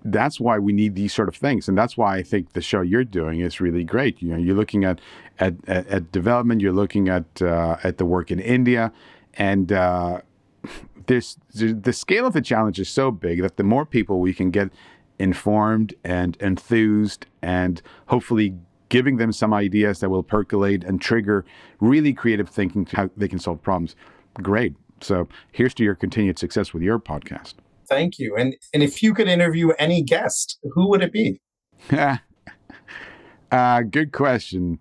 that's 0.05 0.38
why 0.38 0.59
we 0.59 0.72
need 0.72 0.94
these 0.94 1.14
sort 1.14 1.29
of 1.29 1.37
things, 1.37 1.68
and 1.68 1.79
that's 1.79 1.96
why 1.96 2.16
I 2.16 2.22
think 2.22 2.53
the 2.53 2.61
show 2.61 2.83
you're 2.83 3.05
doing 3.05 3.40
is 3.40 3.61
really 3.61 3.85
great. 3.85 4.20
You 4.20 4.31
know, 4.31 4.37
you're 4.37 4.57
looking 4.57 4.85
at 4.85 5.00
at, 5.38 5.55
at, 5.66 5.87
at 5.87 6.12
development, 6.12 6.61
you're 6.61 6.72
looking 6.72 7.09
at 7.09 7.40
uh, 7.40 7.77
at 7.85 7.98
the 7.98 8.05
work 8.05 8.31
in 8.31 8.40
India, 8.40 8.92
and 9.35 9.72
uh, 9.72 10.20
there's 11.07 11.38
the 11.53 11.92
scale 11.92 12.27
of 12.27 12.33
the 12.33 12.42
challenge 12.42 12.81
is 12.81 12.88
so 12.88 13.11
big 13.11 13.40
that 13.40 13.57
the 13.57 13.64
more 13.64 13.87
people 13.87 14.20
we 14.20 14.35
can 14.35 14.50
get 14.50 14.70
informed 15.18 15.94
and 16.03 16.37
enthused 16.40 17.27
and 17.40 17.81
hopefully 18.07 18.55
giving 18.88 19.16
them 19.16 19.33
some 19.33 19.55
ideas 19.55 20.01
that 20.01 20.11
will 20.11 20.23
percolate 20.23 20.85
and 20.85 21.01
trigger 21.01 21.44
really 21.81 22.12
creative 22.12 22.49
thinking 22.49 22.87
how 22.92 23.11
they 23.16 23.29
can 23.29 23.38
solve 23.38 23.62
problems. 23.62 23.97
Great. 24.42 24.75
So 25.01 25.29
here's 25.53 25.75
to 25.75 25.85
your 25.85 25.94
continued 25.94 26.38
success 26.38 26.73
with 26.73 26.83
your 26.83 26.99
podcast. 26.99 27.55
Thank 27.88 28.18
you. 28.18 28.37
And 28.37 28.57
and 28.73 28.83
if 28.83 29.03
you 29.03 29.14
could 29.14 29.29
interview 29.29 29.70
any 29.79 30.03
guest, 30.03 30.59
who 30.73 30.88
would 30.88 31.03
it 31.03 31.12
be? 31.12 31.40
uh, 33.51 33.83
good 33.83 34.12
question. 34.12 34.81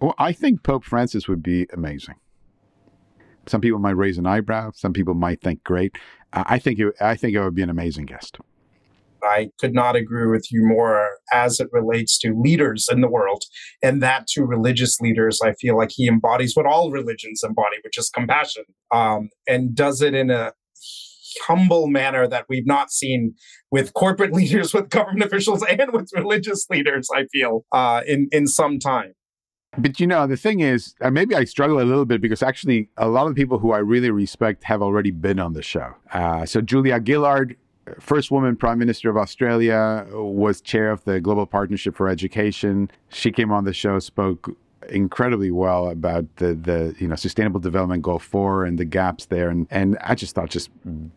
Well, 0.00 0.14
I 0.18 0.32
think 0.32 0.62
Pope 0.62 0.84
Francis 0.84 1.28
would 1.28 1.42
be 1.42 1.66
amazing. 1.72 2.16
Some 3.46 3.60
people 3.60 3.78
might 3.78 3.96
raise 3.96 4.18
an 4.18 4.26
eyebrow. 4.26 4.72
Some 4.74 4.92
people 4.92 5.14
might 5.14 5.40
think 5.40 5.62
great. 5.64 5.96
I 6.32 6.58
think 6.58 6.78
it, 6.78 6.94
I 7.00 7.14
think 7.14 7.34
it 7.34 7.42
would 7.42 7.54
be 7.54 7.62
an 7.62 7.70
amazing 7.70 8.06
guest. 8.06 8.38
I 9.22 9.50
could 9.58 9.74
not 9.74 9.96
agree 9.96 10.26
with 10.26 10.50
you 10.50 10.66
more 10.66 11.18
as 11.32 11.60
it 11.60 11.68
relates 11.72 12.18
to 12.18 12.34
leaders 12.38 12.88
in 12.90 13.00
the 13.00 13.08
world 13.08 13.44
and 13.82 14.02
that 14.02 14.26
to 14.28 14.44
religious 14.44 15.00
leaders. 15.00 15.40
I 15.42 15.54
feel 15.54 15.76
like 15.76 15.90
he 15.92 16.08
embodies 16.08 16.54
what 16.56 16.66
all 16.66 16.90
religions 16.90 17.42
embody, 17.42 17.76
which 17.84 17.98
is 17.98 18.10
compassion, 18.10 18.64
um, 18.92 19.30
and 19.46 19.74
does 19.74 20.02
it 20.02 20.14
in 20.14 20.30
a 20.30 20.52
humble 21.44 21.86
manner 21.86 22.26
that 22.26 22.46
we've 22.48 22.66
not 22.66 22.90
seen 22.90 23.34
with 23.70 23.92
corporate 23.94 24.32
leaders, 24.40 24.72
with 24.72 24.88
government 24.88 25.24
officials, 25.24 25.62
and 25.62 25.92
with 25.92 26.10
religious 26.14 26.66
leaders. 26.70 27.08
I 27.14 27.26
feel 27.32 27.64
uh, 27.72 28.02
in 28.06 28.28
in 28.32 28.46
some 28.46 28.78
time. 28.78 29.14
But 29.78 30.00
you 30.00 30.06
know, 30.06 30.26
the 30.26 30.36
thing 30.36 30.60
is, 30.60 30.94
uh, 31.02 31.10
maybe 31.10 31.34
I 31.34 31.44
struggle 31.44 31.80
a 31.80 31.84
little 31.84 32.06
bit 32.06 32.20
because 32.20 32.42
actually, 32.42 32.88
a 32.96 33.08
lot 33.08 33.26
of 33.26 33.34
people 33.34 33.58
who 33.58 33.72
I 33.72 33.78
really 33.78 34.10
respect 34.10 34.64
have 34.64 34.80
already 34.80 35.10
been 35.10 35.38
on 35.38 35.52
the 35.52 35.62
show. 35.62 35.94
Uh, 36.12 36.46
so 36.46 36.60
Julia 36.60 37.00
Gillard 37.04 37.56
first 38.00 38.30
woman 38.30 38.56
prime 38.56 38.78
minister 38.78 39.10
of 39.10 39.16
Australia, 39.16 40.06
was 40.10 40.60
chair 40.60 40.90
of 40.90 41.04
the 41.04 41.20
Global 41.20 41.46
Partnership 41.46 41.96
for 41.96 42.08
Education. 42.08 42.90
She 43.08 43.30
came 43.30 43.52
on 43.52 43.64
the 43.64 43.72
show, 43.72 43.98
spoke 43.98 44.56
incredibly 44.88 45.50
well 45.50 45.88
about 45.88 46.24
the 46.36 46.54
the 46.54 46.94
you 46.98 47.08
know 47.08 47.16
sustainable 47.16 47.58
development 47.58 48.02
goal 48.02 48.18
four 48.18 48.64
and 48.64 48.78
the 48.78 48.84
gaps 48.84 49.26
there 49.26 49.48
and 49.48 49.66
and 49.70 49.98
I 50.00 50.14
just 50.14 50.34
thought 50.34 50.50
just 50.50 50.70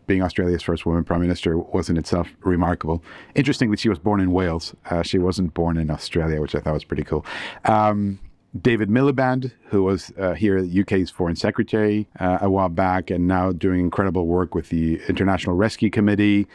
being 0.08 0.24
Australia's 0.24 0.64
first 0.64 0.86
woman 0.86 1.04
prime 1.04 1.22
minister 1.22 1.58
was 1.58 1.90
in 1.90 1.98
itself 1.98 2.30
remarkable. 2.42 3.04
Interestingly, 3.36 3.78
she 3.78 3.90
was 3.90 4.00
born 4.00 4.20
in 4.22 4.32
Wales. 4.32 4.76
Uh, 4.90 5.04
she 5.04 5.20
wasn't 5.20 5.54
born 5.54 5.78
in 5.78 5.92
Australia, 5.92 6.42
which 6.42 6.56
I 6.56 6.60
thought 6.60 6.74
was 6.74 6.84
pretty 6.84 7.04
cool. 7.04 7.26
Um, 7.66 8.20
David 8.60 8.90
Miliband, 8.90 9.52
who 9.68 9.84
was 9.84 10.12
uh, 10.18 10.34
here, 10.34 10.58
UK's 10.58 11.12
foreign 11.12 11.36
secretary 11.36 12.08
uh, 12.20 12.40
a 12.42 12.50
while 12.50 12.70
back, 12.70 13.12
and 13.12 13.28
now 13.28 13.52
doing 13.52 13.80
incredible 13.80 14.26
work 14.26 14.56
with 14.56 14.70
the 14.70 15.00
International 15.08 15.56
Rescue 15.56 15.92
Committee, 15.92 16.48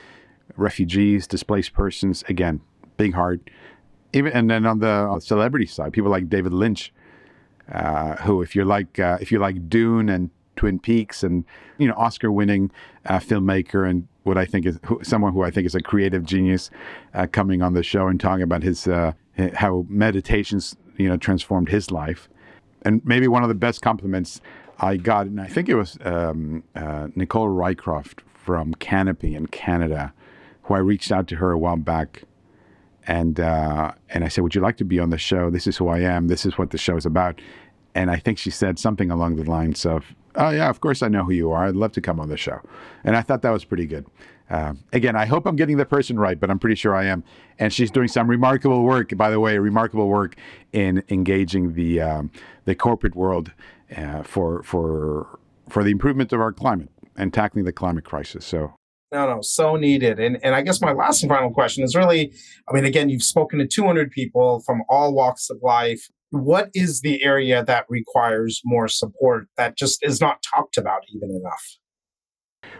refugees, 0.56 1.26
displaced 1.26 1.72
persons. 1.72 2.24
Again, 2.28 2.60
big 2.96 3.14
heart. 3.14 3.48
Even 4.12 4.32
and 4.32 4.50
then 4.50 4.66
on 4.66 4.80
the 4.80 5.20
celebrity 5.20 5.66
side, 5.66 5.92
people 5.92 6.10
like 6.10 6.28
David 6.28 6.52
Lynch, 6.52 6.92
uh, 7.72 8.16
who, 8.16 8.42
if 8.42 8.56
you're 8.56 8.64
like 8.64 8.98
uh, 8.98 9.18
if 9.20 9.30
you 9.30 9.38
like 9.38 9.68
Dune 9.68 10.08
and 10.08 10.30
Twin 10.56 10.80
Peaks, 10.80 11.22
and 11.22 11.44
you 11.78 11.86
know 11.86 11.94
Oscar-winning 11.94 12.72
uh, 13.06 13.18
filmmaker 13.18 13.88
and 13.88 14.08
what 14.24 14.36
I 14.36 14.46
think 14.46 14.66
is 14.66 14.80
who, 14.84 14.98
someone 15.04 15.32
who 15.32 15.42
I 15.42 15.50
think 15.52 15.66
is 15.66 15.76
a 15.76 15.80
creative 15.80 16.24
genius, 16.24 16.70
uh, 17.14 17.28
coming 17.30 17.62
on 17.62 17.74
the 17.74 17.84
show 17.84 18.08
and 18.08 18.18
talking 18.18 18.42
about 18.42 18.64
his 18.64 18.88
how 19.54 19.84
meditations 19.88 20.76
you 20.96 21.08
know 21.08 21.16
transformed 21.16 21.68
his 21.68 21.90
life. 21.90 22.28
And 22.82 23.00
maybe 23.04 23.28
one 23.28 23.42
of 23.42 23.48
the 23.48 23.54
best 23.54 23.80
compliments 23.80 24.40
I 24.78 24.96
got, 24.96 25.26
and 25.26 25.40
I 25.40 25.46
think 25.46 25.68
it 25.68 25.74
was 25.74 25.96
um, 26.04 26.64
uh, 26.74 27.08
Nicole 27.14 27.48
Rycroft 27.48 28.20
from 28.34 28.74
Canopy 28.74 29.34
in 29.34 29.46
Canada, 29.46 30.12
who 30.64 30.74
I 30.74 30.78
reached 30.78 31.10
out 31.12 31.26
to 31.28 31.36
her 31.36 31.52
a 31.52 31.58
while 31.58 31.76
back, 31.76 32.24
and 33.06 33.40
uh, 33.40 33.92
and 34.10 34.24
I 34.24 34.28
said, 34.28 34.42
"Would 34.42 34.54
you 34.54 34.60
like 34.60 34.76
to 34.78 34.84
be 34.84 34.98
on 34.98 35.10
the 35.10 35.18
show? 35.18 35.50
This 35.50 35.66
is 35.66 35.76
who 35.76 35.88
I 35.88 36.00
am. 36.00 36.28
This 36.28 36.44
is 36.44 36.58
what 36.58 36.70
the 36.70 36.78
show 36.78 36.96
is 36.96 37.06
about." 37.06 37.40
And 37.94 38.10
I 38.10 38.16
think 38.16 38.38
she 38.38 38.50
said 38.50 38.78
something 38.78 39.10
along 39.10 39.36
the 39.36 39.44
lines 39.44 39.86
of, 39.86 40.14
"Oh 40.34 40.50
yeah, 40.50 40.68
of 40.68 40.80
course 40.80 41.02
I 41.02 41.08
know 41.08 41.24
who 41.24 41.32
you 41.32 41.52
are. 41.52 41.66
I'd 41.66 41.76
love 41.76 41.92
to 41.92 42.00
come 42.00 42.18
on 42.18 42.28
the 42.28 42.36
show." 42.36 42.60
And 43.04 43.16
I 43.16 43.22
thought 43.22 43.42
that 43.42 43.50
was 43.50 43.64
pretty 43.64 43.86
good. 43.86 44.06
Uh, 44.50 44.74
again, 44.92 45.16
I 45.16 45.24
hope 45.24 45.46
I'm 45.46 45.56
getting 45.56 45.78
the 45.78 45.86
person 45.86 46.18
right, 46.18 46.38
but 46.38 46.50
I'm 46.50 46.58
pretty 46.58 46.76
sure 46.76 46.94
I 46.94 47.04
am. 47.04 47.24
And 47.58 47.72
she's 47.72 47.90
doing 47.90 48.08
some 48.08 48.28
remarkable 48.28 48.82
work, 48.82 49.16
by 49.16 49.30
the 49.30 49.40
way, 49.40 49.58
remarkable 49.58 50.08
work 50.08 50.36
in 50.72 51.02
engaging 51.08 51.74
the 51.74 52.00
um, 52.00 52.30
the 52.64 52.74
corporate 52.74 53.14
world 53.14 53.52
uh, 53.96 54.22
for 54.22 54.62
for 54.62 55.38
for 55.68 55.82
the 55.82 55.90
improvement 55.90 56.32
of 56.32 56.40
our 56.40 56.52
climate 56.52 56.90
and 57.16 57.32
tackling 57.32 57.64
the 57.64 57.72
climate 57.72 58.04
crisis. 58.04 58.44
So 58.44 58.74
No, 59.12 59.26
no, 59.28 59.40
so 59.40 59.76
needed. 59.76 60.18
And 60.20 60.38
and 60.44 60.54
I 60.54 60.62
guess 60.62 60.80
my 60.80 60.92
last 60.92 61.22
and 61.22 61.30
final 61.30 61.50
question 61.50 61.82
is 61.82 61.94
really, 61.94 62.32
I 62.68 62.74
mean, 62.74 62.84
again, 62.84 63.08
you've 63.08 63.22
spoken 63.22 63.58
to 63.60 63.66
200 63.66 64.10
people 64.10 64.60
from 64.60 64.82
all 64.90 65.14
walks 65.14 65.48
of 65.48 65.58
life. 65.62 66.08
What 66.30 66.70
is 66.74 67.00
the 67.00 67.24
area 67.24 67.64
that 67.64 67.86
requires 67.88 68.60
more 68.64 68.88
support 68.88 69.46
that 69.56 69.76
just 69.76 70.04
is 70.04 70.20
not 70.20 70.42
talked 70.42 70.76
about 70.76 71.02
even 71.14 71.30
enough? 71.30 71.78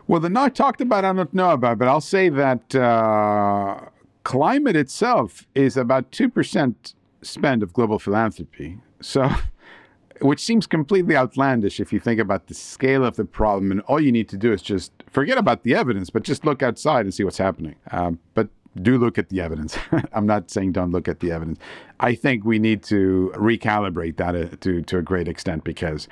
Well, 0.07 0.21
the 0.21 0.29
not 0.29 0.55
talked 0.55 0.81
about, 0.81 1.05
I 1.05 1.13
don't 1.13 1.33
know 1.33 1.51
about, 1.51 1.79
but 1.79 1.89
I'll 1.89 2.01
say 2.01 2.29
that 2.29 2.75
uh, 2.75 3.81
climate 4.25 4.77
itself 4.77 5.47
is 5.55 5.77
about 5.77 6.11
2% 6.13 6.95
spend 7.23 7.63
of 7.63 7.73
global 7.73 7.99
philanthropy. 7.99 8.79
So, 9.01 9.31
which 10.21 10.41
seems 10.41 10.67
completely 10.67 11.17
outlandish 11.17 11.81
if 11.81 11.93
you 11.93 12.01
think 12.01 12.21
about 12.21 12.47
the 12.47 12.55
scale 12.55 13.05
of 13.05 13.17
the 13.17 13.25
problem. 13.25 13.71
And 13.71 13.81
all 13.83 14.01
you 14.01 14.13
need 14.13 14.29
to 14.31 14.37
do 14.37 14.53
is 14.53 14.63
just 14.63 14.93
forget 15.11 15.39
about 15.39 15.63
the 15.63 15.75
evidence, 15.75 16.11
but 16.11 16.23
just 16.23 16.45
look 16.45 16.63
outside 16.63 17.07
and 17.07 17.13
see 17.13 17.25
what's 17.25 17.39
happening. 17.39 17.77
Um, 17.91 18.19
but 18.35 18.49
do 18.83 18.99
look 18.99 19.19
at 19.19 19.29
the 19.29 19.41
evidence. 19.41 19.79
I'm 20.13 20.27
not 20.27 20.51
saying 20.51 20.73
don't 20.73 20.91
look 20.91 21.09
at 21.09 21.21
the 21.21 21.31
evidence. 21.31 21.59
I 22.01 22.15
think 22.15 22.45
we 22.45 22.59
need 22.59 22.83
to 22.85 23.33
recalibrate 23.37 24.17
that 24.17 24.35
uh, 24.35 24.57
to, 24.61 24.83
to 24.83 24.99
a 24.99 25.03
great 25.03 25.29
extent 25.29 25.65
because 25.65 26.09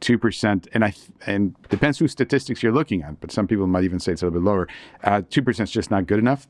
two 0.00 0.18
percent, 0.18 0.68
and 0.72 0.84
I 0.84 0.94
and 1.26 1.54
depends 1.68 1.98
whose 1.98 2.12
statistics 2.12 2.62
you're 2.62 2.72
looking 2.72 3.02
at, 3.02 3.20
but 3.20 3.30
some 3.30 3.46
people 3.46 3.66
might 3.66 3.84
even 3.84 4.00
say 4.00 4.12
it's 4.12 4.22
a 4.22 4.26
little 4.26 4.40
bit 4.40 4.44
lower. 4.44 4.68
Uh, 5.04 5.22
two 5.28 5.42
percent 5.42 5.68
is 5.68 5.72
just 5.72 5.90
not 5.90 6.06
good 6.06 6.18
enough, 6.18 6.46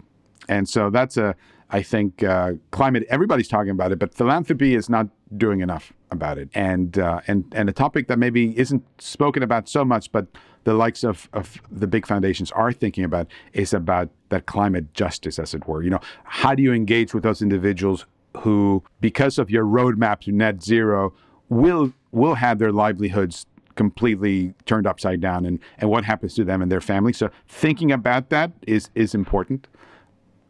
and 0.49 0.69
so 0.69 0.91
that's 0.91 1.17
a 1.17 1.35
I 1.71 1.83
think 1.83 2.23
uh, 2.23 2.53
climate. 2.71 3.05
Everybody's 3.09 3.49
talking 3.49 3.71
about 3.71 3.93
it, 3.93 3.99
but 3.99 4.15
philanthropy 4.15 4.75
is 4.75 4.89
not 4.89 5.09
doing 5.37 5.61
enough 5.61 5.93
about 6.11 6.39
it, 6.39 6.49
and 6.55 6.99
uh, 6.99 7.21
and 7.27 7.45
and 7.55 7.69
a 7.69 7.73
topic 7.73 8.09
that 8.09 8.19
maybe 8.19 8.57
isn't 8.59 8.85
spoken 9.01 9.43
about 9.43 9.69
so 9.69 9.85
much, 9.85 10.13
but 10.13 10.27
the 10.65 10.75
likes 10.75 11.03
of 11.03 11.29
of 11.33 11.61
the 11.71 11.87
big 11.87 12.07
foundations 12.07 12.53
are 12.53 12.73
thinking 12.73 13.05
about 13.05 13.27
is 13.53 13.75
about 13.75 14.11
that 14.29 14.47
climate 14.47 14.95
justice, 14.95 15.39
as 15.39 15.55
it 15.55 15.67
were. 15.67 15.83
You 15.83 15.91
know, 15.91 16.01
how 16.25 16.55
do 16.55 16.63
you 16.63 16.73
engage 16.73 17.15
with 17.15 17.23
those 17.23 17.43
individuals 17.43 18.07
who, 18.39 18.83
because 19.01 19.39
of 19.39 19.51
your 19.51 19.65
roadmap 19.65 20.21
to 20.23 20.33
net 20.33 20.63
zero, 20.63 21.15
will 21.49 21.93
will 22.17 22.35
have 22.35 22.59
their 22.59 22.73
livelihoods 22.73 23.47
completely 23.77 24.55
turned 24.65 24.87
upside 24.87 25.21
down 25.21 25.45
and, 25.45 25.61
and 25.79 25.91
what 25.91 26.03
happens 26.05 26.35
to 26.35 26.45
them 26.45 26.63
and 26.63 26.73
their 26.73 26.81
family. 26.81 27.13
So 27.13 27.31
thinking 27.47 27.93
about 27.93 28.31
that 28.31 28.53
is 28.67 28.91
is 28.95 29.15
important. 29.15 29.69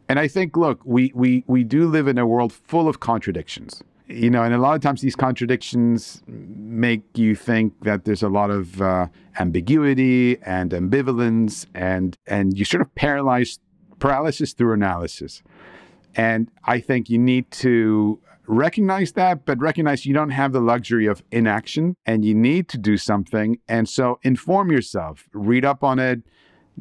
And 0.09 0.17
I 0.19 0.27
think, 0.29 0.55
look, 0.55 0.79
we 0.85 1.11
we 1.13 1.43
we 1.47 1.63
do 1.63 1.87
live 1.87 2.07
in 2.07 2.17
a 2.17 2.25
world 2.25 2.53
full 2.53 2.87
of 2.87 2.99
contradictions. 2.99 3.83
You 4.07 4.29
know, 4.29 4.41
and 4.41 4.53
a 4.53 4.57
lot 4.57 4.73
of 4.73 4.81
times 4.81 5.01
these 5.01 5.17
contradictions 5.17 6.23
make 6.27 7.03
you 7.15 7.35
think 7.35 7.73
that 7.83 8.05
there's 8.05 8.23
a 8.23 8.29
lot 8.29 8.49
of 8.49 8.81
uh, 8.81 9.07
ambiguity 9.37 10.37
and 10.43 10.71
ambivalence, 10.71 11.65
and 11.73 12.17
and 12.25 12.57
you 12.57 12.63
sort 12.63 12.81
of 12.81 12.95
paralyze 12.95 13.59
paralysis 13.99 14.53
through 14.53 14.73
analysis. 14.73 15.43
And 16.15 16.49
I 16.63 16.79
think 16.79 17.09
you 17.09 17.19
need 17.19 17.51
to 17.51 18.19
recognize 18.47 19.11
that, 19.13 19.45
but 19.45 19.59
recognize 19.59 20.05
you 20.05 20.13
don't 20.13 20.31
have 20.31 20.53
the 20.53 20.61
luxury 20.61 21.05
of 21.05 21.21
inaction 21.31 21.95
and 22.05 22.25
you 22.25 22.33
need 22.33 22.67
to 22.69 22.77
do 22.77 22.97
something. 22.97 23.59
And 23.67 23.87
so 23.87 24.19
inform 24.23 24.71
yourself, 24.71 25.27
read 25.33 25.65
up 25.65 25.83
on 25.83 25.99
it, 25.99 26.21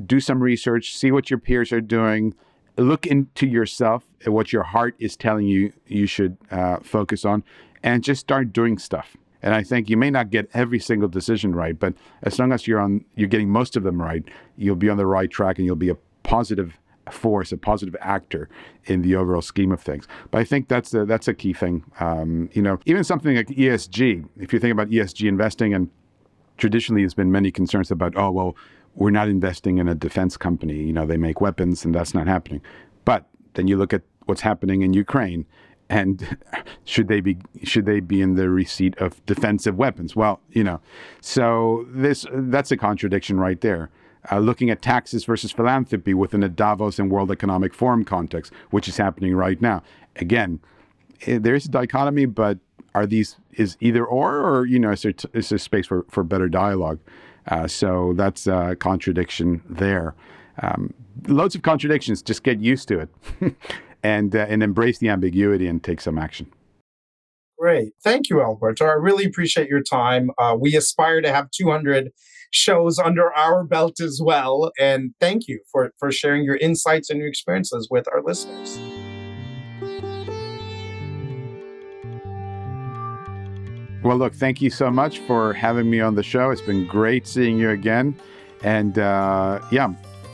do 0.05 0.21
some 0.21 0.43
research, 0.43 0.97
see 0.97 1.11
what 1.11 1.31
your 1.31 1.39
peers 1.39 1.73
are 1.73 1.81
doing, 1.81 2.35
look 2.77 3.07
into 3.07 3.47
yourself 3.47 4.05
at 4.25 4.33
what 4.33 4.53
your 4.53 4.63
heart 4.63 4.95
is 4.99 5.17
telling 5.17 5.47
you 5.47 5.73
you 5.87 6.07
should 6.07 6.37
uh, 6.51 6.79
focus 6.83 7.25
on, 7.25 7.43
and 7.83 8.05
just 8.05 8.21
start 8.21 8.53
doing 8.53 8.79
stuff. 8.79 9.17
And 9.43 9.55
I 9.55 9.63
think 9.63 9.89
you 9.89 9.97
may 9.97 10.11
not 10.11 10.31
get 10.31 10.49
every 10.55 10.81
single 10.81 11.09
decision 11.09 11.55
right, 11.55 11.79
but 11.79 11.95
as 12.23 12.39
long 12.39 12.53
as 12.53 12.67
you're 12.67 12.81
on, 12.81 13.05
you're 13.15 13.29
getting 13.29 13.51
most 13.51 13.77
of 13.77 13.83
them 13.83 14.01
right, 14.01 14.25
you'll 14.57 14.77
be 14.77 14.89
on 14.89 14.97
the 14.97 15.07
right 15.07 15.31
track 15.31 15.59
and 15.59 15.67
you'll 15.67 15.77
be 15.77 15.91
a 15.91 15.97
positive 16.23 16.79
force, 17.11 17.53
a 17.53 17.57
positive 17.57 17.97
actor 18.01 18.49
in 18.85 19.03
the 19.03 19.17
overall 19.17 19.43
scheme 19.43 19.73
of 19.73 19.81
things. 19.81 20.07
But 20.31 20.39
I 20.39 20.45
think 20.45 20.69
that's 20.69 20.93
a, 20.95 21.05
that's 21.05 21.29
a 21.29 21.35
key 21.35 21.53
thing. 21.53 21.85
Um, 22.01 22.49
you 22.53 22.63
know, 22.63 22.79
even 22.87 23.05
something 23.05 23.37
like 23.37 23.49
ESG. 23.49 24.29
If 24.39 24.53
you 24.53 24.59
think 24.59 24.73
about 24.73 24.89
ESG 24.89 25.29
investing, 25.29 25.75
and 25.75 25.91
traditionally 26.57 27.03
there's 27.03 27.15
been 27.15 27.33
many 27.33 27.51
concerns 27.51 27.91
about, 27.91 28.17
oh 28.17 28.31
well, 28.31 28.57
we're 28.95 29.11
not 29.11 29.29
investing 29.29 29.79
in 29.79 29.89
a 29.89 29.95
defense 29.95 30.37
company. 30.37 30.75
You 30.75 30.93
know, 30.93 31.07
they 31.07 31.17
make 31.17 31.41
weapons, 31.41 31.85
and 31.85 31.95
that's 31.95 32.15
not 32.15 32.27
happening. 32.27 32.63
But 33.05 33.27
then 33.55 33.69
you 33.69 33.77
look 33.77 33.93
at 33.93 34.03
what's 34.25 34.41
happening 34.41 34.83
in 34.83 34.93
Ukraine. 34.93 35.47
And 35.89 36.37
should 36.85 37.07
they 37.07 37.21
be 37.21 37.39
should 37.63 37.87
they 37.87 38.01
be 38.01 38.21
in 38.21 38.35
the 38.35 38.51
receipt 38.51 38.99
of 38.99 39.25
defensive 39.27 39.77
weapons? 39.77 40.17
Well, 40.17 40.41
you 40.51 40.65
know, 40.65 40.81
so 41.21 41.87
this 41.91 42.27
that's 42.33 42.73
a 42.73 42.77
contradiction 42.77 43.39
right 43.39 43.61
there 43.61 43.91
uh, 44.31 44.39
looking 44.39 44.71
at 44.71 44.83
taxes 44.83 45.25
versus 45.25 45.53
philanthropy 45.53 46.15
within 46.15 46.43
a 46.43 46.49
Davos 46.49 46.99
and 46.99 47.11
World 47.11 47.31
Economic 47.31 47.75
Forum 47.75 48.05
context, 48.05 48.53
which 48.71 48.89
is 48.89 48.97
happening 48.97 49.35
right 49.35 49.61
now. 49.61 49.83
Again, 50.17 50.61
eh, 51.27 51.39
there 51.41 51.55
is 51.55 51.67
a 51.67 51.71
dichotomy, 51.71 52.27
but 52.27 52.59
are 52.95 53.07
these 53.07 53.37
is 53.53 53.77
either 53.81 54.05
or, 54.05 54.41
or 54.41 54.67
you 54.67 54.79
know, 54.79 54.91
is 54.91 55.03
there, 55.03 55.13
t- 55.13 55.29
is 55.35 55.49
there 55.51 55.59
space 55.59 55.87
for, 55.87 56.05
for 56.09 56.23
better 56.23 56.49
dialogue? 56.49 56.99
Uh, 57.49 57.67
so 57.67 58.13
that's 58.17 58.47
a 58.47 58.77
contradiction 58.79 59.63
there. 59.69 60.15
Um, 60.63 60.93
loads 61.29 61.55
of 61.55 61.63
contradictions. 61.63 62.23
Just 62.23 62.43
get 62.43 62.61
used 62.61 62.89
to 62.89 63.01
it, 63.01 63.55
and 64.03 64.35
uh, 64.35 64.47
and 64.49 64.63
embrace 64.63 64.99
the 64.99 65.09
ambiguity 65.09 65.67
and 65.67 65.83
take 65.83 66.01
some 66.01 66.19
action. 66.19 66.51
Great, 67.59 67.93
thank 68.03 68.29
you, 68.29 68.43
Alberto. 68.43 68.85
I 68.85 68.93
really 68.93 69.25
appreciate 69.25 69.69
your 69.69 69.83
time. 69.83 70.31
Uh, 70.39 70.57
we 70.59 70.77
aspire 70.77 71.21
to 71.21 71.33
have 71.33 71.51
200 71.51 72.11
shows 72.51 72.99
under 72.99 73.33
our 73.35 73.65
belt 73.65 74.01
as 74.01 74.21
well. 74.23 74.73
And 74.79 75.15
thank 75.21 75.49
you 75.49 75.61
for, 75.71 75.93
for 75.99 76.11
sharing 76.13 76.45
your 76.45 76.57
insights 76.57 77.11
and 77.11 77.19
your 77.19 77.29
experiences 77.29 77.89
with 77.91 78.07
our 78.13 78.23
listeners. 78.23 78.79
Well, 84.03 84.19
look, 84.19 84.35
thank 84.35 84.63
you 84.63 84.71
so 84.71 84.91
much 84.91 85.19
for 85.21 85.53
having 85.53 85.91
me 85.91 86.01
on 86.01 86.15
the 86.15 86.23
show. 86.23 86.51
It's 86.51 86.61
been 86.61 86.87
great 86.87 87.27
seeing 87.27 87.59
you 87.59 87.71
again. 87.71 88.15
And 88.63 88.99
uh, 88.99 89.61
yeah, 89.73 89.93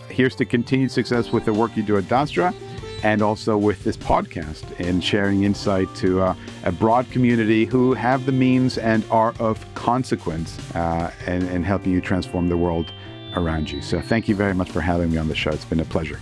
here's 0.08 0.34
to 0.36 0.44
continued 0.44 0.90
success 0.90 1.32
with 1.32 1.46
the 1.46 1.54
work 1.54 1.76
you 1.76 1.82
do 1.82 1.96
at 1.96 2.04
Dasra 2.04 2.54
and 3.02 3.22
also 3.22 3.56
with 3.56 3.82
this 3.84 3.96
podcast 3.96 4.64
and 4.78 5.02
sharing 5.02 5.44
insight 5.44 5.92
to 5.96 6.20
uh, 6.20 6.34
a 6.64 6.72
broad 6.72 7.10
community 7.10 7.64
who 7.64 7.94
have 7.94 8.26
the 8.26 8.32
means 8.32 8.78
and 8.78 9.04
are 9.10 9.34
of 9.38 9.64
consequence 9.74 10.58
uh, 10.74 11.10
and, 11.26 11.42
and 11.44 11.64
helping 11.64 11.92
you 11.92 12.00
transform 12.00 12.48
the 12.48 12.56
world 12.56 12.92
around 13.34 13.70
you. 13.70 13.80
So 13.82 14.00
thank 14.00 14.28
you 14.28 14.34
very 14.34 14.54
much 14.54 14.70
for 14.70 14.80
having 14.80 15.10
me 15.10 15.18
on 15.18 15.28
the 15.28 15.34
show. 15.34 15.50
It's 15.50 15.64
been 15.64 15.80
a 15.80 15.84
pleasure. 15.84 16.20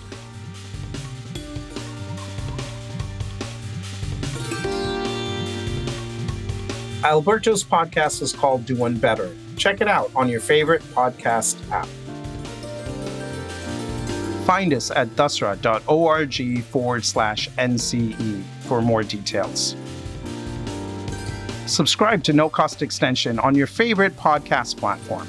Alberto's 7.03 7.65
podcast 7.65 8.21
is 8.21 8.33
called 8.33 8.67
Do 8.67 8.77
One 8.77 8.99
Better. 8.99 9.35
Check 9.57 9.81
it 9.81 9.89
out 9.89 10.11
on 10.15 10.29
your 10.29 10.41
favorite 10.41 10.83
podcast 10.95 11.57
app 11.71 11.89
find 14.51 14.75
us 14.75 14.91
at 14.91 15.07
dasra.org 15.11 16.65
forward 16.65 17.05
slash 17.05 17.49
NCE 17.51 18.43
for 18.63 18.83
more 18.83 19.05
details. 19.05 19.77
Subscribe 21.67 22.25
to 22.25 22.33
No 22.33 22.49
Cost 22.49 22.83
Extension 22.83 23.39
on 23.39 23.55
your 23.55 23.69
favorite 23.69 24.17
podcast 24.17 24.77
platform. 24.77 25.29